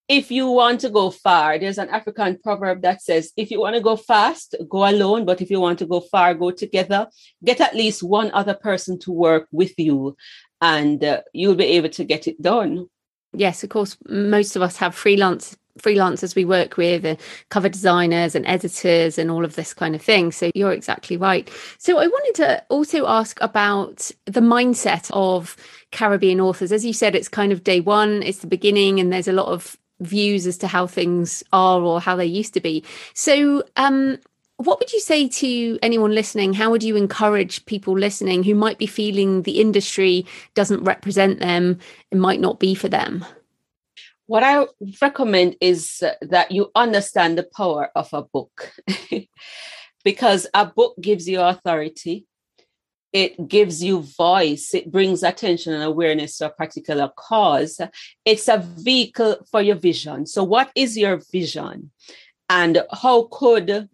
If 0.07 0.31
you 0.31 0.49
want 0.49 0.79
to 0.81 0.89
go 0.89 1.11
far, 1.11 1.59
there's 1.59 1.77
an 1.77 1.89
African 1.89 2.39
proverb 2.41 2.81
that 2.83 3.01
says, 3.01 3.33
if 3.35 3.51
you 3.51 3.59
want 3.59 3.75
to 3.75 3.81
go 3.81 3.97
fast, 3.97 4.55
go 4.69 4.89
alone. 4.89 5.25
But 5.25 5.41
if 5.41 5.51
you 5.51 5.59
want 5.59 5.79
to 5.79 5.85
go 5.85 5.99
far, 5.99 6.33
go 6.33 6.51
together. 6.51 7.07
Get 7.43 7.59
at 7.59 7.75
least 7.75 8.03
one 8.03 8.31
other 8.31 8.53
person 8.53 8.97
to 8.99 9.11
work 9.11 9.49
with 9.51 9.77
you, 9.77 10.15
and 10.61 11.03
uh, 11.03 11.23
you'll 11.33 11.55
be 11.55 11.65
able 11.65 11.89
to 11.89 12.05
get 12.05 12.25
it 12.25 12.41
done 12.41 12.87
yes, 13.33 13.63
of 13.63 13.69
course, 13.69 13.97
most 14.07 14.55
of 14.55 14.61
us 14.61 14.77
have 14.77 14.95
freelance 14.95 15.55
freelancers 15.77 16.35
we 16.35 16.45
work 16.45 16.77
with 16.77 17.05
and 17.05 17.19
cover 17.49 17.69
designers 17.69 18.35
and 18.35 18.45
editors 18.47 19.17
and 19.17 19.29
all 19.29 19.45
of 19.45 19.55
this 19.55 19.73
kind 19.73 19.95
of 19.95 20.01
thing. 20.01 20.31
So 20.31 20.51
you're 20.55 20.71
exactly 20.71 21.17
right. 21.17 21.49
So 21.77 21.99
i 21.99 22.07
wanted 22.07 22.35
to 22.35 22.63
also 22.69 23.07
ask 23.07 23.37
about 23.41 24.11
the 24.25 24.41
mindset 24.41 25.09
of 25.13 25.55
caribbean 25.91 26.41
authors. 26.41 26.71
As 26.71 26.85
you 26.85 26.93
said 26.93 27.15
it's 27.15 27.27
kind 27.27 27.51
of 27.51 27.63
day 27.63 27.79
one 27.79 28.23
it's 28.23 28.39
the 28.39 28.47
beginning 28.47 28.99
and 28.99 29.11
there's 29.11 29.27
a 29.27 29.33
lot 29.33 29.47
of 29.47 29.77
views 29.99 30.45
as 30.45 30.57
to 30.59 30.67
how 30.67 30.85
things 30.85 31.43
are 31.53 31.81
or 31.81 31.99
how 32.01 32.15
they 32.15 32.25
used 32.25 32.53
to 32.55 32.61
be. 32.61 32.83
So 33.13 33.63
um 33.75 34.17
what 34.57 34.79
would 34.79 34.91
you 34.91 34.99
say 34.99 35.27
to 35.27 35.79
anyone 35.83 36.13
listening? 36.13 36.53
How 36.53 36.71
would 36.71 36.83
you 36.83 36.95
encourage 36.95 37.65
people 37.65 37.97
listening 37.97 38.43
who 38.43 38.55
might 38.55 38.79
be 38.79 38.87
feeling 38.87 39.43
the 39.43 39.61
industry 39.61 40.25
doesn't 40.55 40.83
represent 40.83 41.39
them, 41.39 41.77
it 42.11 42.17
might 42.17 42.39
not 42.39 42.59
be 42.59 42.73
for 42.73 42.89
them? 42.89 43.23
What 44.25 44.43
I 44.43 44.65
recommend 45.01 45.55
is 45.61 46.03
that 46.21 46.51
you 46.51 46.71
understand 46.75 47.37
the 47.37 47.47
power 47.55 47.91
of 47.95 48.09
a 48.13 48.23
book 48.23 48.73
because 50.03 50.47
a 50.53 50.65
book 50.65 50.95
gives 50.99 51.29
you 51.29 51.39
authority, 51.39 52.25
it 53.13 53.47
gives 53.47 53.83
you 53.83 54.01
voice, 54.01 54.73
it 54.73 54.91
brings 54.91 55.23
attention 55.23 55.71
and 55.73 55.83
awareness 55.83 56.39
to 56.39 56.47
a 56.47 56.49
particular 56.49 57.09
cause. 57.15 57.79
It's 58.25 58.47
a 58.49 58.57
vehicle 58.57 59.37
for 59.49 59.61
your 59.61 59.77
vision. 59.77 60.25
So, 60.25 60.43
what 60.43 60.71
is 60.75 60.97
your 60.97 61.21
vision? 61.31 61.91
And 62.49 62.83
how 62.91 63.29
could 63.31 63.87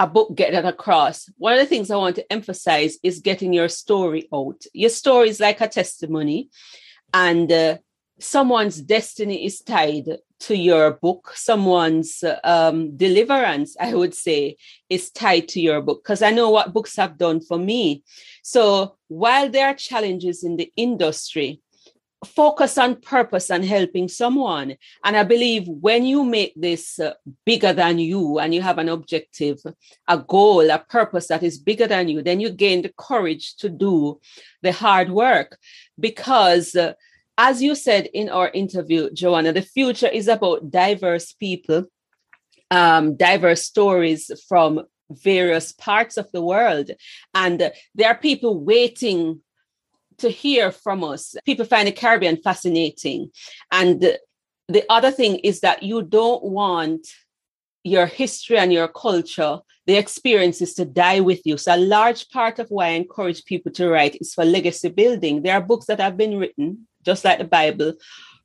a 0.00 0.06
book 0.06 0.34
get 0.34 0.52
that 0.52 0.64
across. 0.64 1.28
One 1.36 1.52
of 1.52 1.58
the 1.58 1.66
things 1.66 1.90
I 1.90 1.96
want 1.96 2.16
to 2.16 2.32
emphasize 2.32 2.98
is 3.02 3.20
getting 3.20 3.52
your 3.52 3.68
story 3.68 4.28
out. 4.34 4.64
Your 4.72 4.88
story 4.88 5.28
is 5.28 5.40
like 5.40 5.60
a 5.60 5.68
testimony, 5.68 6.48
and 7.12 7.52
uh, 7.52 7.78
someone's 8.18 8.80
destiny 8.80 9.44
is 9.44 9.60
tied 9.60 10.08
to 10.40 10.56
your 10.56 10.92
book. 10.92 11.32
Someone's 11.34 12.24
um, 12.44 12.96
deliverance, 12.96 13.76
I 13.78 13.94
would 13.94 14.14
say, 14.14 14.56
is 14.88 15.10
tied 15.10 15.48
to 15.48 15.60
your 15.60 15.82
book 15.82 16.02
because 16.02 16.22
I 16.22 16.30
know 16.30 16.48
what 16.48 16.72
books 16.72 16.96
have 16.96 17.18
done 17.18 17.42
for 17.42 17.58
me. 17.58 18.02
So 18.42 18.96
while 19.08 19.50
there 19.50 19.66
are 19.66 19.74
challenges 19.74 20.42
in 20.42 20.56
the 20.56 20.72
industry, 20.76 21.60
focus 22.24 22.76
on 22.76 23.00
purpose 23.00 23.50
and 23.50 23.64
helping 23.64 24.08
someone. 24.08 24.76
And 25.04 25.16
I 25.16 25.22
believe 25.22 25.66
when 25.66 26.04
you 26.04 26.24
make 26.24 26.52
this 26.54 26.98
uh, 26.98 27.14
bigger 27.46 27.72
than 27.72 27.98
you 27.98 28.38
and 28.38 28.54
you 28.54 28.60
have 28.62 28.78
an 28.78 28.88
objective, 28.88 29.58
a 30.06 30.18
goal, 30.18 30.68
a 30.70 30.78
purpose 30.78 31.28
that 31.28 31.42
is 31.42 31.58
bigger 31.58 31.86
than 31.86 32.08
you, 32.08 32.22
then 32.22 32.40
you 32.40 32.50
gain 32.50 32.82
the 32.82 32.92
courage 32.96 33.56
to 33.56 33.68
do 33.68 34.20
the 34.62 34.72
hard 34.72 35.10
work. 35.10 35.58
Because, 35.98 36.74
uh, 36.74 36.92
as 37.38 37.62
you 37.62 37.74
said 37.74 38.06
in 38.12 38.28
our 38.28 38.50
interview, 38.50 39.10
Joanna, 39.12 39.52
the 39.52 39.62
future 39.62 40.08
is 40.08 40.28
about 40.28 40.70
diverse 40.70 41.32
people, 41.32 41.84
um, 42.70 43.16
diverse 43.16 43.62
stories 43.62 44.30
from 44.46 44.82
various 45.10 45.72
parts 45.72 46.16
of 46.18 46.30
the 46.32 46.42
world. 46.42 46.90
And 47.34 47.62
uh, 47.62 47.70
there 47.94 48.08
are 48.08 48.16
people 48.16 48.62
waiting 48.62 49.40
to 50.20 50.30
hear 50.30 50.70
from 50.70 51.04
us. 51.04 51.34
People 51.44 51.64
find 51.64 51.88
the 51.88 51.92
Caribbean 51.92 52.36
fascinating. 52.36 53.30
And 53.70 54.00
the, 54.00 54.18
the 54.68 54.84
other 54.88 55.10
thing 55.10 55.36
is 55.36 55.60
that 55.60 55.82
you 55.82 56.02
don't 56.02 56.42
want 56.44 57.06
your 57.82 58.06
history 58.06 58.58
and 58.58 58.72
your 58.72 58.88
culture, 58.88 59.58
the 59.86 59.96
experiences 59.96 60.74
to 60.74 60.84
die 60.84 61.20
with 61.20 61.40
you. 61.44 61.56
So, 61.56 61.74
a 61.74 61.78
large 61.78 62.28
part 62.30 62.58
of 62.58 62.68
why 62.68 62.86
I 62.86 62.90
encourage 62.90 63.44
people 63.44 63.72
to 63.72 63.88
write 63.88 64.16
is 64.20 64.34
for 64.34 64.44
legacy 64.44 64.90
building. 64.90 65.42
There 65.42 65.54
are 65.54 65.62
books 65.62 65.86
that 65.86 66.00
have 66.00 66.16
been 66.16 66.38
written, 66.38 66.86
just 67.04 67.24
like 67.24 67.38
the 67.38 67.44
Bible, 67.44 67.94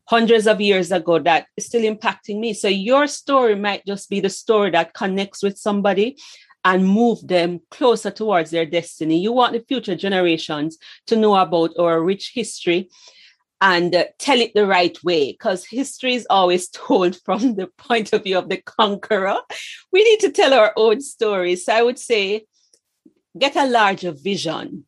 hundreds 0.05 0.47
of 0.47 0.61
years 0.61 0.91
ago 0.91 1.19
that 1.19 1.47
is 1.57 1.65
still 1.65 1.81
impacting 1.81 2.39
me. 2.39 2.53
So, 2.53 2.69
your 2.69 3.07
story 3.07 3.55
might 3.55 3.85
just 3.85 4.09
be 4.09 4.21
the 4.21 4.29
story 4.29 4.71
that 4.71 4.93
connects 4.93 5.43
with 5.43 5.57
somebody 5.57 6.17
and 6.65 6.87
move 6.87 7.25
them 7.27 7.61
closer 7.69 8.09
towards 8.09 8.49
their 8.49 8.65
destiny. 8.65 9.19
You 9.19 9.31
want 9.31 9.53
the 9.53 9.63
future 9.67 9.95
generations 9.95 10.77
to 11.05 11.15
know 11.15 11.35
about 11.35 11.77
our 11.79 12.01
rich 12.01 12.31
history 12.33 12.89
and 13.61 13.95
uh, 13.95 14.05
tell 14.17 14.41
it 14.41 14.51
the 14.55 14.65
right 14.65 14.97
way 15.03 15.31
because 15.31 15.63
history 15.63 16.15
is 16.15 16.27
always 16.29 16.67
told 16.69 17.17
from 17.23 17.55
the 17.55 17.67
point 17.77 18.11
of 18.11 18.23
view 18.23 18.37
of 18.37 18.49
the 18.49 18.57
conqueror. 18.57 19.37
We 19.93 20.03
need 20.03 20.19
to 20.21 20.31
tell 20.31 20.53
our 20.53 20.73
own 20.75 21.01
stories. 21.01 21.65
So 21.65 21.73
I 21.73 21.83
would 21.83 21.99
say 21.99 22.45
get 23.37 23.55
a 23.55 23.67
larger 23.67 24.11
vision, 24.11 24.85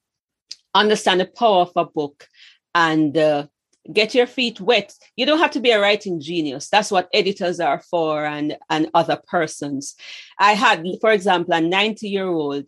understand 0.73 1.21
the 1.21 1.25
power 1.25 1.61
of 1.61 1.71
a 1.75 1.86
book, 1.86 2.28
and 2.73 3.15
uh, 3.15 3.47
get 3.91 4.15
your 4.15 4.27
feet 4.27 4.59
wet. 4.59 4.93
You 5.15 5.25
don't 5.25 5.39
have 5.39 5.51
to 5.51 5.59
be 5.59 5.71
a 5.71 5.79
writing 5.79 6.19
genius. 6.19 6.69
That's 6.69 6.91
what 6.91 7.09
editors 7.13 7.59
are 7.59 7.79
for 7.79 8.25
and, 8.25 8.57
and 8.69 8.89
other 8.93 9.19
persons. 9.27 9.95
I 10.39 10.53
had, 10.53 10.85
for 11.01 11.11
example, 11.11 11.53
a 11.53 11.61
90 11.61 12.07
year 12.07 12.27
old 12.27 12.65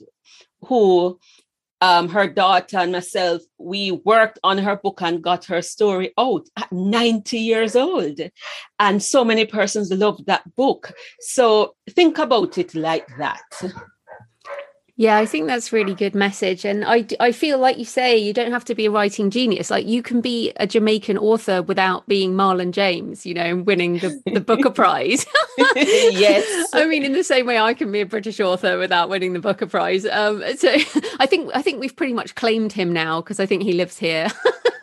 who 0.65 1.19
um, 1.81 2.09
her 2.09 2.27
daughter 2.27 2.77
and 2.77 2.91
myself, 2.91 3.41
we 3.57 3.91
worked 3.91 4.39
on 4.43 4.57
her 4.57 4.75
book 4.75 5.01
and 5.01 5.23
got 5.23 5.45
her 5.45 5.61
story 5.61 6.11
out 6.17 6.47
at 6.57 6.71
90 6.71 7.37
years 7.37 7.75
old. 7.75 8.19
And 8.79 9.01
so 9.01 9.23
many 9.23 9.45
persons 9.45 9.91
loved 9.91 10.25
that 10.25 10.55
book. 10.55 10.91
So 11.21 11.75
think 11.89 12.17
about 12.17 12.57
it 12.57 12.75
like 12.75 13.07
that. 13.17 13.41
Yeah, 14.99 15.17
I 15.17 15.25
think 15.25 15.47
that's 15.47 15.71
really 15.71 15.95
good 15.95 16.13
message. 16.13 16.65
And 16.65 16.83
I, 16.83 17.07
I 17.21 17.31
feel 17.31 17.57
like 17.57 17.77
you 17.77 17.85
say, 17.85 18.17
you 18.17 18.33
don't 18.33 18.51
have 18.51 18.65
to 18.65 18.75
be 18.75 18.87
a 18.87 18.91
writing 18.91 19.29
genius. 19.29 19.69
Like 19.69 19.87
you 19.87 20.03
can 20.03 20.19
be 20.19 20.51
a 20.57 20.67
Jamaican 20.67 21.17
author 21.17 21.61
without 21.61 22.05
being 22.09 22.33
Marlon 22.33 22.73
James, 22.73 23.25
you 23.25 23.33
know, 23.33 23.45
and 23.45 23.65
winning 23.65 23.99
the, 23.99 24.21
the 24.25 24.41
Booker 24.41 24.69
Prize. 24.81 25.25
yes. 25.77 26.69
I 26.73 26.85
mean, 26.85 27.05
in 27.05 27.13
the 27.13 27.23
same 27.23 27.45
way 27.45 27.57
I 27.57 27.73
can 27.75 27.93
be 27.93 28.01
a 28.01 28.05
British 28.05 28.41
author 28.41 28.77
without 28.77 29.07
winning 29.07 29.31
the 29.31 29.39
Booker 29.39 29.67
Prize. 29.67 30.05
Um, 30.05 30.43
so 30.57 30.75
I 31.17 31.25
think, 31.25 31.49
I 31.55 31.61
think 31.61 31.79
we've 31.79 31.95
pretty 31.95 32.13
much 32.13 32.35
claimed 32.35 32.73
him 32.73 32.91
now 32.91 33.21
because 33.21 33.39
I 33.39 33.45
think 33.45 33.63
he 33.63 33.71
lives 33.71 33.97
here. 33.97 34.27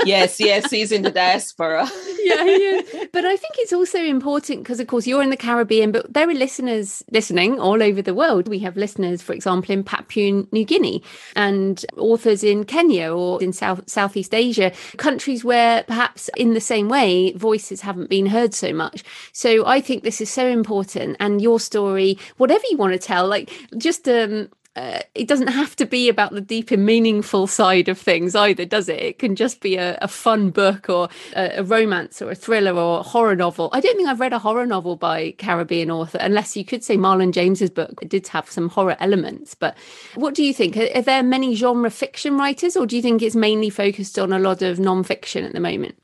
yes, 0.06 0.40
yes, 0.40 0.70
he's 0.70 0.92
in 0.92 1.02
the 1.02 1.10
diaspora. 1.10 1.90
yeah, 2.22 2.42
yeah. 2.42 2.80
But 3.12 3.26
I 3.26 3.36
think 3.36 3.56
it's 3.58 3.72
also 3.74 4.02
important 4.02 4.62
because, 4.62 4.80
of 4.80 4.86
course, 4.86 5.06
you're 5.06 5.22
in 5.22 5.28
the 5.28 5.36
Caribbean, 5.36 5.92
but 5.92 6.10
there 6.10 6.26
are 6.26 6.34
listeners 6.34 7.04
listening 7.10 7.60
all 7.60 7.82
over 7.82 8.00
the 8.00 8.14
world. 8.14 8.48
We 8.48 8.60
have 8.60 8.78
listeners, 8.78 9.20
for 9.20 9.34
example, 9.34 9.74
in 9.74 9.84
Papua 9.84 10.05
New 10.14 10.64
Guinea 10.64 11.02
and 11.34 11.84
authors 11.96 12.42
in 12.42 12.64
Kenya 12.64 13.12
or 13.12 13.42
in 13.42 13.52
South 13.52 13.88
Southeast 13.88 14.34
Asia, 14.34 14.72
countries 14.96 15.44
where 15.44 15.82
perhaps 15.84 16.30
in 16.36 16.54
the 16.54 16.60
same 16.60 16.88
way 16.88 17.32
voices 17.32 17.80
haven't 17.80 18.10
been 18.10 18.26
heard 18.26 18.54
so 18.54 18.72
much. 18.72 19.04
So 19.32 19.66
I 19.66 19.80
think 19.80 20.02
this 20.02 20.20
is 20.20 20.30
so 20.30 20.46
important. 20.46 21.16
And 21.20 21.40
your 21.40 21.60
story, 21.60 22.18
whatever 22.36 22.64
you 22.70 22.76
want 22.76 22.92
to 22.92 22.98
tell, 22.98 23.26
like 23.26 23.50
just 23.76 24.08
um, 24.08 24.48
uh, 24.76 25.00
it 25.14 25.26
doesn't 25.26 25.46
have 25.46 25.74
to 25.74 25.86
be 25.86 26.08
about 26.10 26.32
the 26.32 26.40
deep 26.40 26.70
and 26.70 26.84
meaningful 26.84 27.46
side 27.46 27.88
of 27.88 27.98
things 27.98 28.34
either, 28.34 28.66
does 28.66 28.90
it? 28.90 29.00
It 29.00 29.18
can 29.18 29.34
just 29.34 29.60
be 29.60 29.76
a, 29.76 29.98
a 30.02 30.08
fun 30.08 30.50
book 30.50 30.90
or 30.90 31.08
a, 31.34 31.58
a, 31.58 31.62
romance 31.62 32.20
or 32.20 32.30
a 32.30 32.34
thriller 32.34 32.74
or 32.74 33.00
a 33.00 33.02
horror 33.02 33.34
novel. 33.34 33.70
I 33.72 33.80
don't 33.80 33.96
think 33.96 34.08
I've 34.08 34.20
read 34.20 34.34
a 34.34 34.38
horror 34.38 34.66
novel 34.66 34.96
by 34.96 35.32
Caribbean 35.38 35.90
author, 35.90 36.18
unless 36.20 36.56
you 36.56 36.64
could 36.64 36.84
say 36.84 36.98
Marlon 36.98 37.32
James's 37.32 37.70
book 37.70 38.00
did 38.06 38.28
have 38.28 38.50
some 38.50 38.68
horror 38.68 38.98
elements. 39.00 39.54
But 39.54 39.78
what 40.14 40.34
do 40.34 40.44
you 40.44 40.52
think? 40.52 40.76
Are, 40.76 40.88
are 40.94 41.02
there 41.02 41.22
many 41.22 41.54
genre 41.54 41.90
fiction 41.90 42.36
writers, 42.36 42.76
or 42.76 42.86
do 42.86 42.96
you 42.96 43.02
think 43.02 43.22
it's 43.22 43.34
mainly 43.34 43.70
focused 43.70 44.18
on 44.18 44.30
a 44.30 44.38
lot 44.38 44.60
of 44.60 44.78
non-fiction 44.78 45.44
at 45.44 45.54
the 45.54 45.60
moment? 45.60 45.96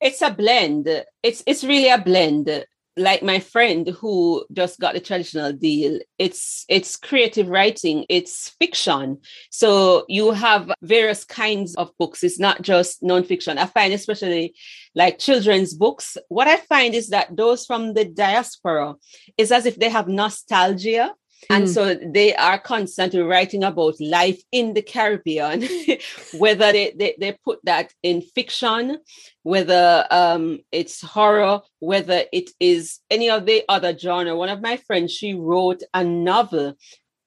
It's 0.00 0.22
a 0.22 0.30
blend. 0.30 0.88
It's 1.22 1.42
it's 1.46 1.64
really 1.64 1.88
a 1.88 1.98
blend 1.98 2.64
like 2.96 3.22
my 3.22 3.38
friend 3.38 3.88
who 3.88 4.44
just 4.52 4.80
got 4.80 4.94
the 4.94 5.00
traditional 5.00 5.52
deal 5.52 6.00
it's 6.18 6.64
it's 6.68 6.96
creative 6.96 7.48
writing 7.48 8.06
it's 8.08 8.50
fiction. 8.58 9.18
So 9.50 10.04
you 10.08 10.32
have 10.32 10.72
various 10.82 11.24
kinds 11.24 11.74
of 11.76 11.90
books. 11.98 12.24
It's 12.24 12.38
not 12.38 12.62
just 12.62 13.02
nonfiction. 13.02 13.58
I 13.58 13.66
find 13.66 13.92
especially 13.92 14.54
like 14.96 15.18
children's 15.18 15.74
books 15.74 16.16
what 16.28 16.48
i 16.48 16.56
find 16.56 16.94
is 16.94 17.10
that 17.10 17.36
those 17.36 17.66
from 17.66 17.94
the 17.94 18.04
diaspora 18.04 18.94
is 19.36 19.52
as 19.52 19.66
if 19.66 19.78
they 19.78 19.90
have 19.90 20.08
nostalgia 20.08 21.12
and 21.50 21.64
mm. 21.64 21.68
so 21.68 21.94
they 21.94 22.34
are 22.34 22.58
constantly 22.58 23.20
writing 23.20 23.62
about 23.62 24.00
life 24.00 24.42
in 24.50 24.74
the 24.74 24.82
Caribbean, 24.82 25.68
whether 26.38 26.72
they, 26.72 26.92
they, 26.96 27.14
they, 27.18 27.36
put 27.44 27.60
that 27.64 27.92
in 28.02 28.22
fiction, 28.22 28.98
whether 29.42 30.06
um, 30.10 30.60
it's 30.72 31.00
horror, 31.02 31.60
whether 31.78 32.24
it 32.32 32.50
is 32.58 33.00
any 33.10 33.30
of 33.30 33.46
the 33.46 33.64
other 33.68 33.96
genre. 33.96 34.36
One 34.36 34.48
of 34.48 34.62
my 34.62 34.76
friends, 34.76 35.12
she 35.12 35.34
wrote 35.34 35.82
a 35.94 36.02
novel 36.02 36.74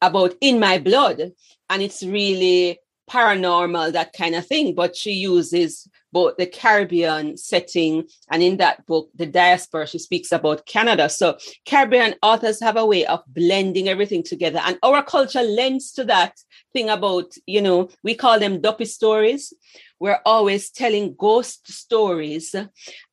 about 0.02 0.34
In 0.42 0.60
My 0.60 0.80
Blood, 0.80 1.32
and 1.70 1.82
it's 1.82 2.04
really 2.04 2.80
paranormal, 3.10 3.94
that 3.94 4.14
kind 4.14 4.36
of 4.36 4.46
thing, 4.46 4.76
but 4.76 4.96
she 4.96 5.12
uses 5.12 5.88
both 6.12 6.38
the 6.38 6.46
Caribbean 6.46 7.38
setting 7.38 8.08
and 8.32 8.42
in 8.42 8.58
that 8.58 8.86
book, 8.86 9.10
the 9.16 9.26
diaspora, 9.26 9.88
she 9.88 10.00
speaks 10.00 10.32
about 10.32 10.66
Canada. 10.66 11.10
So 11.10 11.38
Caribbean 11.66 12.16
authors 12.24 12.62
have 12.62 12.78
a 12.78 12.86
way 12.86 13.06
of 13.06 13.22
blending 13.28 13.88
everything 13.88 14.24
together. 14.24 14.60
And 14.64 14.78
our 14.82 15.04
culture 15.04 15.44
lends 15.44 15.92
to 15.94 16.04
that 16.06 16.34
thing 16.74 16.90
about, 16.90 17.34
you 17.46 17.62
know, 17.62 17.90
we 18.04 18.16
call 18.16 18.40
them 18.40 18.62
duppy 18.62 18.86
stories. 18.86 19.54
We're 20.00 20.22
always 20.26 20.72
telling 20.72 21.16
ghost 21.18 21.72
stories. 21.72 22.56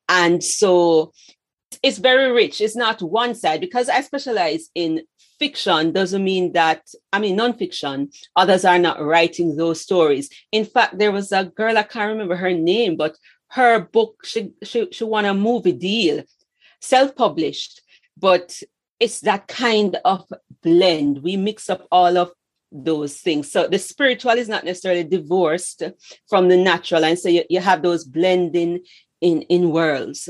And 0.09 0.43
so 0.43 1.13
it's 1.83 1.99
very 1.99 2.33
rich. 2.33 2.61
It's 2.61 2.77
not 2.77 3.03
one 3.03 3.35
side 3.35 3.61
because 3.61 3.89
I 3.89 4.01
specialize 4.01 4.71
in 4.75 5.03
fiction 5.39 5.93
doesn't 5.93 6.23
mean 6.23 6.53
that, 6.53 6.83
I 7.13 7.19
mean, 7.19 7.39
nonfiction, 7.39 8.15
others 8.35 8.65
are 8.65 8.79
not 8.79 9.03
writing 9.03 9.57
those 9.57 9.81
stories. 9.81 10.31
In 10.53 10.65
fact, 10.65 10.99
there 10.99 11.13
was 11.13 11.33
a 11.33 11.45
girl, 11.45 11.79
I 11.79 11.83
can't 11.83 12.13
remember 12.13 12.37
her 12.37 12.53
name, 12.53 12.97
but 12.97 13.17
her 13.51 13.81
book, 13.81 14.25
she, 14.25 14.53
she, 14.63 14.89
she 14.91 15.05
won 15.05 15.25
a 15.25 15.35
movie 15.35 15.73
deal, 15.73 16.25
self 16.81 17.15
published, 17.15 17.83
but 18.19 18.61
it's 18.99 19.21
that 19.21 19.47
kind 19.47 19.97
of 20.05 20.25
blend. 20.63 21.23
We 21.23 21.37
mix 21.37 21.69
up 21.69 21.87
all 21.93 22.17
of 22.17 22.33
those 22.73 23.19
things. 23.19 23.51
So 23.51 23.69
the 23.69 23.79
spiritual 23.79 24.33
is 24.33 24.49
not 24.49 24.65
necessarily 24.65 25.05
divorced 25.05 25.83
from 26.29 26.49
the 26.49 26.57
natural. 26.57 27.05
And 27.05 27.19
so 27.19 27.29
you, 27.29 27.45
you 27.49 27.61
have 27.61 27.83
those 27.83 28.05
blending 28.05 28.81
in, 29.21 29.43
in 29.43 29.71
worlds. 29.71 30.29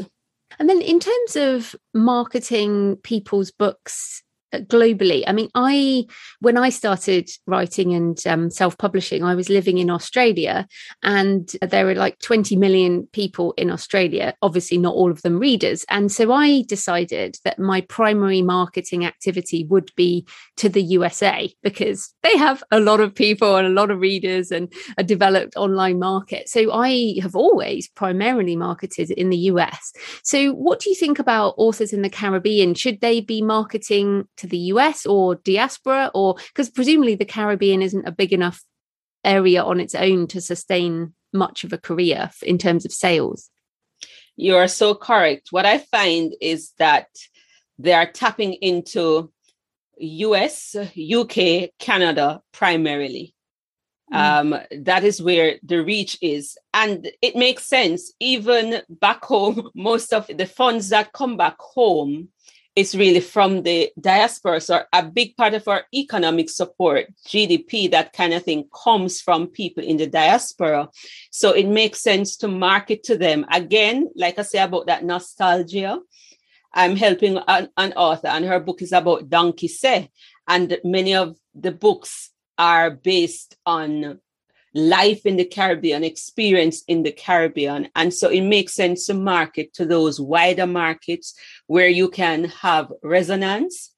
And 0.59 0.69
then 0.69 0.81
in 0.81 1.01
terms 1.01 1.37
of 1.37 1.75
marketing 1.93 2.97
people's 3.03 3.51
books 3.51 4.23
globally. 4.61 5.25
I 5.27 5.33
mean 5.33 5.49
i 5.55 6.05
when 6.41 6.57
i 6.57 6.69
started 6.69 7.29
writing 7.47 7.95
and 7.95 8.19
um, 8.27 8.51
self-publishing 8.51 9.23
i 9.23 9.35
was 9.35 9.49
living 9.49 9.79
in 9.79 9.91
australia 9.91 10.67
and 11.03 11.53
there 11.63 11.87
were 11.87 11.95
like 11.95 12.19
20 12.21 12.57
million 12.57 13.07
people 13.13 13.53
in 13.57 13.71
australia 13.71 14.35
obviously 14.43 14.79
not 14.79 14.95
all 14.95 15.11
of 15.11 15.23
them 15.23 15.39
readers. 15.39 15.85
And 15.89 16.11
so 16.11 16.33
i 16.33 16.63
decided 16.69 17.37
that 17.45 17.59
my 17.59 17.81
primary 17.83 18.43
marketing 18.43 19.05
activity 19.05 19.65
would 19.65 19.91
be 19.97 20.27
to 20.57 20.69
the 20.69 20.83
usa 20.83 21.53
because 21.63 22.15
they 22.23 22.37
have 22.37 22.63
a 22.71 22.81
lot 22.81 23.01
of 23.01 23.15
people 23.15 23.57
and 23.57 23.67
a 23.67 23.71
lot 23.71 23.91
of 23.91 24.01
readers 24.01 24.51
and 24.51 24.73
a 24.99 25.05
developed 25.05 25.57
online 25.57 25.99
market. 25.99 26.49
So 26.49 26.73
i 26.73 27.17
have 27.23 27.35
always 27.35 27.89
primarily 27.89 28.57
marketed 28.57 29.11
in 29.11 29.31
the 29.31 29.39
us 29.39 29.93
so 30.23 30.53
what 30.53 30.81
do 30.81 30.91
you 30.91 30.97
think 30.97 31.19
about 31.19 31.55
authors 31.57 31.93
in 31.93 32.03
the 32.03 32.11
caribbean? 32.11 32.75
Should 32.75 33.01
they 33.01 33.21
be 33.21 33.43
marketing 33.43 34.27
to 34.37 34.46
the 34.51 34.59
US 34.75 35.07
or 35.07 35.37
diaspora, 35.37 36.11
or 36.15 36.35
because 36.35 36.71
presumably 36.71 37.15
the 37.15 37.25
Caribbean 37.25 37.83
isn't 37.83 38.07
a 38.07 38.13
big 38.13 38.33
enough 38.33 38.63
area 39.25 39.63
on 39.63 39.81
its 39.81 39.95
own 39.95 40.27
to 40.29 40.41
sustain 40.41 41.15
much 41.33 41.65
of 41.65 41.73
a 41.73 41.79
career 41.79 42.31
in 42.43 42.59
terms 42.59 42.85
of 42.85 42.93
sales? 42.93 43.51
You 44.37 44.57
are 44.57 44.69
so 44.69 44.95
correct. 44.95 45.49
What 45.51 45.67
I 45.67 45.79
find 45.79 46.35
is 46.41 46.73
that 46.79 47.09
they 47.79 47.93
are 47.93 48.11
tapping 48.11 48.55
into 48.55 49.33
US, 49.99 50.77
UK, 50.77 51.71
Canada 51.79 52.43
primarily. 52.53 53.35
Mm. 54.13 54.17
Um, 54.55 54.61
that 54.85 55.05
is 55.05 55.21
where 55.21 55.57
the 55.63 55.83
reach 55.83 56.17
is. 56.21 56.57
And 56.73 57.11
it 57.23 57.35
makes 57.35 57.67
sense. 57.67 58.13
Even 58.21 58.83
back 58.89 59.25
home, 59.25 59.71
most 59.75 60.13
of 60.13 60.27
the 60.29 60.47
funds 60.47 60.91
that 60.91 61.13
come 61.13 61.37
back 61.37 61.57
home 61.59 62.29
is 62.77 62.95
really 62.95 63.21
from 63.21 63.63
the 63.63 63.91
diaspora. 63.99 64.61
So 64.61 64.83
a 64.93 65.03
big 65.03 65.35
part 65.37 65.55
of 65.55 65.67
our 65.67 65.85
economic 65.95 66.51
support, 66.51 67.07
GDP, 67.27 67.91
that 67.91 68.13
kind 68.13 68.35
of 68.35 68.43
thing 68.43 68.69
comes 68.85 69.23
from 69.23 69.47
people 69.47 69.83
in 69.83 69.97
the 69.97 70.07
diaspora. 70.07 70.91
So 71.31 71.53
it 71.53 71.67
makes 71.67 72.03
sense 72.03 72.37
to 72.39 72.49
market 72.49 73.03
to 73.05 73.17
them. 73.17 73.47
Again, 73.51 74.11
like 74.15 74.39
I 74.39 74.43
say 74.43 74.59
about 74.59 74.87
that 74.87 75.05
nostalgia, 75.05 75.99
I'm 76.75 76.97
helping 76.97 77.39
an, 77.49 77.71
an 77.79 77.95
author 77.95 78.29
and 78.29 78.45
her 78.45 78.61
book 78.61 78.83
is 78.83 78.93
about 78.93 79.31
Donkey 79.31 79.69
Say. 79.69 80.11
And 80.47 80.79
many 80.85 81.15
of 81.15 81.39
the 81.55 81.73
books 81.73 82.31
are 82.59 82.91
based 82.91 83.57
on 83.65 84.21
life 84.77 85.25
in 85.25 85.37
the 85.37 85.45
Caribbean, 85.45 86.05
experience 86.05 86.85
in 86.87 87.03
the 87.03 87.11
Caribbean. 87.11 87.89
And 87.97 88.13
so 88.13 88.29
it 88.29 88.43
makes 88.43 88.75
sense 88.75 89.07
to 89.07 89.15
market 89.15 89.73
to 89.75 89.87
those 89.87 90.21
wider 90.21 90.67
markets 90.67 91.35
where 91.67 91.89
you 91.89 92.11
can 92.11 92.45
have 92.45 92.93
resonance. 93.03 93.95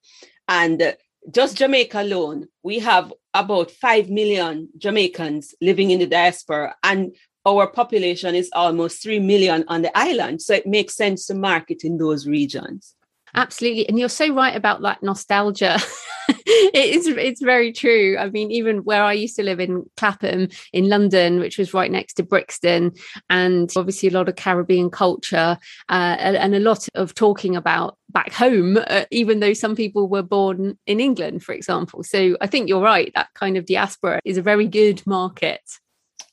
And 0.46 0.96
just 1.30 1.56
Jamaica 1.56 2.02
alone, 2.02 2.46
we 2.62 2.78
have 2.78 3.12
about 3.34 3.72
5 3.72 4.08
million 4.08 4.68
Jamaicans 4.78 5.54
living 5.60 5.90
in 5.90 5.98
the 5.98 6.06
diaspora, 6.06 6.76
and 6.82 7.14
our 7.44 7.66
population 7.66 8.34
is 8.34 8.50
almost 8.52 9.02
3 9.02 9.18
million 9.18 9.64
on 9.68 9.82
the 9.82 9.96
island. 9.98 10.42
So 10.42 10.54
it 10.54 10.66
makes 10.66 10.94
sense 10.94 11.26
to 11.26 11.34
market 11.34 11.82
in 11.82 11.98
those 11.98 12.26
regions. 12.26 12.94
Absolutely. 13.34 13.88
And 13.88 13.98
you're 13.98 14.08
so 14.08 14.34
right 14.34 14.56
about 14.56 14.82
that 14.82 15.02
nostalgia. 15.02 15.78
it 16.28 16.94
is 16.94 17.06
it's 17.06 17.42
very 17.42 17.72
true. 17.72 18.16
I 18.18 18.28
mean, 18.30 18.50
even 18.50 18.78
where 18.78 19.02
I 19.02 19.12
used 19.12 19.36
to 19.36 19.42
live 19.42 19.60
in 19.60 19.84
Clapham 19.96 20.48
in 20.72 20.88
London, 20.88 21.40
which 21.40 21.58
was 21.58 21.74
right 21.74 21.90
next 21.90 22.14
to 22.14 22.22
Brixton, 22.22 22.92
and 23.30 23.70
obviously 23.76 24.08
a 24.08 24.12
lot 24.12 24.28
of 24.28 24.36
Caribbean 24.36 24.90
culture 24.90 25.58
uh, 25.88 26.16
and, 26.18 26.54
a 26.54 26.60
lot 26.60 26.88
of 26.94 27.14
talking 27.14 27.56
about 27.56 27.96
back 28.10 28.32
home, 28.32 28.78
uh, 28.88 29.04
even 29.10 29.40
though 29.40 29.52
some 29.52 29.76
people 29.76 30.08
were 30.08 30.22
born 30.22 30.78
in 30.86 31.00
England, 31.00 31.42
for 31.42 31.52
example. 31.54 32.02
So 32.02 32.36
I 32.40 32.46
think 32.46 32.68
you're 32.68 32.82
right. 32.82 33.12
That 33.14 33.28
kind 33.34 33.56
of 33.56 33.66
diaspora 33.66 34.20
is 34.24 34.38
a 34.38 34.42
very 34.42 34.66
good 34.66 35.06
market. 35.06 35.60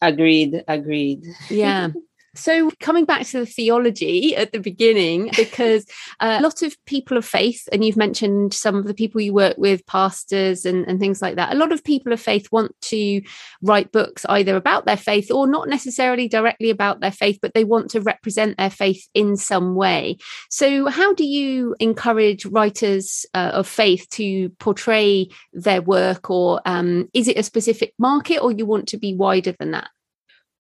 Agreed. 0.01 0.63
Agreed. 0.67 1.23
Yeah. 1.49 1.89
So, 2.35 2.71
coming 2.79 3.05
back 3.05 3.25
to 3.27 3.39
the 3.39 3.45
theology 3.45 4.35
at 4.35 4.51
the 4.51 4.59
beginning, 4.59 5.31
because 5.37 5.85
uh, 6.19 6.37
a 6.39 6.43
lot 6.43 6.61
of 6.61 6.77
people 6.85 7.17
of 7.17 7.25
faith, 7.25 7.67
and 7.71 7.83
you've 7.83 7.97
mentioned 7.97 8.53
some 8.53 8.75
of 8.75 8.85
the 8.85 8.93
people 8.93 9.21
you 9.21 9.33
work 9.33 9.57
with, 9.57 9.85
pastors 9.85 10.65
and, 10.65 10.85
and 10.87 10.99
things 10.99 11.21
like 11.21 11.35
that, 11.35 11.53
a 11.53 11.57
lot 11.57 11.71
of 11.71 11.83
people 11.83 12.11
of 12.13 12.19
faith 12.19 12.51
want 12.51 12.75
to 12.81 13.21
write 13.61 13.91
books 13.91 14.25
either 14.29 14.55
about 14.55 14.85
their 14.85 14.97
faith 14.97 15.31
or 15.31 15.47
not 15.47 15.69
necessarily 15.69 16.27
directly 16.27 16.69
about 16.69 16.99
their 16.99 17.11
faith, 17.11 17.39
but 17.41 17.53
they 17.53 17.63
want 17.63 17.89
to 17.91 18.01
represent 18.01 18.57
their 18.57 18.69
faith 18.69 19.07
in 19.13 19.37
some 19.37 19.75
way. 19.75 20.17
So, 20.49 20.87
how 20.87 21.13
do 21.13 21.25
you 21.25 21.75
encourage 21.79 22.45
writers 22.45 23.25
uh, 23.33 23.51
of 23.53 23.67
faith 23.67 24.07
to 24.11 24.49
portray 24.59 25.29
their 25.53 25.81
work, 25.81 26.29
or 26.29 26.61
um, 26.65 27.09
is 27.13 27.27
it 27.27 27.37
a 27.37 27.43
specific 27.43 27.93
market, 27.97 28.39
or 28.39 28.51
you 28.51 28.65
want 28.65 28.89
to 28.89 28.97
be 28.97 29.15
wider 29.15 29.53
than 29.57 29.71
that? 29.71 29.89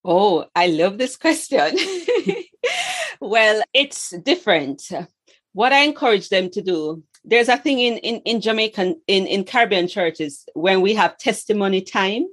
Oh, 0.07 0.45
I 0.55 0.67
love 0.67 0.99
this 0.99 1.17
question. 1.17 1.77
well, 3.19 3.63
it's 3.73 4.11
different. 4.11 4.83
What 5.53 5.73
I 5.73 5.79
encourage 5.79 6.29
them 6.29 6.49
to 6.51 6.61
do, 6.61 7.03
there's 7.23 7.49
a 7.49 7.57
thing 7.57 7.79
in, 7.79 7.97
in, 7.97 8.21
in 8.21 8.41
Jamaican, 8.41 9.01
in, 9.07 9.25
in 9.25 9.43
Caribbean 9.45 9.87
churches, 9.87 10.45
when 10.53 10.81
we 10.81 10.93
have 10.93 11.17
testimony 11.17 11.81
time, 11.81 12.27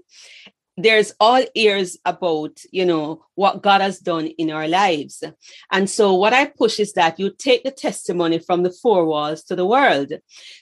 there's 0.76 1.12
all 1.20 1.44
ears 1.54 1.98
about 2.04 2.58
you 2.70 2.84
know 2.84 3.24
what 3.34 3.62
god 3.62 3.80
has 3.80 3.98
done 3.98 4.26
in 4.26 4.50
our 4.50 4.68
lives. 4.68 5.22
And 5.70 5.88
so 5.88 6.14
what 6.14 6.32
i 6.32 6.46
push 6.46 6.80
is 6.80 6.92
that 6.94 7.18
you 7.18 7.30
take 7.30 7.64
the 7.64 7.70
testimony 7.70 8.38
from 8.38 8.62
the 8.62 8.70
four 8.70 9.04
walls 9.04 9.42
to 9.44 9.56
the 9.56 9.66
world. 9.66 10.12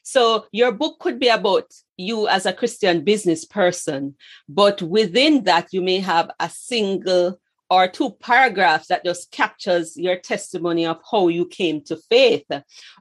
So 0.02 0.46
your 0.52 0.72
book 0.72 0.98
could 0.98 1.18
be 1.18 1.28
about 1.28 1.72
you 1.96 2.28
as 2.28 2.46
a 2.46 2.52
christian 2.52 3.04
business 3.04 3.44
person 3.44 4.14
but 4.48 4.80
within 4.80 5.44
that 5.44 5.68
you 5.70 5.82
may 5.82 5.98
have 5.98 6.30
a 6.40 6.48
single 6.48 7.38
or 7.68 7.86
two 7.86 8.11
paragraphs 8.11 8.88
that 8.88 9.04
just 9.04 9.30
captures 9.30 9.96
your 9.96 10.16
testimony 10.16 10.86
of 10.86 10.98
how 11.08 11.28
you 11.28 11.46
came 11.46 11.82
to 11.82 11.96
faith 11.96 12.46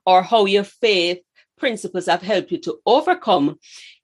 or 0.05 0.21
how 0.21 0.45
your 0.45 0.63
faith 0.63 1.19
principles 1.57 2.05
have 2.05 2.21
helped 2.21 2.51
you 2.51 2.57
to 2.57 2.77
overcome 2.85 3.57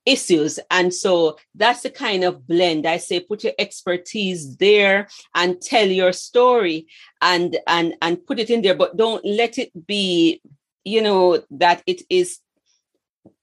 issues. 0.06 0.60
And 0.70 0.94
so 0.94 1.38
that's 1.56 1.82
the 1.82 1.90
kind 1.90 2.24
of 2.24 2.48
blend. 2.48 2.86
I 2.86 2.98
say 2.98 3.20
put 3.20 3.44
your 3.44 3.54
expertise 3.58 4.56
there 4.58 5.08
and 5.34 5.60
tell 5.62 5.88
your 5.88 6.14
story 6.14 6.88
and 7.22 7.58
and 7.68 7.96
and 8.02 8.26
put 8.26 8.40
it 8.40 8.50
in 8.50 8.62
there, 8.62 8.76
but 8.76 8.98
don't 8.98 9.26
let 9.26 9.58
it 9.58 9.72
be, 9.88 10.42
you 10.84 11.02
know, 11.02 11.44
that 11.52 11.82
it 11.86 12.02
is 12.10 12.40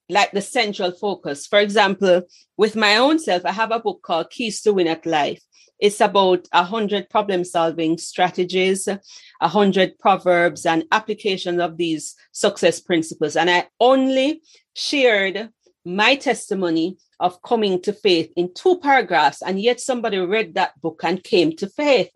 like 0.09 0.33
the 0.33 0.43
central 0.43 0.93
focus. 0.93 1.47
For 1.47 1.59
example, 1.59 2.23
with 2.57 2.77
my 2.77 2.97
own 2.97 3.19
self, 3.19 3.45
I 3.45 3.53
have 3.53 3.73
a 3.73 3.81
book 3.81 4.03
called 4.03 4.31
Keys 4.31 4.61
to 4.63 4.73
Win 4.73 4.87
at 4.87 5.07
Life. 5.07 5.43
It's 5.79 6.01
about 6.01 6.47
a 6.53 6.63
hundred 6.63 7.11
problem 7.11 7.45
solving 7.45 7.99
strategies, 7.99 8.87
a 8.87 9.49
hundred 9.49 9.99
proverbs 9.99 10.65
and 10.65 10.85
application 10.93 11.61
of 11.61 11.77
these 11.77 12.15
success 12.31 12.79
principles. 12.79 13.35
And 13.35 13.51
I 13.51 13.67
only 13.81 14.43
shared 14.75 15.51
my 15.85 16.15
testimony 16.17 16.97
of 17.21 17.41
coming 17.43 17.81
to 17.83 17.93
faith 17.93 18.33
in 18.37 18.53
two 18.55 18.79
paragraphs, 18.81 19.43
and 19.43 19.61
yet 19.61 19.81
somebody 19.81 20.19
read 20.19 20.55
that 20.55 20.81
book 20.81 21.01
and 21.05 21.23
came 21.23 21.55
to 21.57 21.69
faith. 21.69 22.11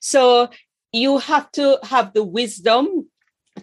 So 0.00 0.48
you 0.92 1.18
have 1.18 1.50
to 1.52 1.78
have 1.82 2.14
the 2.14 2.24
wisdom 2.24 3.08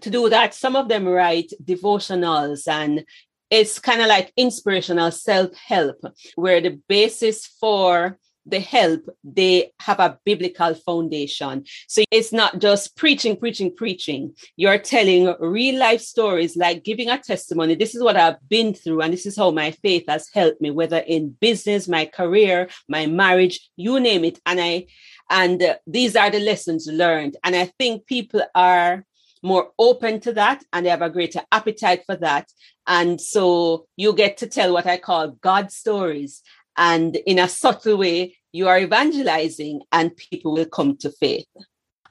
to 0.02 0.10
do 0.10 0.30
that. 0.30 0.54
Some 0.54 0.76
of 0.76 0.88
them 0.88 1.08
write 1.08 1.52
devotionals 1.64 2.68
and 2.68 3.06
it's 3.50 3.80
kind 3.80 4.02
of 4.02 4.08
like 4.08 4.34
inspirational 4.36 5.12
self 5.12 5.56
help, 5.56 5.98
where 6.36 6.62
the 6.62 6.82
basis 6.88 7.46
for 7.46 8.18
the 8.46 8.60
help, 8.60 9.02
they 9.24 9.72
have 9.80 10.00
a 10.00 10.20
biblical 10.24 10.74
foundation. 10.76 11.66
So 11.88 12.04
it's 12.12 12.32
not 12.32 12.60
just 12.60 12.96
preaching, 12.96 13.36
preaching, 13.36 13.76
preaching. 13.76 14.36
You're 14.56 14.78
telling 14.78 15.34
real 15.39 15.80
life 15.80 16.02
stories, 16.02 16.56
like 16.56 16.84
giving 16.84 17.10
a 17.10 17.18
testimony. 17.18 17.76
This 17.76 17.96
is 17.96 18.04
what 18.04 18.18
I've 18.18 18.48
been 18.50 18.74
through, 18.74 19.02
and 19.02 19.14
this 19.14 19.26
is 19.26 19.38
how 19.38 19.52
my 19.52 19.72
faith 19.72 20.06
has 20.08 20.30
helped 20.34 20.62
me, 20.62 20.72
whether 20.72 20.98
in 20.98 21.36
business, 21.39 21.88
my 21.88 22.06
career, 22.06 22.70
my 22.88 23.06
marriage, 23.06 23.70
you 23.76 24.00
name 24.00 24.26
it. 24.26 24.39
And 24.46 24.60
I, 24.62 24.88
and 25.30 25.62
uh, 25.62 25.76
these 25.88 26.16
are 26.16 26.30
the 26.30 26.39
lessons 26.39 26.88
learned. 26.88 27.38
And 27.43 27.56
I 27.56 27.66
think 27.78 28.06
people 28.06 28.43
are 28.54 29.06
more 29.46 29.72
open 29.78 30.20
to 30.20 30.34
that 30.34 30.64
and 30.74 30.86
they 30.86 30.89
have 30.89 31.04
a 31.04 31.10
greater 31.10 31.41
appetite 31.52 32.04
for 32.06 32.16
that. 32.16 32.52
And 32.88 33.22
so 33.22 33.86
you 33.96 34.14
get 34.14 34.38
to 34.38 34.48
tell 34.48 34.74
what 34.74 34.88
I 34.88 34.98
call 34.98 35.30
God 35.41 35.72
stories. 35.72 36.41
And 36.78 37.15
in 37.15 37.39
a 37.39 37.49
subtle 37.49 37.97
way, 37.97 38.38
you 38.51 38.67
are 38.67 38.80
evangelizing 38.80 39.82
and 39.91 40.15
people 40.15 40.53
will 40.53 40.65
come 40.65 40.97
to 40.97 41.11
faith. 41.11 41.47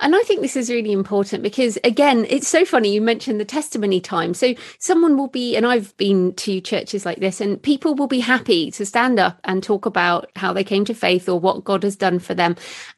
And 0.00 0.16
I 0.16 0.20
think 0.22 0.40
this 0.40 0.56
is 0.56 0.70
really 0.70 0.90
important 0.90 1.42
because, 1.42 1.78
again, 1.84 2.26
it's 2.28 2.48
so 2.48 2.64
funny. 2.64 2.92
You 2.92 3.00
mentioned 3.00 3.40
the 3.40 3.44
testimony 3.44 4.00
time. 4.00 4.34
So, 4.34 4.54
someone 4.80 5.16
will 5.16 5.28
be, 5.28 5.56
and 5.56 5.64
I've 5.64 5.96
been 5.96 6.34
to 6.34 6.60
churches 6.60 7.06
like 7.06 7.20
this, 7.20 7.40
and 7.40 7.62
people 7.62 7.94
will 7.94 8.08
be 8.08 8.18
happy 8.18 8.72
to 8.72 8.84
stand 8.84 9.20
up 9.20 9.40
and 9.44 9.62
talk 9.62 9.86
about 9.86 10.30
how 10.34 10.52
they 10.52 10.64
came 10.64 10.84
to 10.86 10.94
faith 10.94 11.28
or 11.28 11.38
what 11.38 11.62
God 11.62 11.84
has 11.84 11.94
done 11.94 12.18
for 12.18 12.34
them. 12.34 12.56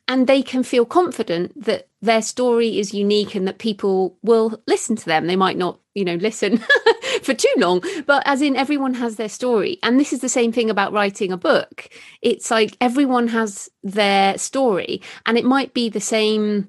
And 0.09 0.27
they 0.27 0.43
can 0.43 0.63
feel 0.63 0.87
confident 0.87 1.53
that 1.65 1.89
their 2.01 2.23
story 2.23 2.79
is 2.79 2.95
unique 2.95 3.35
and 3.35 3.47
that 3.47 3.59
people 3.59 4.17
will 4.23 4.61
listen 4.67 4.97
to 4.97 5.05
them. 5.05 5.27
They 5.27 5.37
might 5.37 5.59
not, 5.59 5.79
you 5.95 6.05
know, 6.05 6.15
listen 6.15 6.65
for 7.23 7.35
too 7.35 7.55
long, 7.57 7.83
but 8.07 8.23
as 8.27 8.43
in 8.43 8.57
everyone 8.57 8.95
has 8.95 9.17
their 9.17 9.29
story. 9.29 9.79
And 9.83 9.99
this 9.99 10.13
is 10.13 10.21
the 10.21 10.29
same 10.29 10.53
thing 10.53 10.71
about 10.71 10.93
writing 10.93 11.33
a 11.33 11.37
book. 11.37 11.89
It's 12.23 12.51
like 12.51 12.77
everyone 12.81 13.29
has 13.29 13.69
their 13.83 14.39
story, 14.39 15.03
and 15.25 15.37
it 15.39 15.45
might 15.45 15.75
be 15.75 15.89
the 15.89 16.01
same 16.01 16.69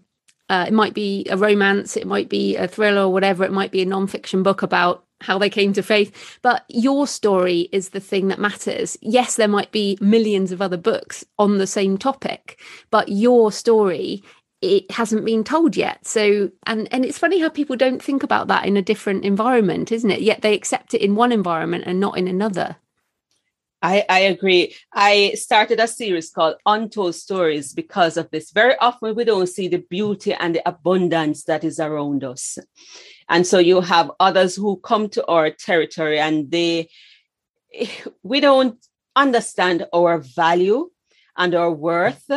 uh, 0.49 0.65
it 0.67 0.73
might 0.73 0.93
be 0.93 1.25
a 1.29 1.37
romance, 1.37 1.97
it 1.97 2.07
might 2.07 2.29
be 2.29 2.55
a 2.55 2.67
thriller 2.67 3.01
or 3.01 3.13
whatever, 3.13 3.43
it 3.43 3.51
might 3.51 3.71
be 3.71 3.81
a 3.81 3.85
non-fiction 3.85 4.43
book 4.43 4.61
about 4.61 5.03
how 5.21 5.37
they 5.37 5.49
came 5.49 5.73
to 5.73 5.83
faith. 5.83 6.39
But 6.41 6.63
your 6.69 7.07
story 7.07 7.69
is 7.71 7.89
the 7.89 7.99
thing 7.99 8.27
that 8.27 8.39
matters. 8.39 8.97
Yes, 9.01 9.35
there 9.35 9.47
might 9.47 9.71
be 9.71 9.97
millions 9.99 10.51
of 10.51 10.61
other 10.61 10.77
books 10.77 11.25
on 11.37 11.57
the 11.57 11.67
same 11.67 11.97
topic, 11.97 12.61
but 12.91 13.09
your 13.09 13.51
story 13.51 14.23
it 14.61 14.89
hasn't 14.91 15.25
been 15.25 15.43
told 15.43 15.75
yet 15.75 16.05
so 16.05 16.49
and 16.65 16.87
and 16.91 17.05
it's 17.05 17.19
funny 17.19 17.39
how 17.39 17.49
people 17.49 17.75
don't 17.75 18.01
think 18.01 18.23
about 18.23 18.47
that 18.47 18.65
in 18.65 18.75
a 18.75 18.81
different 18.81 19.23
environment 19.23 19.91
isn't 19.91 20.11
it 20.11 20.21
yet 20.21 20.41
they 20.41 20.53
accept 20.53 20.93
it 20.93 21.01
in 21.01 21.15
one 21.15 21.31
environment 21.31 21.83
and 21.85 21.99
not 21.99 22.17
in 22.17 22.27
another 22.27 22.75
I, 23.81 24.05
I 24.09 24.19
agree. 24.21 24.75
I 24.93 25.33
started 25.35 25.79
a 25.79 25.87
series 25.87 26.31
called 26.31 26.55
Untold 26.65 27.13
Stories 27.13 27.73
because 27.73 28.17
of 28.17 28.29
this. 28.31 28.51
Very 28.51 28.75
often 28.77 29.15
we 29.15 29.23
don't 29.23 29.47
see 29.47 29.67
the 29.67 29.83
beauty 29.89 30.33
and 30.33 30.55
the 30.55 30.67
abundance 30.67 31.43
that 31.43 31.63
is 31.63 31.79
around 31.79 32.23
us. 32.23 32.57
And 33.29 33.45
so 33.45 33.59
you 33.59 33.81
have 33.81 34.11
others 34.19 34.55
who 34.55 34.77
come 34.77 35.09
to 35.09 35.25
our 35.27 35.51
territory 35.51 36.19
and 36.19 36.49
they, 36.49 36.89
we 38.23 38.39
don't 38.39 38.83
understand 39.15 39.85
our 39.93 40.19
value 40.19 40.89
and 41.35 41.53
our 41.53 41.71
worth. 41.71 42.31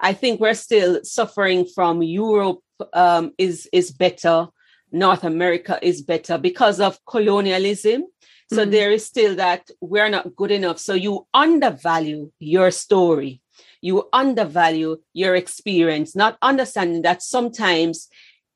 I 0.00 0.12
think 0.12 0.40
we're 0.40 0.54
still 0.54 1.04
suffering 1.04 1.66
from 1.66 2.02
Europe 2.02 2.60
um, 2.92 3.32
is, 3.38 3.68
is 3.72 3.90
better, 3.90 4.48
North 4.92 5.24
America 5.24 5.78
is 5.82 6.02
better 6.02 6.38
because 6.38 6.80
of 6.80 6.98
colonialism 7.06 8.04
so 8.52 8.62
mm-hmm. 8.62 8.70
there 8.70 8.90
is 8.90 9.06
still 9.06 9.36
that 9.36 9.70
we're 9.80 10.08
not 10.08 10.36
good 10.36 10.50
enough. 10.50 10.78
So 10.78 10.94
you 10.94 11.26
undervalue 11.32 12.30
your 12.38 12.70
story. 12.70 13.40
You 13.80 14.08
undervalue 14.12 14.98
your 15.12 15.34
experience, 15.34 16.16
not 16.16 16.38
understanding 16.40 17.02
that 17.02 17.22
sometimes 17.22 18.08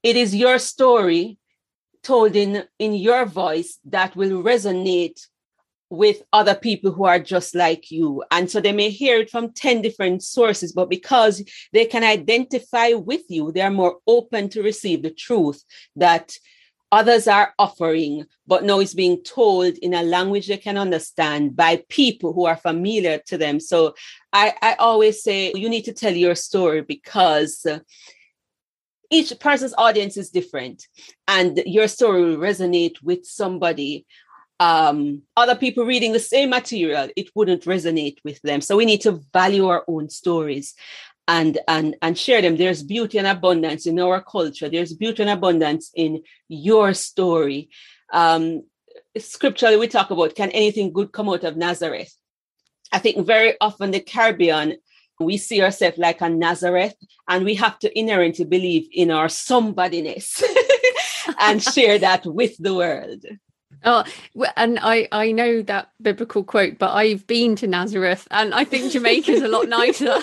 it 0.03 0.16
is 0.16 0.34
your 0.34 0.59
story 0.59 1.39
told 2.03 2.36
in, 2.36 2.64
in 2.78 2.95
your 2.95 3.26
voice 3.26 3.78
that 3.84 4.16
will 4.16 4.43
resonate 4.43 5.26
with 5.91 6.22
other 6.32 6.55
people 6.55 6.93
who 6.93 7.05
are 7.05 7.18
just 7.18 7.55
like 7.55 7.91
you. 7.91 8.22
And 8.30 8.51
so 8.51 8.61
they 8.61 8.72
may 8.72 8.91
hear 8.91 9.18
it 9.18 9.30
from 9.30 9.53
10 9.53 9.82
different 9.82 10.22
sources, 10.22 10.72
but 10.72 10.91
because 10.91 11.43
they 11.72 11.86
can 11.86 12.05
identify 12.05 12.93
with 12.93 13.22
you, 13.28 13.53
they're 13.53 13.70
more 13.70 13.99
open 14.07 14.49
to 14.51 14.62
receive 14.62 15.03
the 15.03 15.11
truth 15.11 15.62
that 15.97 16.36
others 16.91 17.28
are 17.28 17.53
offering, 17.59 18.24
but 18.47 18.64
now 18.64 18.80
it's 18.80 18.95
being 18.95 19.22
told 19.22 19.76
in 19.78 19.95
a 19.95 20.03
language 20.03 20.47
they 20.49 20.57
can 20.57 20.78
understand 20.78 21.55
by 21.55 21.82
people 21.89 22.32
who 22.32 22.47
are 22.47 22.57
familiar 22.57 23.18
to 23.26 23.36
them. 23.36 23.61
So 23.61 23.95
I, 24.32 24.55
I 24.62 24.74
always 24.74 25.22
say 25.22 25.53
you 25.55 25.68
need 25.68 25.84
to 25.84 25.93
tell 25.93 26.12
your 26.12 26.34
story 26.34 26.82
because 26.82 27.66
each 29.11 29.39
person's 29.39 29.74
audience 29.76 30.16
is 30.16 30.30
different 30.30 30.86
and 31.26 31.61
your 31.66 31.89
story 31.89 32.22
will 32.22 32.36
resonate 32.36 33.03
with 33.03 33.24
somebody 33.24 34.07
um, 34.61 35.23
other 35.37 35.55
people 35.55 35.85
reading 35.85 36.13
the 36.13 36.19
same 36.19 36.51
material 36.51 37.09
it 37.17 37.31
wouldn't 37.35 37.65
resonate 37.65 38.19
with 38.25 38.41
them. 38.43 38.61
So 38.61 38.77
we 38.77 38.87
need 38.87 39.01
to 39.03 39.21
value 39.33 39.67
our 39.67 39.85
own 39.87 40.11
stories 40.11 40.75
and 41.27 41.59
and 41.69 41.97
and 42.03 42.19
share 42.19 42.43
them. 42.43 42.57
There's 42.57 42.83
beauty 42.83 43.19
and 43.19 43.27
abundance 43.27 43.87
in 43.87 44.01
our 44.01 44.21
culture. 44.21 44.69
There's 44.69 44.95
beauty 44.95 45.23
and 45.23 45.31
abundance 45.31 45.91
in 45.95 46.23
your 46.49 46.95
story. 46.95 47.71
Um 48.13 48.65
scripturally 49.17 49.77
we 49.77 49.89
talk 49.89 50.11
about 50.11 50.35
can 50.35 50.51
anything 50.51 50.93
good 50.93 51.13
come 51.13 51.29
out 51.29 51.45
of 51.45 51.57
nazareth? 51.57 52.15
I 52.93 52.99
think 52.99 53.27
very 53.27 53.55
often 53.61 53.91
the 53.91 54.01
caribbean 54.01 54.79
we 55.21 55.37
see 55.37 55.63
ourselves 55.63 55.99
like 55.99 56.21
a 56.21 56.29
Nazareth, 56.29 56.95
and 57.29 57.45
we 57.45 57.55
have 57.57 57.79
to 57.81 57.99
inherently 57.99 58.45
believe 58.45 58.89
in 58.93 59.11
our 59.11 59.27
somebodyness 59.27 60.43
and 61.41 61.63
share 61.63 61.99
that 61.99 62.25
with 62.25 62.57
the 62.59 62.75
world. 62.75 63.25
Oh, 63.85 64.05
and 64.57 64.79
I 64.81 65.09
I 65.12 65.33
know 65.33 65.62
that 65.62 65.91
biblical 66.01 66.45
quote, 66.45 66.79
but 66.79 66.93
I've 66.93 67.26
been 67.26 67.57
to 67.57 67.66
Nazareth, 67.66 68.26
and 68.31 68.55
I 68.55 68.64
think 68.64 68.93
Jamaica's 68.93 69.43
a 69.43 69.49
lot 69.49 69.68
nicer. 69.68 70.16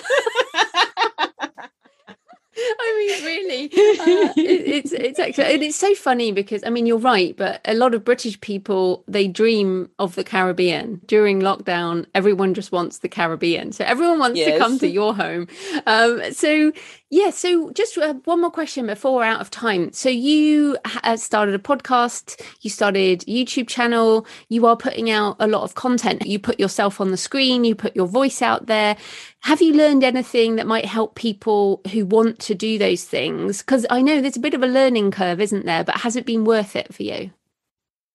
I 2.58 3.20
mean, 3.20 3.24
really, 3.24 3.64
uh, 3.66 4.32
it, 4.36 4.66
it's 4.66 4.92
it's 4.92 5.18
actually 5.18 5.54
and 5.54 5.62
it's 5.62 5.76
so 5.76 5.94
funny 5.94 6.32
because 6.32 6.64
I 6.64 6.70
mean 6.70 6.86
you're 6.86 6.98
right, 6.98 7.36
but 7.36 7.60
a 7.66 7.74
lot 7.74 7.94
of 7.94 8.04
British 8.04 8.40
people 8.40 9.04
they 9.06 9.28
dream 9.28 9.90
of 9.98 10.14
the 10.14 10.24
Caribbean 10.24 11.00
during 11.06 11.40
lockdown. 11.40 12.06
Everyone 12.14 12.54
just 12.54 12.72
wants 12.72 12.98
the 12.98 13.08
Caribbean, 13.08 13.72
so 13.72 13.84
everyone 13.84 14.18
wants 14.18 14.38
yes. 14.38 14.52
to 14.52 14.58
come 14.58 14.78
to 14.78 14.88
your 14.88 15.14
home. 15.14 15.48
Um, 15.86 16.32
so 16.32 16.72
yeah, 17.08 17.30
so 17.30 17.70
just 17.70 17.96
uh, 17.96 18.14
one 18.24 18.40
more 18.40 18.50
question 18.50 18.86
before 18.86 19.14
we're 19.14 19.24
out 19.24 19.40
of 19.40 19.48
time. 19.48 19.92
So 19.92 20.08
you 20.08 20.76
ha- 20.84 21.14
started 21.14 21.54
a 21.54 21.58
podcast, 21.58 22.42
you 22.62 22.70
started 22.70 23.20
YouTube 23.20 23.68
channel, 23.68 24.26
you 24.48 24.66
are 24.66 24.76
putting 24.76 25.08
out 25.08 25.36
a 25.38 25.46
lot 25.46 25.62
of 25.62 25.76
content. 25.76 26.26
You 26.26 26.40
put 26.40 26.58
yourself 26.58 27.00
on 27.00 27.12
the 27.12 27.16
screen, 27.16 27.64
you 27.64 27.76
put 27.76 27.94
your 27.94 28.08
voice 28.08 28.42
out 28.42 28.66
there. 28.66 28.96
Have 29.40 29.62
you 29.62 29.72
learned 29.74 30.02
anything 30.02 30.56
that 30.56 30.66
might 30.66 30.84
help 30.84 31.14
people 31.14 31.80
who 31.92 32.04
want 32.04 32.40
to 32.40 32.56
do 32.56 32.76
those 32.76 33.04
things? 33.04 33.58
Because 33.58 33.86
I 33.88 34.02
know 34.02 34.20
there's 34.20 34.36
a 34.36 34.40
bit 34.40 34.54
of 34.54 34.64
a 34.64 34.66
learning 34.66 35.12
curve, 35.12 35.40
isn't 35.40 35.64
there? 35.64 35.84
But 35.84 35.98
has 35.98 36.16
it 36.16 36.26
been 36.26 36.44
worth 36.44 36.74
it 36.74 36.92
for 36.92 37.04
you? 37.04 37.30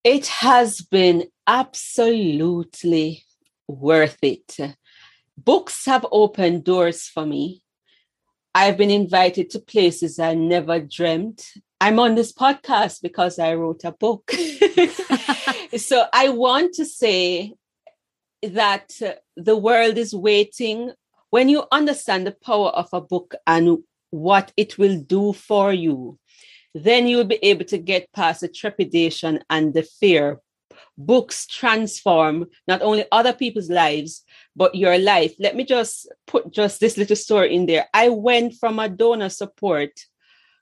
It 0.04 0.28
has 0.28 0.82
been 0.82 1.28
absolutely 1.48 3.24
worth 3.70 4.18
it. 4.22 4.58
Books 5.38 5.86
have 5.86 6.06
opened 6.12 6.66
doors 6.66 7.08
for 7.08 7.26
me 7.26 7.62
I've 8.54 8.78
been 8.78 8.92
invited 8.92 9.50
to 9.52 9.60
places 9.60 10.20
I 10.20 10.34
never 10.34 10.80
dreamt. 10.80 11.54
I'm 11.80 12.00
on 12.00 12.16
this 12.16 12.34
podcast 12.34 13.02
because 13.02 13.40
I 13.40 13.54
wrote 13.56 13.84
a 13.86 13.94
book. 13.94 14.30
so 15.78 16.06
I 16.14 16.30
want 16.30 16.74
to 16.74 16.86
say 16.86 17.54
that 18.44 18.92
uh, 19.02 19.14
the 19.38 19.56
world 19.56 19.98
is 19.98 20.14
waiting. 20.14 20.92
When 21.30 21.48
you 21.48 21.64
understand 21.72 22.28
the 22.28 22.36
power 22.44 22.70
of 22.70 22.90
a 22.92 23.00
book 23.00 23.36
and 23.48 23.78
what 24.10 24.52
it 24.58 24.78
will 24.78 25.00
do 25.00 25.32
for 25.32 25.72
you, 25.72 26.20
then 26.76 27.08
you'll 27.08 27.24
be 27.24 27.40
able 27.44 27.66
to 27.66 27.78
get 27.78 28.12
past 28.12 28.42
the 28.42 28.50
trepidation 28.50 29.40
and 29.50 29.74
the 29.74 29.84
fear. 29.84 30.40
Books 31.06 31.48
transform 31.48 32.48
not 32.68 32.82
only 32.82 33.06
other 33.12 33.34
people's 33.34 33.70
lives, 33.70 34.24
but 34.56 34.76
your 34.76 34.98
life. 34.98 35.34
Let 35.40 35.56
me 35.56 35.64
just 35.64 36.12
put 36.28 36.52
just 36.52 36.80
this 36.80 36.98
little 36.98 37.16
story 37.16 37.56
in 37.56 37.66
there. 37.66 37.88
I 37.94 38.10
went 38.10 38.56
from 38.56 38.80
a 38.80 38.90
donor 38.90 39.30
support 39.30 39.92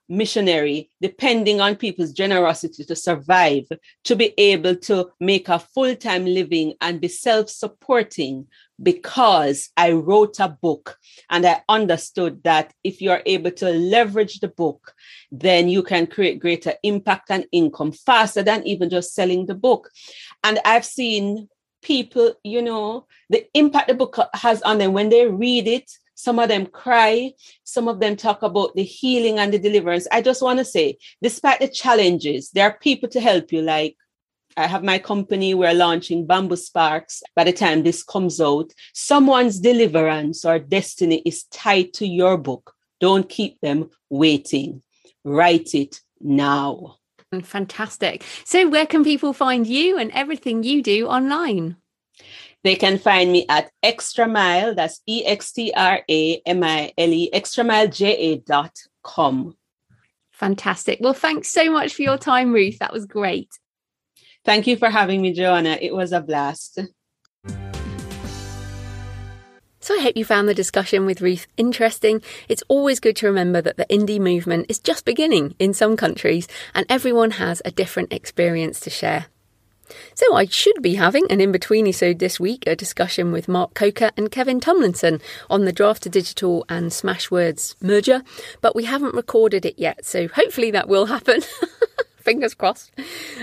missionary, 0.10 0.90
depending 1.02 1.62
on 1.62 1.76
people's 1.76 2.12
generosity 2.12 2.84
to 2.84 2.96
survive, 2.96 3.66
to 4.04 4.16
be 4.16 4.34
able 4.38 4.76
to 4.76 5.10
make 5.20 5.48
a 5.48 5.60
full 5.60 5.96
time 5.96 6.26
living 6.26 6.74
and 6.82 7.00
be 7.00 7.08
self 7.08 7.50
supporting 7.50 8.48
because 8.82 9.70
I 9.76 9.92
wrote 9.92 10.40
a 10.40 10.50
book 10.50 10.98
and 11.30 11.46
I 11.46 11.62
understood 11.68 12.44
that 12.44 12.74
if 12.84 13.02
you're 13.02 13.22
able 13.26 13.52
to 13.52 13.70
leverage 13.72 14.40
the 14.40 14.48
book, 14.48 14.94
then 15.32 15.70
you 15.70 15.84
can 15.84 16.08
create 16.08 16.40
greater 16.40 16.74
impact 16.84 17.30
and 17.30 17.46
income 17.52 17.92
faster 17.92 18.44
than 18.44 18.66
even 18.66 18.90
just 18.90 19.14
selling 19.14 19.46
the 19.46 19.56
book. 19.56 19.90
And 20.44 20.60
I've 20.66 20.86
seen 20.86 21.50
people, 21.82 22.34
you 22.44 22.62
know, 22.62 23.06
the 23.30 23.46
impact 23.54 23.88
the 23.88 23.94
book 23.94 24.18
has 24.34 24.62
on 24.64 24.78
them 24.78 24.94
when 24.94 25.10
they 25.10 25.28
read 25.28 25.68
it. 25.68 25.90
Some 26.16 26.40
of 26.40 26.50
them 26.50 26.66
cry. 26.66 27.34
Some 27.64 27.88
of 27.88 28.00
them 28.00 28.18
talk 28.18 28.44
about 28.44 28.76
the 28.76 28.84
healing 28.84 29.40
and 29.40 29.54
the 29.54 29.60
deliverance. 29.60 30.08
I 30.12 30.22
just 30.22 30.42
want 30.42 30.60
to 30.60 30.66
say, 30.66 30.98
despite 31.22 31.62
the 31.62 31.68
challenges, 31.68 32.52
there 32.52 32.68
are 32.70 32.78
people 32.78 33.08
to 33.10 33.22
help 33.22 33.52
you. 33.54 33.62
Like 33.62 33.96
I 34.58 34.68
have 34.68 34.84
my 34.84 35.00
company, 35.00 35.54
we're 35.54 35.74
launching 35.74 36.26
Bamboo 36.26 36.56
Sparks. 36.56 37.22
By 37.36 37.44
the 37.44 37.54
time 37.54 37.84
this 37.84 38.04
comes 38.04 38.42
out, 38.42 38.72
someone's 38.94 39.60
deliverance 39.60 40.46
or 40.46 40.60
destiny 40.60 41.22
is 41.26 41.44
tied 41.46 41.94
to 41.94 42.08
your 42.08 42.38
book. 42.38 42.74
Don't 43.00 43.30
keep 43.30 43.60
them 43.62 43.90
waiting. 44.10 44.82
Write 45.24 45.74
it 45.74 46.02
now. 46.20 46.98
Fantastic. 47.44 48.24
So, 48.44 48.68
where 48.68 48.88
can 48.88 49.04
people 49.04 49.34
find 49.34 49.68
you 49.68 49.98
and 49.98 50.12
everything 50.12 50.64
you 50.64 50.82
do 50.82 51.08
online? 51.08 51.78
They 52.64 52.76
can 52.76 52.98
find 52.98 53.32
me 53.32 53.46
at 53.48 53.72
Extra 53.84 54.28
Mile, 54.28 54.74
that's 54.76 55.02
E 55.06 55.24
X 55.26 55.54
T 55.54 55.72
R 55.76 56.02
A 56.10 56.42
M 56.46 56.64
I 56.64 56.92
L 56.98 57.14
E, 57.14 57.30
extramileja.com. 57.34 59.56
Fantastic. 60.32 61.00
Well, 61.02 61.14
thanks 61.14 61.50
so 61.50 61.72
much 61.72 61.94
for 61.94 62.02
your 62.02 62.18
time, 62.18 62.52
Ruth. 62.52 62.80
That 62.80 62.94
was 62.94 63.06
great. 63.06 63.50
Thank 64.46 64.68
you 64.68 64.78
for 64.78 64.90
having 64.90 65.22
me, 65.22 65.34
Joanna. 65.34 65.78
It 65.82 65.94
was 65.94 66.12
a 66.12 66.22
blast. 66.22 66.80
So 69.82 69.96
I 69.96 70.02
hope 70.02 70.18
you 70.18 70.26
found 70.26 70.48
the 70.48 70.54
discussion 70.54 71.06
with 71.06 71.22
Ruth 71.22 71.48
interesting. 71.58 72.22
It's 72.48 72.64
always 72.68 73.00
good 73.00 73.16
to 73.18 73.28
remember 73.28 73.60
that 73.62 73.78
the 73.78 73.88
indie 73.88 74.20
movement 74.20 74.68
is 74.70 74.78
just 74.78 75.04
beginning 75.04 75.56
in 75.58 75.74
some 75.74 75.98
countries 75.98 76.48
and 76.76 76.86
everyone 76.90 77.32
has 77.32 77.62
a 77.66 77.72
different 77.72 78.14
experience 78.14 78.80
to 78.82 78.92
share. 78.92 79.26
So 80.14 80.36
I 80.36 80.46
should 80.46 80.82
be 80.82 80.96
having 80.96 81.26
an 81.32 81.42
in-between 81.42 81.88
episode 81.88 82.20
this 82.20 82.40
week, 82.40 82.66
a 82.68 82.76
discussion 82.76 83.32
with 83.32 83.48
Mark 83.48 83.74
Coker 83.74 84.12
and 84.16 84.30
Kevin 84.30 84.60
Tumlinson 84.60 85.22
on 85.50 85.66
the 85.66 85.74
Draft2Digital 85.74 86.64
and 86.70 86.92
Smashwords 86.92 87.74
merger, 87.82 88.22
but 88.62 88.76
we 88.76 88.86
haven't 88.86 89.16
recorded 89.16 89.66
it 89.66 89.80
yet, 89.80 90.06
so 90.06 90.28
hopefully 90.28 90.70
that 90.72 90.88
will 90.88 91.08
happen. 91.08 91.42
fingers 92.20 92.54
crossed. 92.54 92.92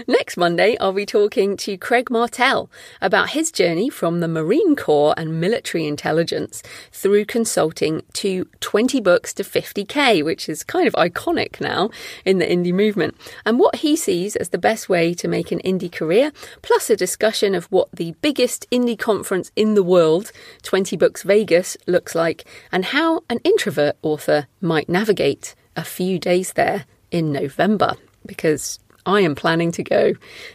Next 0.06 0.36
Monday, 0.36 0.76
I'll 0.78 0.92
be 0.92 1.06
talking 1.06 1.56
to 1.58 1.76
Craig 1.76 2.10
Martelle 2.10 2.70
about 3.00 3.30
his 3.30 3.50
journey 3.50 3.90
from 3.90 4.20
the 4.20 4.28
Marine 4.28 4.76
Corps 4.76 5.14
and 5.16 5.40
military 5.40 5.86
intelligence 5.86 6.62
through 6.92 7.24
consulting 7.24 8.02
to 8.14 8.46
20 8.60 9.00
books 9.00 9.32
to 9.34 9.42
50k, 9.42 10.24
which 10.24 10.48
is 10.48 10.62
kind 10.62 10.86
of 10.86 10.94
iconic 10.94 11.60
now 11.60 11.90
in 12.24 12.38
the 12.38 12.46
indie 12.46 12.72
movement, 12.72 13.16
and 13.44 13.58
what 13.58 13.76
he 13.76 13.96
sees 13.96 14.36
as 14.36 14.50
the 14.50 14.58
best 14.58 14.88
way 14.88 15.14
to 15.14 15.28
make 15.28 15.50
an 15.52 15.60
indie 15.60 15.90
career, 15.90 16.32
plus 16.62 16.90
a 16.90 16.96
discussion 16.96 17.54
of 17.54 17.66
what 17.66 17.88
the 17.92 18.14
biggest 18.20 18.68
indie 18.70 18.98
conference 18.98 19.50
in 19.56 19.74
the 19.74 19.82
world, 19.82 20.32
20 20.62 20.96
Books 20.96 21.22
Vegas, 21.22 21.76
looks 21.86 22.14
like, 22.14 22.44
and 22.70 22.86
how 22.86 23.22
an 23.28 23.38
introvert 23.44 23.96
author 24.02 24.46
might 24.60 24.88
navigate 24.88 25.54
a 25.76 25.84
few 25.84 26.18
days 26.18 26.54
there 26.54 26.86
in 27.10 27.32
November 27.32 27.96
because 28.26 28.78
I 29.06 29.20
am 29.20 29.36
planning 29.36 29.70
to 29.72 29.84
go 29.84 30.14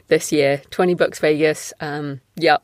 this 0.10 0.32
year. 0.32 0.62
20 0.72 0.94
Books 0.94 1.20
Vegas. 1.20 1.74
Um, 1.80 2.20
yeah. 2.36 2.58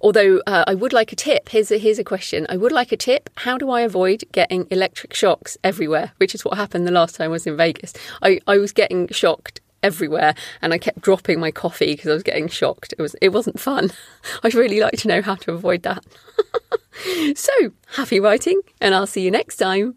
Although 0.00 0.40
uh, 0.46 0.64
I 0.66 0.74
would 0.74 0.94
like 0.94 1.12
a 1.12 1.16
tip. 1.16 1.50
Here's 1.50 1.70
a, 1.70 1.78
here's 1.78 1.98
a 1.98 2.04
question. 2.04 2.46
I 2.48 2.56
would 2.56 2.72
like 2.72 2.92
a 2.92 2.96
tip. 2.96 3.28
How 3.36 3.58
do 3.58 3.70
I 3.70 3.82
avoid 3.82 4.24
getting 4.32 4.66
electric 4.70 5.12
shocks 5.12 5.58
everywhere? 5.62 6.12
Which 6.16 6.34
is 6.34 6.44
what 6.44 6.56
happened 6.56 6.86
the 6.86 6.92
last 6.92 7.16
time 7.16 7.26
I 7.26 7.28
was 7.28 7.46
in 7.46 7.58
Vegas. 7.58 7.92
I, 8.22 8.40
I 8.46 8.56
was 8.56 8.72
getting 8.72 9.08
shocked 9.08 9.60
everywhere 9.82 10.34
and 10.62 10.72
I 10.72 10.78
kept 10.78 11.02
dropping 11.02 11.38
my 11.38 11.50
coffee 11.50 11.92
because 11.92 12.10
I 12.10 12.14
was 12.14 12.22
getting 12.22 12.48
shocked. 12.48 12.94
It 12.98 13.02
was 13.02 13.14
it 13.20 13.28
wasn't 13.28 13.60
fun. 13.60 13.92
I'd 14.42 14.54
really 14.54 14.80
like 14.80 14.96
to 15.00 15.08
know 15.08 15.20
how 15.20 15.34
to 15.34 15.52
avoid 15.52 15.82
that. 15.82 16.02
so, 17.36 17.52
happy 17.96 18.18
writing 18.18 18.62
and 18.80 18.94
I'll 18.94 19.06
see 19.06 19.20
you 19.20 19.30
next 19.30 19.56
time. 19.58 19.96